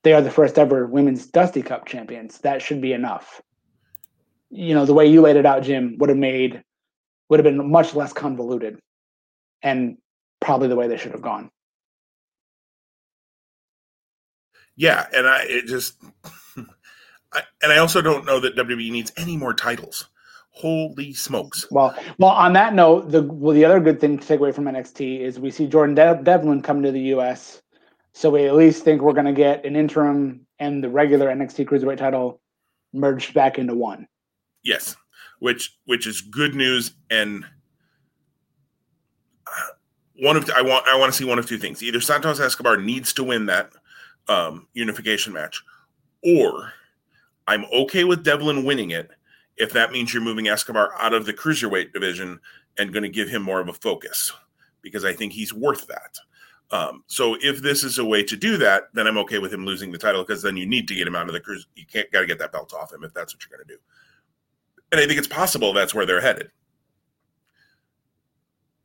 [0.03, 2.39] They are the first ever Women's Dusty Cup champions.
[2.39, 3.41] That should be enough.
[4.51, 6.61] You know, the way you laid it out, Jim, would have made
[7.29, 8.81] would have been much less convoluted
[9.63, 9.97] and
[10.41, 11.51] probably the way they should have gone.
[14.77, 16.03] Yeah, and I it just
[17.33, 20.09] I, and I also don't know that WWE needs any more titles.
[20.51, 21.67] Holy smokes!
[21.71, 22.31] Well, well.
[22.31, 25.41] On that note, the well, the other good thing to take away from NXT is
[25.41, 27.61] we see Jordan De- Devlin come to the U.S.
[28.13, 31.67] So we at least think we're going to get an interim and the regular NXT
[31.67, 32.41] Cruiserweight title
[32.93, 34.07] merged back into one.
[34.63, 34.95] Yes,
[35.41, 37.45] which which is good news and
[39.47, 39.73] uh,
[40.21, 41.83] one of I want I want to see one of two things.
[41.83, 43.73] Either Santos Escobar needs to win that
[44.29, 45.63] um, unification match,
[46.23, 46.73] or
[47.47, 49.11] I'm okay with Devlin winning it
[49.57, 52.41] if that means you're moving Escobar out of the cruiserweight division
[52.79, 54.33] and going to give him more of a focus
[54.83, 56.19] because I think he's worth that.
[56.71, 59.65] Um, so if this is a way to do that, then I'm okay with him
[59.65, 61.67] losing the title because then you need to get him out of the cruise.
[61.77, 63.75] You can't got to get that belt off him if that's what you're going to
[63.75, 63.81] do.
[64.91, 66.51] And I think it's possible that's where they're headed.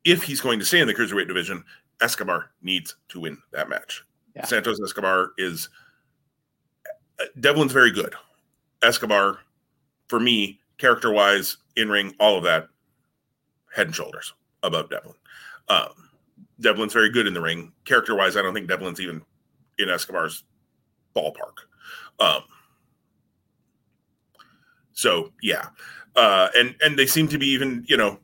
[0.04, 1.64] If he's going to stay in the cruiserweight division,
[2.02, 4.04] Escobar needs to win that match.
[4.36, 4.46] Yeah.
[4.46, 5.70] Santos Escobar is
[7.20, 8.14] uh, Devlin's very good.
[8.84, 9.40] Escobar,
[10.08, 12.68] for me, character wise, in ring, all of that,
[13.74, 14.34] head and shoulders
[14.64, 15.16] above Devlin.
[15.68, 16.10] Um,
[16.60, 17.72] Devlin's very good in the ring.
[17.86, 19.22] Character wise, I don't think Devlin's even
[19.78, 20.44] in Escobar's
[21.16, 21.66] ballpark.
[22.20, 22.44] Um,
[24.94, 25.68] so yeah,
[26.16, 28.20] uh, and and they seem to be even you know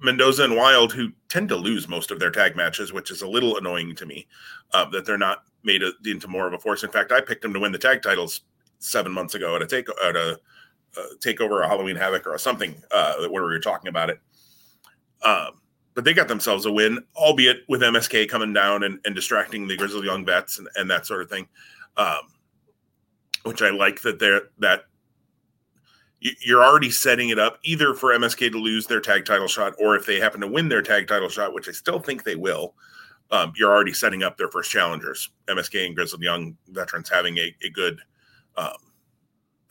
[0.00, 3.28] Mendoza and Wilde, who tend to lose most of their tag matches, which is a
[3.28, 4.26] little annoying to me
[4.72, 6.82] uh, that they're not made a, into more of a force.
[6.82, 8.42] In fact, I picked them to win the tag titles
[8.78, 10.40] seven months ago at a take at a,
[10.96, 14.20] a takeover, a Halloween Havoc, or something uh, where we were talking about it.
[15.22, 15.60] Um,
[15.94, 19.76] but they got themselves a win, albeit with MSK coming down and, and distracting the
[19.76, 21.46] Grizzled Young Vets and, and that sort of thing.
[21.96, 22.20] Um,
[23.42, 24.84] which I like that they're that
[26.20, 29.96] you're already setting it up either for MSK to lose their tag title shot, or
[29.96, 32.74] if they happen to win their tag title shot, which I still think they will,
[33.30, 35.30] um, you're already setting up their first challengers.
[35.46, 38.00] MSK and Grizzled Young veterans having a, a good
[38.56, 38.76] um,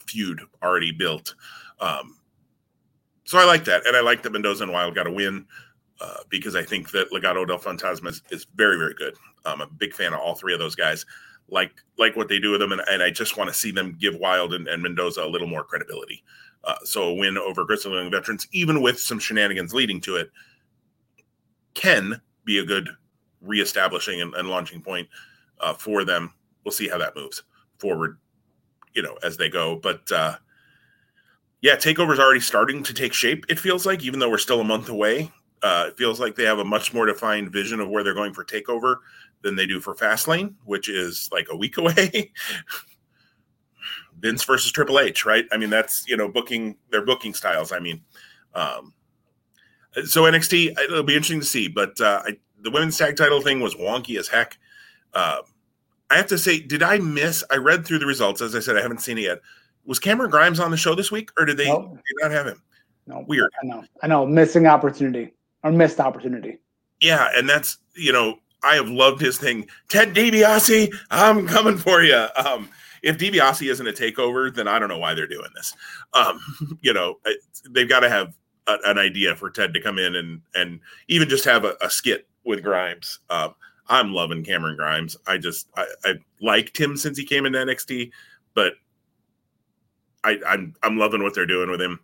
[0.05, 1.35] feud already built.
[1.79, 2.17] Um,
[3.25, 5.45] so I like that, and I like that Mendoza and Wilde got a win.
[6.01, 9.15] Uh, because I think that Legado del Fantasma is, is, very, very good.
[9.43, 11.05] I'm a big fan of all three of those guys.
[11.51, 13.97] Like like what they do with them, and, and I just want to see them
[13.99, 16.23] give Wilde and, and Mendoza a little more credibility.
[16.63, 20.29] Uh, so a win over Grizzled Young veterans, even with some shenanigans leading to it,
[21.73, 22.89] can be a good
[23.41, 25.07] reestablishing and, and launching point
[25.61, 26.33] uh, for them.
[26.63, 27.43] We'll see how that moves
[27.77, 28.17] forward,
[28.93, 29.77] you know, as they go.
[29.77, 30.35] But uh,
[31.61, 33.45] yeah, takeover's already starting to take shape.
[33.49, 35.31] It feels like, even though we're still a month away,
[35.63, 38.33] uh, it feels like they have a much more defined vision of where they're going
[38.33, 38.97] for takeover
[39.41, 42.31] than they do for Fastlane, which is like a week away.
[44.19, 45.45] Vince versus Triple H, right?
[45.51, 47.71] I mean, that's you know booking their booking styles.
[47.71, 48.01] I mean,
[48.53, 48.93] um,
[50.05, 51.67] so NXT it'll be interesting to see.
[51.67, 54.57] But uh, I, the women's tag title thing was wonky as heck.
[55.13, 55.39] Uh,
[56.09, 57.43] I have to say, did I miss?
[57.51, 58.41] I read through the results.
[58.41, 59.39] As I said, I haven't seen it yet.
[59.85, 61.93] Was Cameron Grimes on the show this week, or did they, nope.
[61.93, 62.61] did not have him?
[63.07, 63.51] No, weird.
[63.61, 63.83] I know.
[64.03, 64.25] I know.
[64.25, 65.33] Missing opportunity
[65.63, 66.59] or missed opportunity.
[66.99, 69.67] Yeah, and that's you know I have loved his thing.
[69.87, 72.27] Ted DiBiase, I'm coming for you.
[72.35, 72.69] Um,
[73.01, 75.73] if DiBiase isn't a takeover, then I don't know why they're doing this.
[76.13, 76.39] Um,
[76.81, 77.19] you know,
[77.69, 78.33] they've got to have
[78.67, 81.89] a, an idea for Ted to come in and and even just have a, a
[81.89, 83.19] skit with Grimes.
[83.29, 83.55] Um,
[83.87, 85.17] I'm loving Cameron Grimes.
[85.27, 88.11] I just I, I liked him since he came into NXT,
[88.53, 88.73] but
[90.23, 91.99] I, I'm I'm loving what they're doing with him.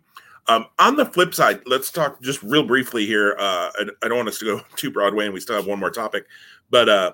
[0.48, 3.36] Um, on the flip side, let's talk just real briefly here.
[3.38, 5.80] Uh, I, I, don't want us to go too Broadway, and we still have one
[5.80, 6.26] more topic.
[6.70, 7.12] But uh,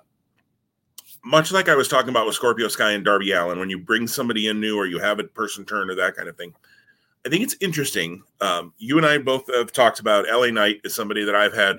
[1.24, 4.06] much like I was talking about with Scorpio Sky and Darby Allin, when you bring
[4.06, 6.54] somebody in new or you have a person turn or that kind of thing,
[7.24, 8.22] I think it's interesting.
[8.40, 11.76] Um, you and I both have talked about LA Knight is somebody that I've had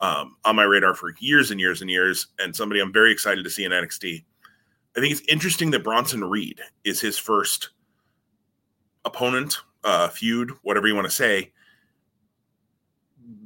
[0.00, 3.42] um, on my radar for years and years and years, and somebody I'm very excited
[3.44, 4.24] to see in NXT.
[4.96, 7.70] I think it's interesting that Bronson Reed is his first
[9.04, 11.52] opponent, uh, feud, whatever you want to say,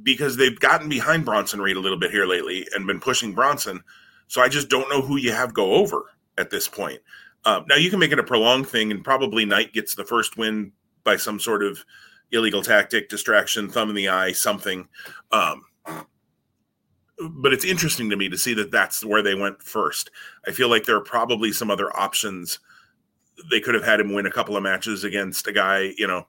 [0.01, 3.83] because they've gotten behind Bronson Reed a little bit here lately and been pushing Bronson.
[4.27, 6.03] So I just don't know who you have go over
[6.37, 6.99] at this point.
[7.45, 10.37] Um, now you can make it a prolonged thing, and probably Knight gets the first
[10.37, 10.71] win
[11.03, 11.83] by some sort of
[12.31, 14.87] illegal tactic, distraction, thumb in the eye, something.
[15.31, 15.63] Um,
[17.31, 20.11] but it's interesting to me to see that that's where they went first.
[20.47, 22.59] I feel like there are probably some other options.
[23.49, 26.27] They could have had him win a couple of matches against a guy, you know.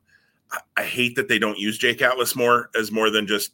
[0.52, 3.52] I, I hate that they don't use Jake Atlas more as more than just,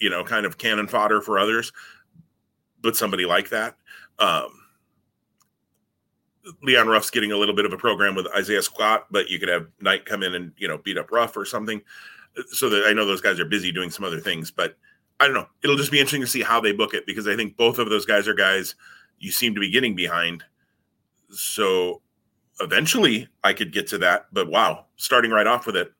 [0.00, 1.72] you know, kind of cannon fodder for others,
[2.80, 3.76] but somebody like that.
[4.18, 4.50] Um,
[6.62, 9.48] Leon Ruff's getting a little bit of a program with Isaiah Scott, but you could
[9.48, 11.80] have Knight come in and you know beat up Ruff or something.
[12.48, 14.76] So that I know those guys are busy doing some other things, but
[15.20, 15.46] I don't know.
[15.62, 17.90] It'll just be interesting to see how they book it because I think both of
[17.90, 18.74] those guys are guys
[19.18, 20.42] you seem to be getting behind.
[21.30, 22.02] So
[22.60, 25.92] eventually I could get to that, but wow, starting right off with it,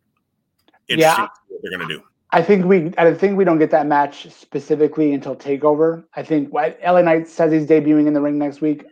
[0.89, 2.03] interesting yeah, what they're going to do.
[2.31, 6.05] I think we, I think we don't get that match specifically until Takeover.
[6.15, 8.85] I think LA Knight says he's debuting in the ring next week.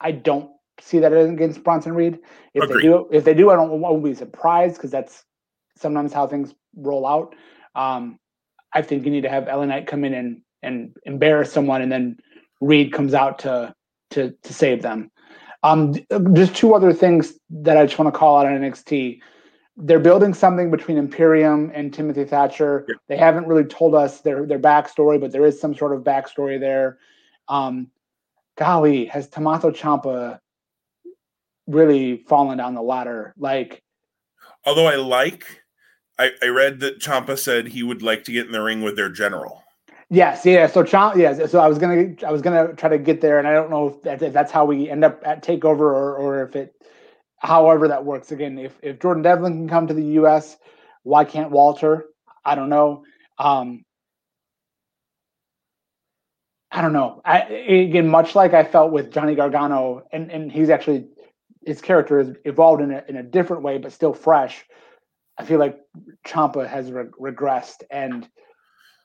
[0.00, 0.50] I don't
[0.80, 2.18] see that against Bronson Reed.
[2.52, 2.76] If Agreed.
[2.76, 5.24] they do, if they do, I don't I won't be surprised because that's
[5.76, 7.34] sometimes how things roll out.
[7.74, 8.18] Um,
[8.72, 11.92] I think you need to have LA Knight come in and and embarrass someone, and
[11.92, 12.18] then
[12.60, 13.74] Reed comes out to
[14.10, 15.10] to to save them.
[15.64, 15.94] Um,
[16.34, 19.20] just two other things that I just want to call out on NXT.
[19.76, 22.84] They're building something between Imperium and Timothy Thatcher.
[22.86, 22.94] Yeah.
[23.08, 26.60] They haven't really told us their their backstory, but there is some sort of backstory
[26.60, 26.98] there.
[27.48, 27.90] Um,
[28.56, 30.38] golly, has Tommaso Ciampa
[31.66, 33.34] really fallen down the ladder?
[33.38, 33.82] Like,
[34.64, 35.64] although I like
[36.18, 38.96] I, I read that Champa said he would like to get in the ring with
[38.96, 39.63] their general.
[40.14, 40.68] Yes, yeah.
[40.68, 41.52] So Ciampa, yes.
[41.52, 43.88] So I was gonna, I was gonna try to get there, and I don't know
[43.88, 46.74] if, that, if that's how we end up at Takeover, or, or if it,
[47.38, 48.32] however that works.
[48.32, 50.58] Again, if if Jordan Devlin can come to the U.S.,
[51.04, 52.06] why can't Walter?
[52.44, 53.04] I don't know.
[53.38, 53.84] Um,
[56.72, 57.22] I don't know.
[57.24, 61.08] I, again, much like I felt with Johnny Gargano, and and he's actually
[61.66, 64.64] his character has evolved in a in a different way, but still fresh.
[65.38, 65.80] I feel like
[66.26, 68.28] Ciampa has re- regressed, and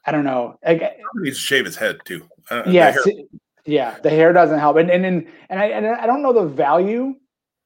[0.10, 0.57] I don't know.
[0.65, 0.90] I, he
[1.22, 2.27] needs to shave his head too.
[2.49, 3.27] Uh, yes, the
[3.65, 6.48] yeah, the hair doesn't help, and and and, and I and I don't know the
[6.48, 7.14] value,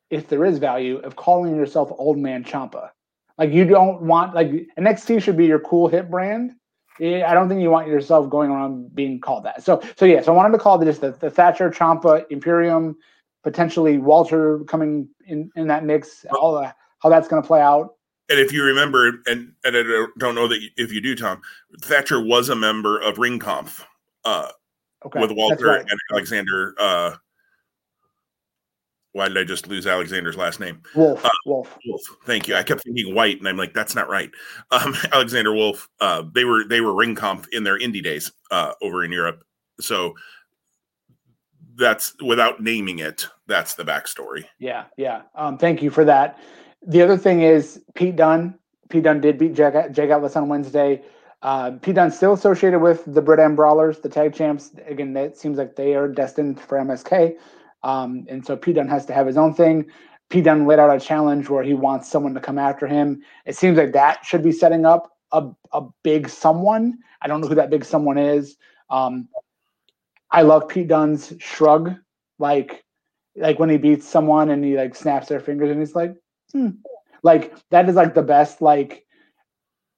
[0.09, 2.89] if there is value, of calling yourself Old Man Ciampa.
[3.37, 6.51] Like you don't want like NXT should be your cool hit brand.
[6.99, 9.63] I don't think you want yourself going around being called that.
[9.63, 12.97] So so yeah, so I wanted to call just the, the Thatcher Ciampa Imperium,
[13.41, 16.25] potentially Walter coming in in that mix.
[16.37, 17.92] All the, how that's going to play out
[18.29, 21.41] and if you remember, and and I don't know that if you do, Tom,
[21.81, 23.83] Thatcher was a member of Ringkampf
[24.25, 24.49] uh,
[25.05, 25.81] okay, with Walter right.
[25.81, 26.75] and Alexander.
[26.79, 27.15] Uh,
[29.11, 30.81] why did I just lose Alexander's last name?
[30.95, 31.23] Wolf.
[31.23, 31.77] Uh, Wolf.
[31.85, 32.01] Wolf.
[32.25, 32.55] Thank you.
[32.55, 34.31] I kept thinking White, and I'm like, that's not right.
[34.71, 35.87] Um, Alexander Wolf.
[35.99, 39.43] Uh, they were they were Ringkampf in their indie days uh, over in Europe.
[39.79, 40.15] So
[41.75, 43.27] that's without naming it.
[43.47, 44.45] That's the backstory.
[44.59, 45.23] Yeah, yeah.
[45.35, 46.39] Um, thank you for that.
[46.85, 48.57] The other thing is Pete Dunne.
[48.89, 51.01] Pete Dunne did beat Jake, Jake Atlas on Wednesday.
[51.41, 54.71] Uh, Pete Dunne still associated with the Brit Brawlers, the tag champs.
[54.85, 57.35] Again, it seems like they are destined for MSK.
[57.83, 59.89] Um, and so Pete Dunne has to have his own thing.
[60.29, 63.21] Pete Dunne laid out a challenge where he wants someone to come after him.
[63.45, 66.97] It seems like that should be setting up a, a big someone.
[67.21, 68.55] I don't know who that big someone is.
[68.89, 69.27] Um,
[70.31, 71.95] I love Pete Dunne's shrug,
[72.39, 72.83] like
[73.35, 76.15] like when he beats someone and he like snaps their fingers and he's like,
[76.53, 76.69] hmm.
[77.23, 79.05] like that is like the best like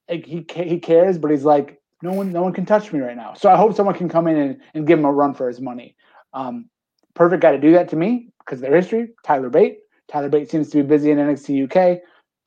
[0.10, 3.18] like he he cares but he's like no one no one can touch me right
[3.18, 3.34] now.
[3.34, 5.62] So i hope someone can come in and, and give him a run for his
[5.62, 5.96] money.
[6.34, 6.70] Um
[7.14, 9.80] perfect guy to do that to me because their history tyler bate.
[10.08, 12.00] Tyler bate seems to be busy in nxt uk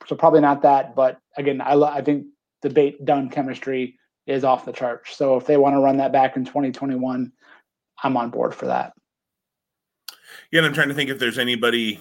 [0.07, 2.27] so probably not that but again i lo- i think
[2.63, 5.17] the bate Dunne chemistry is off the charts.
[5.17, 7.33] So if they want to run that back in 2021
[8.03, 8.93] i'm on board for that.
[10.53, 12.01] Yeah and i'm trying to think if there's anybody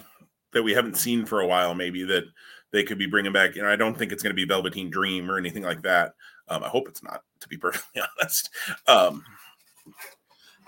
[0.52, 2.24] that we haven't seen for a while, maybe that
[2.72, 3.54] they could be bringing back.
[3.54, 6.14] You know, I don't think it's going to be Velveteen Dream or anything like that.
[6.48, 8.50] Um, I hope it's not, to be perfectly honest.
[8.86, 9.24] Um,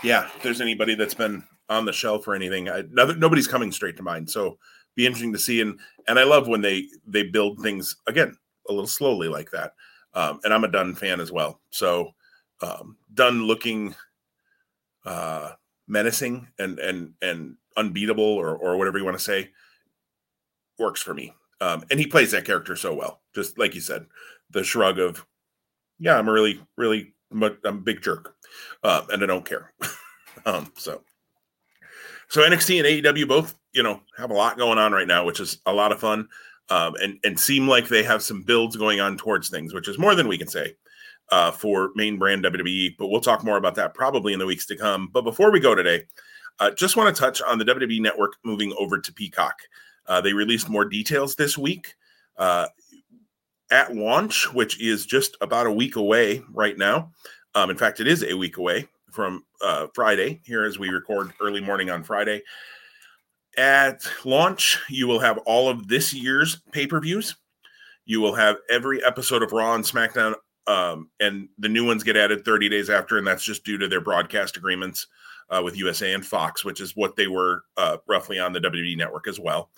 [0.03, 3.97] yeah, if there's anybody that's been on the shelf or anything, I, nobody's coming straight
[3.99, 4.31] to mind.
[4.31, 4.59] So
[4.97, 5.61] be interesting to see.
[5.61, 5.79] And
[6.09, 8.37] and I love when they they build things again
[8.69, 9.75] a little slowly like that.
[10.15, 11.61] Um, and I'm a Dunne fan as well.
[11.71, 12.13] So
[12.63, 13.95] um, Dunne looking
[15.05, 15.53] uh,
[15.87, 19.51] menacing and and and unbeatable or or whatever you want to say
[20.81, 21.35] works for me.
[21.61, 23.21] Um, and he plays that character so well.
[23.35, 24.07] Just like you said,
[24.51, 25.25] the shrug of,
[25.99, 28.35] yeah, I'm a really, really, I'm a big jerk.
[28.83, 29.73] uh, and I don't care.
[30.47, 31.03] um, so,
[32.29, 35.41] so NXT and AEW both, you know, have a lot going on right now, which
[35.41, 36.29] is a lot of fun,
[36.71, 39.99] um, and and seem like they have some builds going on towards things, which is
[39.99, 40.75] more than we can say
[41.31, 42.97] uh, for main brand WWE.
[42.99, 45.09] But we'll talk more about that probably in the weeks to come.
[45.13, 46.05] But before we go today,
[46.59, 49.57] uh, just want to touch on the WWE Network moving over to Peacock.
[50.11, 51.95] Uh, they released more details this week.
[52.37, 52.67] Uh,
[53.71, 57.13] at launch, which is just about a week away right now.
[57.55, 61.33] Um, in fact, it is a week away from uh, Friday here as we record
[61.41, 62.43] early morning on Friday.
[63.57, 67.37] At launch, you will have all of this year's pay per views.
[68.05, 70.35] You will have every episode of Raw and SmackDown,
[70.67, 73.87] um, and the new ones get added 30 days after, and that's just due to
[73.87, 75.07] their broadcast agreements
[75.51, 78.97] uh, with USA and Fox, which is what they were uh, roughly on the WWE
[78.97, 79.71] network as well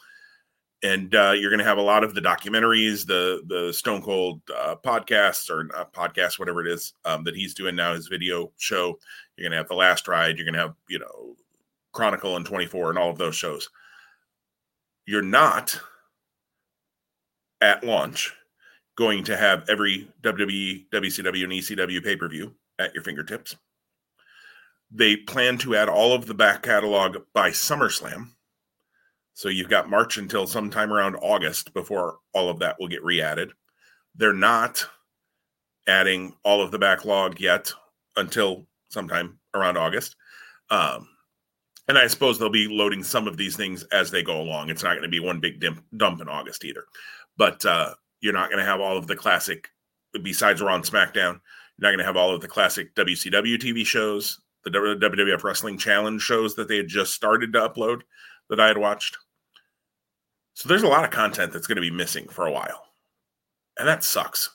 [0.83, 4.41] and uh, you're going to have a lot of the documentaries, the the Stone Cold
[4.55, 8.99] uh, podcasts or podcast, whatever it is um, that he's doing now, his video show.
[9.37, 10.37] You're going to have the Last Ride.
[10.37, 11.37] You're going to have you know
[11.93, 13.69] Chronicle and 24 and all of those shows.
[15.07, 15.81] You're not
[17.61, 18.33] at launch
[18.97, 23.57] going to have every WWE, WCW, and ECW pay per view at your fingertips.
[24.91, 28.31] They plan to add all of the back catalog by SummerSlam
[29.35, 33.21] so you've got March until sometime around August before all of that will get re
[33.21, 33.53] added.
[34.15, 34.85] They're not
[35.87, 37.73] adding all of the backlog yet
[38.17, 40.17] until sometime around August.
[40.71, 41.09] Um,
[41.89, 44.71] and I suppose they'll be loading some of these things as they go along.
[44.71, 46.85] It's not going to be one big dimp, dump in August either.
[47.37, 49.69] But uh, you're not going to have all of the classic,
[50.23, 51.41] besides Raw and SmackDown,
[51.79, 55.77] you're not going to have all of the classic WCW TV shows, the WWF Wrestling
[55.77, 58.03] Challenge shows that they had just started to upload
[58.49, 59.17] that I had watched.
[60.55, 62.87] So there's a lot of content that's going to be missing for a while.
[63.79, 64.51] And that sucks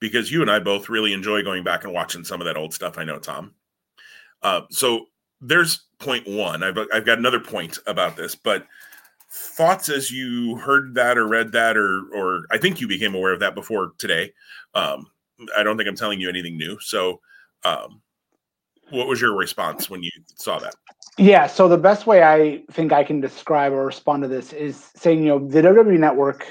[0.00, 2.72] because you and I both really enjoy going back and watching some of that old
[2.72, 2.98] stuff.
[2.98, 3.54] I know, Tom.
[4.42, 5.06] Uh, so
[5.40, 6.62] there's point one.
[6.62, 8.66] I've, I've got another point about this, but
[9.30, 13.32] thoughts as you heard that or read that, or, or I think you became aware
[13.32, 14.32] of that before today.
[14.74, 15.06] Um,
[15.56, 16.78] I don't think I'm telling you anything new.
[16.80, 17.20] So,
[17.64, 18.02] um,
[18.90, 20.74] what was your response when you saw that?
[21.18, 24.90] Yeah, so the best way I think I can describe or respond to this is
[24.96, 26.46] saying, you know, the WWE Network,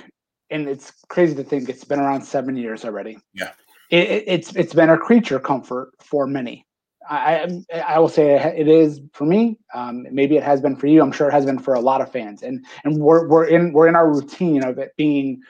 [0.49, 3.17] and it's crazy to think it's been around seven years already.
[3.33, 3.51] Yeah,
[3.89, 6.65] it, it's it's been a creature comfort for many.
[7.09, 9.57] I I will say it is for me.
[9.73, 11.01] Um, maybe it has been for you.
[11.01, 12.43] I'm sure it has been for a lot of fans.
[12.43, 15.41] And and we're we're in we're in our routine of it being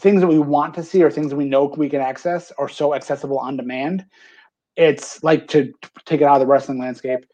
[0.00, 2.68] things that we want to see or things that we know we can access are
[2.68, 4.04] so accessible on demand.
[4.76, 5.72] It's like to
[6.04, 7.26] take it out of the wrestling landscape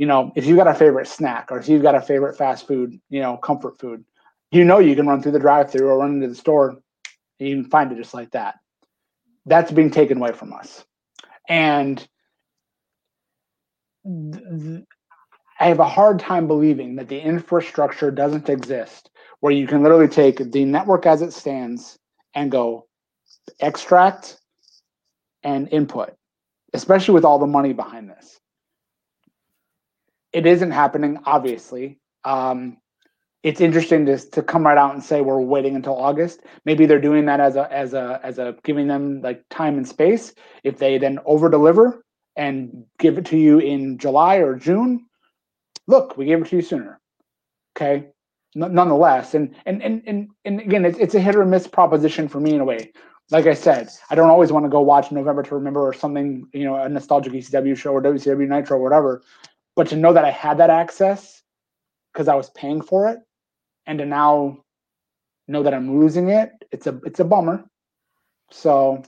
[0.00, 2.66] you know, if you've got a favorite snack or if you've got a favorite fast
[2.66, 4.02] food, you know, comfort food,
[4.50, 6.70] you know, you can run through the drive through or run into the store
[7.38, 8.54] and you can find it just like that.
[9.44, 10.86] That's being taken away from us.
[11.50, 11.98] And
[14.06, 14.84] th- th-
[15.60, 19.10] I have a hard time believing that the infrastructure doesn't exist
[19.40, 21.98] where you can literally take the network as it stands
[22.34, 22.86] and go
[23.60, 24.38] extract
[25.42, 26.14] and input,
[26.74, 28.40] especially with all the money behind this
[30.32, 31.98] it isn't happening, obviously.
[32.24, 32.78] Um,
[33.42, 36.40] it's interesting to to come right out and say we're waiting until August.
[36.64, 39.88] Maybe they're doing that as a as a as a giving them like time and
[39.88, 40.34] space.
[40.62, 42.04] If they then over deliver
[42.36, 45.06] and give it to you in July or June,
[45.86, 47.00] look, we gave it to you sooner.
[47.76, 48.08] Okay,
[48.54, 52.40] nonetheless, and and and and and again, it's it's a hit or miss proposition for
[52.40, 52.92] me in a way.
[53.30, 56.48] Like I said, I don't always want to go watch November to Remember or something,
[56.52, 59.22] you know, a nostalgic ECW show or WCW Nitro or whatever.
[59.76, 61.42] But to know that I had that access
[62.12, 63.20] because I was paying for it,
[63.86, 64.64] and to now
[65.46, 67.64] know that I'm losing it, it's a it's a bummer.
[68.50, 69.02] So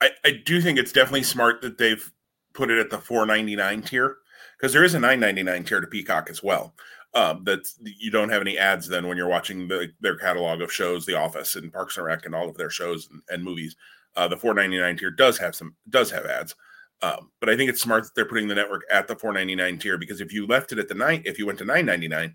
[0.00, 2.12] I, I do think it's definitely smart that they've
[2.54, 4.16] put it at the 499 tier
[4.58, 6.74] because there is a 999 tier to Peacock as well.
[7.16, 10.72] Um, that you don't have any ads then when you're watching the, their catalog of
[10.72, 13.76] shows, The Office and Parks and Rec and all of their shows and, and movies.
[14.16, 16.56] Uh, the 499 tier does have some does have ads.
[17.02, 19.98] Um, but I think it's smart that they're putting the network at the 499 tier
[19.98, 22.34] because if you left it at the nine, if you went to 999,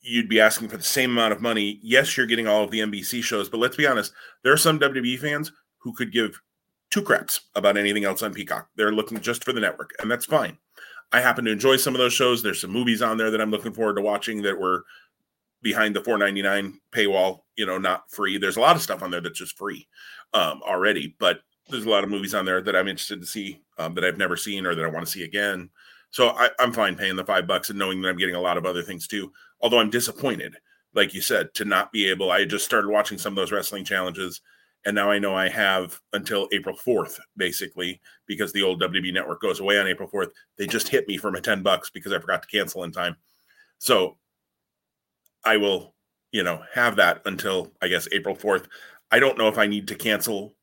[0.00, 1.78] you'd be asking for the same amount of money.
[1.82, 4.12] Yes, you're getting all of the NBC shows, but let's be honest,
[4.42, 6.40] there are some WWE fans who could give
[6.90, 8.68] two craps about anything else on Peacock.
[8.76, 10.58] They're looking just for the network, and that's fine.
[11.12, 12.42] I happen to enjoy some of those shows.
[12.42, 14.84] There's some movies on there that I'm looking forward to watching that were
[15.62, 18.38] behind the 499 paywall, you know, not free.
[18.38, 19.88] There's a lot of stuff on there that's just free
[20.34, 23.60] um, already, but there's a lot of movies on there that I'm interested to see
[23.78, 25.70] um, that I've never seen or that I want to see again.
[26.10, 28.56] So I, am fine paying the five bucks and knowing that I'm getting a lot
[28.56, 29.32] of other things too.
[29.60, 30.56] Although I'm disappointed,
[30.94, 32.30] like you said, to not be able.
[32.30, 34.40] I just started watching some of those wrestling challenges,
[34.86, 39.42] and now I know I have until April 4th, basically, because the old WB network
[39.42, 40.30] goes away on April 4th.
[40.56, 43.16] They just hit me for my 10 bucks because I forgot to cancel in time.
[43.78, 44.16] So
[45.44, 45.94] I will,
[46.30, 48.68] you know, have that until I guess April 4th.
[49.10, 50.54] I don't know if I need to cancel.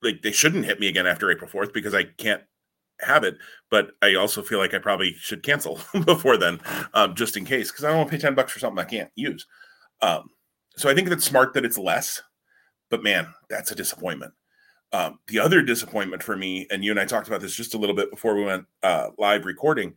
[0.00, 2.42] Like they shouldn't hit me again after April 4th because I can't
[3.00, 3.36] have it.
[3.68, 6.60] But I also feel like I probably should cancel before then,
[6.94, 8.88] um, just in case, because I don't want to pay 10 bucks for something I
[8.88, 9.44] can't use.
[10.02, 10.30] Um,
[10.76, 12.22] so I think that's smart that it's less,
[12.90, 14.32] but man, that's a disappointment.
[14.92, 17.78] Um, the other disappointment for me, and you and I talked about this just a
[17.78, 19.94] little bit before we went uh, live recording,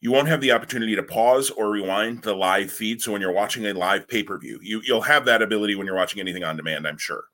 [0.00, 3.00] you won't have the opportunity to pause or rewind the live feed.
[3.00, 5.86] So when you're watching a live pay per view, you you'll have that ability when
[5.86, 7.24] you're watching anything on demand, I'm sure,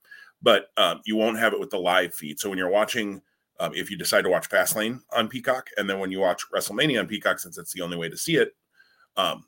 [0.42, 2.38] but um, you won't have it with the live feed.
[2.38, 3.22] So when you're watching,
[3.60, 7.00] um, if you decide to watch Fastlane on Peacock, and then when you watch WrestleMania
[7.00, 8.52] on Peacock, since it's the only way to see it,
[9.16, 9.44] um,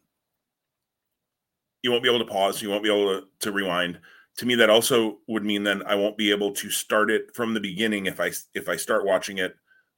[1.83, 2.63] you won't be able to pause.
[2.63, 4.01] You won't be able to, to rewind.
[4.39, 7.55] To me, that also would mean then I won't be able to start it from
[7.55, 9.55] the beginning if I if I start watching it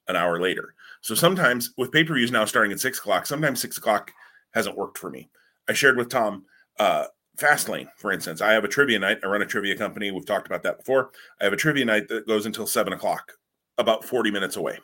[0.08, 0.74] an hour later.
[1.00, 4.12] So sometimes with pay per views now starting at six o'clock, sometimes six o'clock
[4.52, 5.30] hasn't worked for me.
[5.68, 6.44] I shared with Tom
[6.78, 7.04] uh,
[7.36, 8.40] Fastlane, for instance.
[8.40, 9.18] I have a trivia night.
[9.22, 10.10] I run a trivia company.
[10.10, 11.10] We've talked about that before.
[11.40, 13.32] I have a trivia night that goes until seven o'clock,
[13.78, 14.78] about 40 minutes away.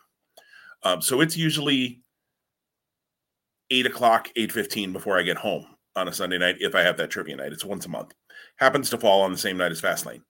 [0.82, 2.02] Um, so it's usually
[3.70, 5.66] eight o'clock, eight fifteen before I get home
[5.97, 7.52] on a Sunday night if I have that trivia night.
[7.52, 8.14] It's once a month.
[8.56, 10.22] Happens to fall on the same night as Fastlane.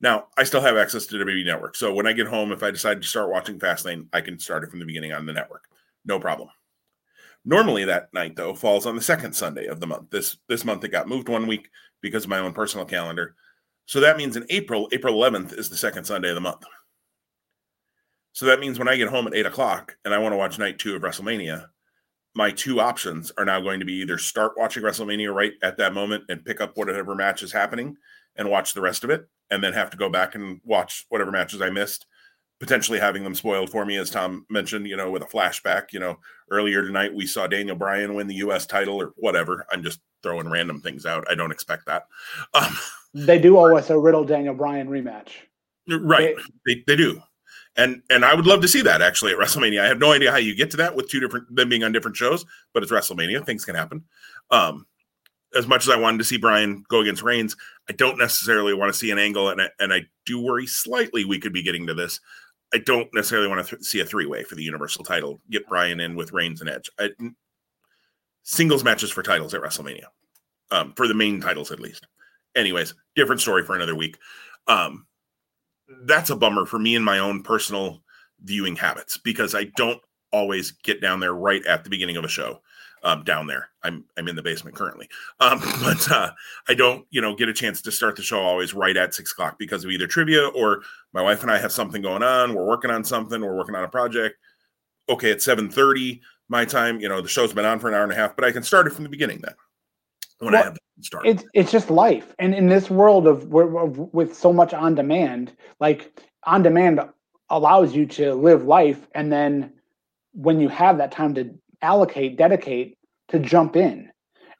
[0.00, 1.76] Now, I still have access to the WWE Network.
[1.76, 4.64] So when I get home, if I decide to start watching Fastlane, I can start
[4.64, 5.64] it from the beginning on the network.
[6.04, 6.48] No problem.
[7.44, 10.10] Normally that night though falls on the second Sunday of the month.
[10.10, 11.70] This this month it got moved one week
[12.02, 13.34] because of my own personal calendar.
[13.86, 16.64] So that means in April, April 11th is the second Sunday of the month.
[18.32, 20.58] So that means when I get home at eight o'clock and I want to watch
[20.58, 21.66] night two of WrestleMania,
[22.34, 25.94] my two options are now going to be either start watching WrestleMania right at that
[25.94, 27.96] moment and pick up whatever match is happening
[28.36, 31.32] and watch the rest of it, and then have to go back and watch whatever
[31.32, 32.06] matches I missed,
[32.60, 35.92] potentially having them spoiled for me, as Tom mentioned, you know, with a flashback.
[35.92, 36.18] You know,
[36.50, 38.66] earlier tonight we saw Daniel Bryan win the U.S.
[38.66, 39.66] title or whatever.
[39.72, 41.26] I'm just throwing random things out.
[41.28, 42.04] I don't expect that.
[42.54, 42.76] Um,
[43.12, 45.30] they do owe us a Riddle Daniel Bryan rematch.
[45.88, 47.20] Right, they, they, they do.
[47.76, 49.80] And and I would love to see that actually at WrestleMania.
[49.80, 51.92] I have no idea how you get to that with two different them being on
[51.92, 52.44] different shows,
[52.74, 53.44] but it's WrestleMania.
[53.46, 54.04] Things can happen.
[54.50, 54.86] Um,
[55.54, 57.56] as much as I wanted to see Bryan go against Reigns,
[57.88, 61.24] I don't necessarily want to see an angle, and I, and I do worry slightly
[61.24, 62.20] we could be getting to this.
[62.72, 65.40] I don't necessarily want to th- see a three way for the Universal title.
[65.50, 66.88] Get Bryan in with Reigns and Edge.
[66.98, 67.10] I,
[68.42, 70.04] singles matches for titles at WrestleMania,
[70.70, 72.06] um, for the main titles at least.
[72.56, 74.18] Anyways, different story for another week.
[74.66, 75.06] Um,
[76.04, 78.02] that's a bummer for me and my own personal
[78.42, 80.00] viewing habits because I don't
[80.32, 82.60] always get down there right at the beginning of a show
[83.02, 83.70] um, down there.
[83.82, 85.08] I'm I'm in the basement currently,
[85.40, 86.30] um, but uh,
[86.68, 89.32] I don't you know get a chance to start the show always right at six
[89.32, 92.54] o'clock because of either trivia or my wife and I have something going on.
[92.54, 93.40] We're working on something.
[93.40, 94.36] We're working on a project.
[95.08, 97.00] Okay, at seven thirty my time.
[97.00, 98.62] You know the show's been on for an hour and a half, but I can
[98.62, 99.54] start it from the beginning then.
[100.40, 100.78] When well, I have
[101.24, 105.52] it's it's just life, and in this world of, of with so much on demand,
[105.80, 107.00] like on demand
[107.48, 109.72] allows you to live life, and then
[110.32, 111.50] when you have that time to
[111.82, 112.98] allocate, dedicate
[113.28, 114.10] to jump in.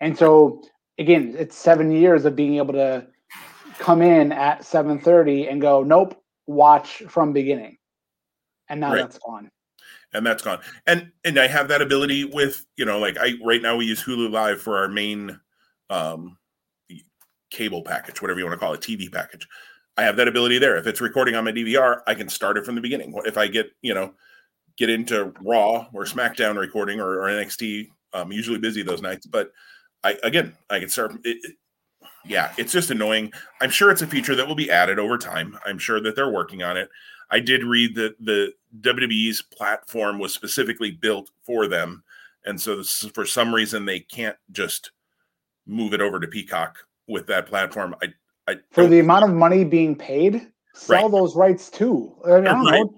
[0.01, 0.63] And so
[0.99, 3.07] again, it's seven years of being able to
[3.79, 7.79] come in at 7:30 and go, nope, watch from beginning.
[8.69, 8.99] And now right.
[8.99, 9.51] that's gone.
[10.13, 10.61] And that's gone.
[10.87, 14.03] And and I have that ability with, you know, like I right now we use
[14.03, 15.41] Hulu Live for our main
[15.91, 16.39] um
[17.51, 19.47] cable package, whatever you want to call it, TV package.
[19.97, 20.77] I have that ability there.
[20.77, 23.13] If it's recording on my DVR, I can start it from the beginning.
[23.27, 24.15] If I get, you know,
[24.81, 27.89] get into Raw or SmackDown recording or, or NXT.
[28.13, 29.53] I'm usually busy those nights, but
[30.03, 31.13] I again I can start.
[31.25, 31.57] It, it,
[32.25, 33.33] yeah, it's just annoying.
[33.61, 35.57] I'm sure it's a feature that will be added over time.
[35.65, 36.89] I'm sure that they're working on it.
[37.31, 42.03] I did read that the WWE's platform was specifically built for them,
[42.45, 44.91] and so this, for some reason they can't just
[45.71, 46.79] move it over to Peacock
[47.09, 47.95] with that platform.
[48.03, 48.09] I,
[48.49, 51.11] I for the amount of money being paid, sell right.
[51.11, 52.15] those rights too.
[52.25, 52.81] I, don't right.
[52.81, 52.95] know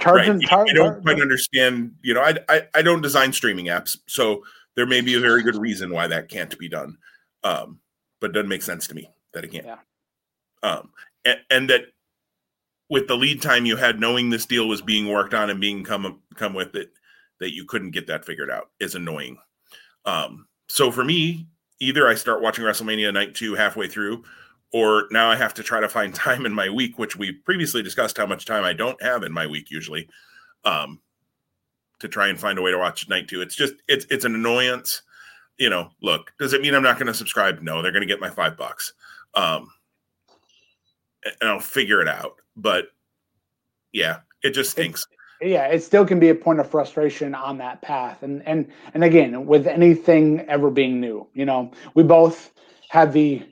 [0.00, 0.48] Charging, right.
[0.48, 1.92] tar- I don't quite understand.
[2.02, 4.42] You know, I, I, I don't design streaming apps, so
[4.74, 6.96] there may be a very good reason why that can't be done.
[7.44, 7.80] Um,
[8.20, 9.66] but it doesn't make sense to me that it can't.
[9.66, 9.76] Yeah.
[10.62, 10.90] Um,
[11.24, 11.82] and, and that
[12.88, 15.84] with the lead time you had, knowing this deal was being worked on and being
[15.84, 16.92] come come with it,
[17.38, 19.38] that you couldn't get that figured out is annoying.
[20.06, 21.46] Um, so for me,
[21.80, 24.22] either I start watching WrestleMania night two halfway through,
[24.72, 27.82] or now I have to try to find time in my week, which we previously
[27.82, 30.08] discussed how much time I don't have in my week usually,
[30.64, 31.00] um,
[31.98, 33.40] to try and find a way to watch night two.
[33.40, 35.02] It's just it's it's an annoyance.
[35.58, 37.60] You know, look, does it mean I'm not going to subscribe?
[37.60, 38.94] No, they're going to get my five bucks.
[39.34, 39.70] Um,
[41.40, 42.36] and I'll figure it out.
[42.56, 42.86] But
[43.92, 45.06] yeah, it just stinks.
[45.40, 48.22] Yeah, it still can be a point of frustration on that path.
[48.22, 52.52] And and and again, with anything ever being new, you know, we both
[52.90, 53.42] had the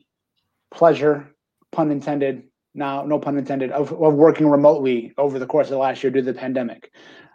[0.71, 1.27] pleasure,
[1.73, 2.43] pun intended,
[2.75, 6.11] now no pun intended, of, of working remotely over the course of the last year
[6.11, 6.93] due to the pandemic.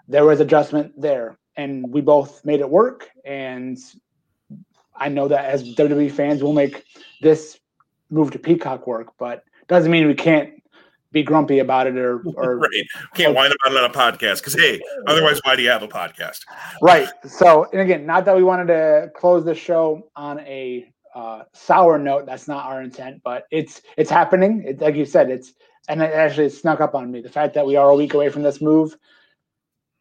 [0.08, 3.10] There was adjustment there, and we both made it work.
[3.26, 3.78] And
[4.96, 6.84] I know that as WWE fans, we'll make
[7.22, 7.60] this
[8.12, 10.63] move to Peacock work, but doesn't mean we can't
[11.14, 12.70] be grumpy about it or or right.
[13.14, 15.88] can't whine about it on a podcast because hey, otherwise why do you have a
[15.88, 16.40] podcast?
[16.82, 17.08] Right.
[17.26, 21.98] So and again, not that we wanted to close the show on a uh, sour
[21.98, 22.26] note.
[22.26, 24.64] That's not our intent, but it's it's happening.
[24.68, 25.54] It, like you said, it's
[25.88, 27.22] and it actually snuck up on me.
[27.22, 28.98] The fact that we are a week away from this move.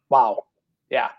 [0.09, 0.45] Wow.
[0.91, 1.11] Yeah.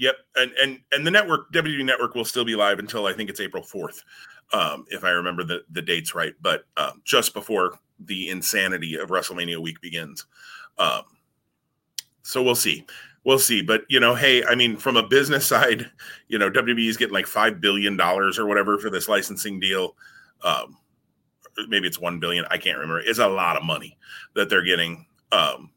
[0.00, 3.28] Yep, and and and the network WWE Network will still be live until I think
[3.28, 4.02] it's April fourth,
[4.50, 6.32] um, if I remember the the dates right.
[6.40, 10.24] But um, just before the insanity of WrestleMania week begins,
[10.78, 11.02] um,
[12.22, 12.86] so we'll see,
[13.24, 13.60] we'll see.
[13.60, 15.90] But you know, hey, I mean, from a business side,
[16.28, 19.96] you know, WWE is getting like five billion dollars or whatever for this licensing deal.
[20.42, 20.78] Um,
[21.68, 22.46] maybe it's one billion.
[22.50, 23.00] I can't remember.
[23.00, 23.98] It's a lot of money
[24.34, 25.04] that they're getting.
[25.30, 25.72] Um,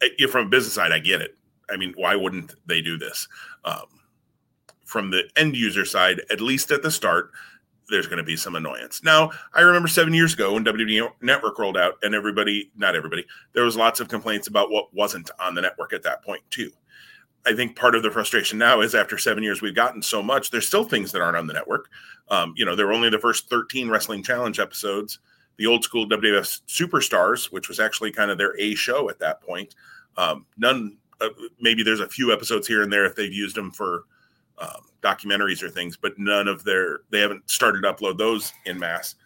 [0.00, 1.36] eh, from a business side, I get it
[1.70, 3.28] I mean, why wouldn't they do this?
[3.64, 3.86] Um,
[4.84, 7.32] from the end user side, at least at the start,
[7.90, 9.02] there's going to be some annoyance.
[9.02, 13.26] Now, I remember seven years ago when WWE Network rolled out, and everybody, not everybody,
[13.52, 16.70] there was lots of complaints about what wasn't on the network at that point, too.
[17.46, 20.50] I think part of the frustration now is after seven years, we've gotten so much.
[20.50, 21.90] There's still things that aren't on the network.
[22.28, 25.18] Um, you know, there were only the first 13 Wrestling Challenge episodes.
[25.58, 29.42] The old school WWF Superstars, which was actually kind of their A show at that
[29.42, 29.74] point,
[30.16, 33.70] um, none uh, maybe there's a few episodes here and there if they've used them
[33.70, 34.04] for
[34.58, 38.78] um, documentaries or things, but none of their they haven't started to upload those in
[38.78, 39.16] mass.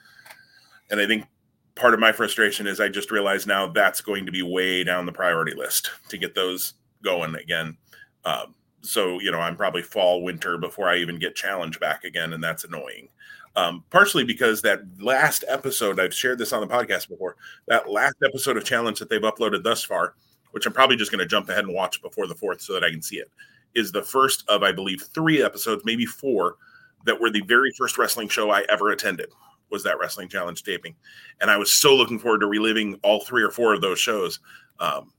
[0.91, 1.27] And I think
[1.75, 5.07] part of my frustration is I just realized now that's going to be way down
[5.07, 7.77] the priority list to get those going again.
[8.25, 12.33] Um, so you know I'm probably fall winter before I even get challenge back again,
[12.33, 13.09] and that's annoying.
[13.57, 17.37] Um, partially because that last episode I've shared this on the podcast before.
[17.67, 20.15] That last episode of challenge that they've uploaded thus far
[20.53, 22.85] which I'm probably just going to jump ahead and watch before the fourth so that
[22.85, 23.31] I can see it,
[23.75, 26.57] is the first of, I believe, three episodes, maybe four,
[27.05, 29.31] that were the very first wrestling show I ever attended
[29.71, 30.95] was that wrestling challenge taping.
[31.41, 34.41] And I was so looking forward to reliving all three or four of those shows.
[34.81, 35.13] Um,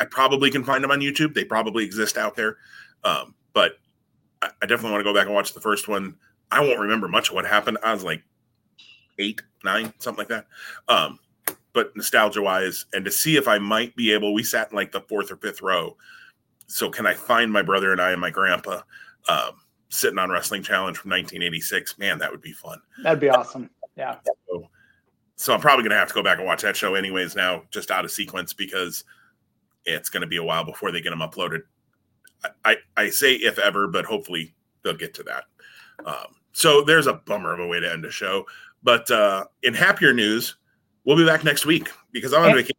[0.00, 1.34] I probably can find them on YouTube.
[1.34, 2.58] They probably exist out there.
[3.04, 3.78] Um, but
[4.42, 6.16] I, I definitely want to go back and watch the first one.
[6.50, 7.78] I won't remember much of what happened.
[7.82, 8.22] I was like
[9.18, 10.46] eight, nine, something like that.
[10.88, 11.18] Um,
[11.76, 14.92] but nostalgia wise, and to see if I might be able, we sat in like
[14.92, 15.94] the fourth or fifth row.
[16.68, 18.80] So can I find my brother and I and my grandpa
[19.28, 21.98] um, sitting on Wrestling Challenge from 1986?
[21.98, 22.80] Man, that would be fun.
[23.02, 23.68] That'd be awesome.
[23.94, 24.16] Yeah.
[24.48, 24.70] So,
[25.36, 27.64] so I'm probably going to have to go back and watch that show anyways now,
[27.70, 29.04] just out of sequence because
[29.84, 31.60] it's going to be a while before they get them uploaded.
[32.42, 35.44] I, I, I say if ever, but hopefully they'll get to that.
[36.06, 38.46] Um, so there's a bummer of a way to end a show.
[38.82, 40.56] But uh, in happier news,
[41.06, 42.76] we'll be back next week because I'm on and, vacation.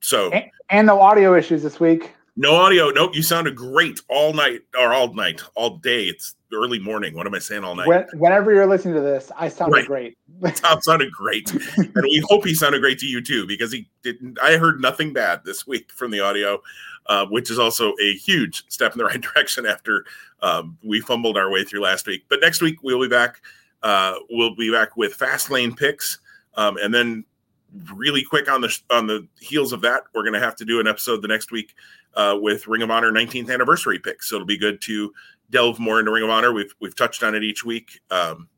[0.00, 2.12] So and, and no audio issues this week.
[2.36, 2.90] No audio.
[2.90, 3.14] Nope.
[3.14, 6.04] You sounded great all night or all night, all day.
[6.04, 7.14] It's early morning.
[7.14, 7.86] What am I saying all night?
[7.86, 9.86] When, whenever you're listening to this, I sounded right.
[9.86, 10.18] great.
[10.56, 11.52] Tom sounded great.
[11.76, 14.38] and we hope he sounded great to you too, because he didn't.
[14.42, 16.62] I heard nothing bad this week from the audio,
[17.06, 20.06] uh, which is also a huge step in the right direction after
[20.40, 22.24] um, we fumbled our way through last week.
[22.30, 23.42] But next week we'll be back.
[23.82, 26.18] Uh, we'll be back with Fastlane picks.
[26.54, 27.24] Um, and then
[27.94, 30.80] really quick on the on the heels of that, we're going to have to do
[30.80, 31.74] an episode the next week
[32.14, 34.28] uh, with Ring of Honor 19th anniversary picks.
[34.28, 35.12] So it'll be good to
[35.50, 36.52] delve more into Ring of Honor.
[36.52, 38.48] We've we've touched on it each week um,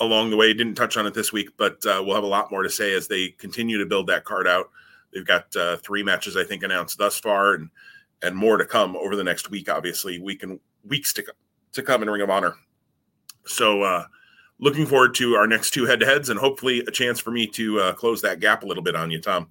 [0.00, 0.52] along the way.
[0.54, 2.94] Didn't touch on it this week, but uh, we'll have a lot more to say
[2.94, 4.70] as they continue to build that card out.
[5.12, 7.70] They've got uh, three matches I think announced thus far, and
[8.22, 9.70] and more to come over the next week.
[9.70, 11.34] Obviously, week and weeks to come
[11.72, 12.54] to come in Ring of Honor.
[13.46, 14.04] So uh,
[14.60, 17.46] looking forward to our next two head to heads and hopefully a chance for me
[17.46, 19.48] to uh, close that gap a little bit on you, Tom,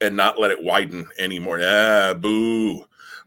[0.00, 1.60] and not let it widen anymore.
[1.62, 2.84] Ah, boo.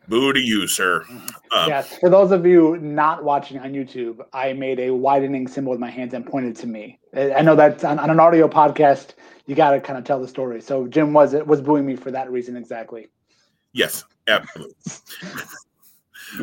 [0.07, 1.03] Boo to you, sir.
[1.51, 1.97] Um, yes.
[1.97, 5.89] For those of you not watching on YouTube, I made a widening symbol with my
[5.89, 6.99] hands and pointed to me.
[7.13, 9.15] I know that on, on an audio podcast,
[9.47, 10.61] you got to kind of tell the story.
[10.61, 13.07] So Jim was was booing me for that reason exactly.
[13.73, 14.75] Yes, absolutely.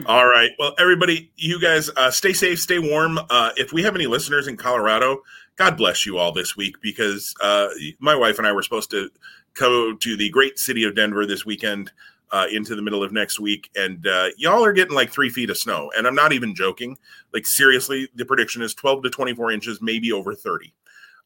[0.06, 0.50] All right.
[0.58, 3.18] Well, everybody, you guys uh, stay safe, stay warm.
[3.30, 5.22] Uh, if we have any listeners in Colorado,
[5.56, 9.10] God bless you all this week because uh, my wife and I were supposed to
[9.54, 11.92] go to the great city of Denver this weekend
[12.32, 13.70] uh, into the middle of next week.
[13.76, 15.90] And uh, y'all are getting like three feet of snow.
[15.96, 16.96] And I'm not even joking.
[17.32, 20.74] Like, seriously, the prediction is 12 to 24 inches, maybe over 30.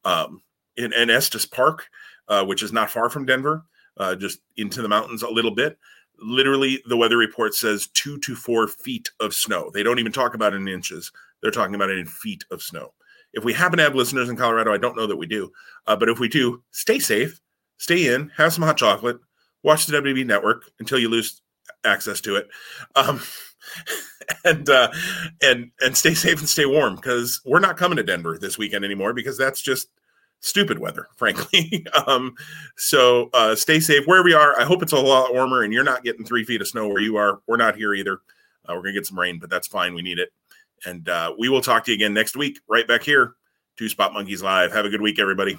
[0.04, 0.42] Um,
[0.76, 1.88] in, in Estes Park,
[2.28, 3.64] uh, which is not far from Denver,
[4.18, 5.78] just into the mountains a little bit.
[6.20, 9.70] Literally, the weather report says two to four feet of snow.
[9.72, 11.12] They don't even talk about it in inches;
[11.42, 12.92] they're talking about it in feet of snow.
[13.32, 15.52] If we happen to have listeners in Colorado, I don't know that we do,
[15.86, 17.40] uh, but if we do, stay safe,
[17.76, 19.18] stay in, have some hot chocolate,
[19.62, 21.40] watch the WB network until you lose
[21.84, 22.48] access to it.
[22.96, 23.20] Um,
[24.44, 24.90] and uh,
[25.42, 28.84] and and stay safe and stay warm because we're not coming to Denver this weekend
[28.84, 29.88] anymore because that's just
[30.40, 31.86] stupid weather, frankly.
[32.06, 32.34] um,
[32.76, 34.58] so uh, stay safe wherever you are.
[34.58, 37.02] I hope it's a lot warmer and you're not getting three feet of snow where
[37.02, 37.40] you are.
[37.46, 38.20] We're not here either.
[38.68, 39.94] Uh, we're gonna get some rain, but that's fine.
[39.94, 40.30] We need it.
[40.84, 43.34] And uh, we will talk to you again next week, right back here.
[43.76, 44.72] Two Spot Monkeys Live.
[44.72, 45.58] Have a good week, everybody.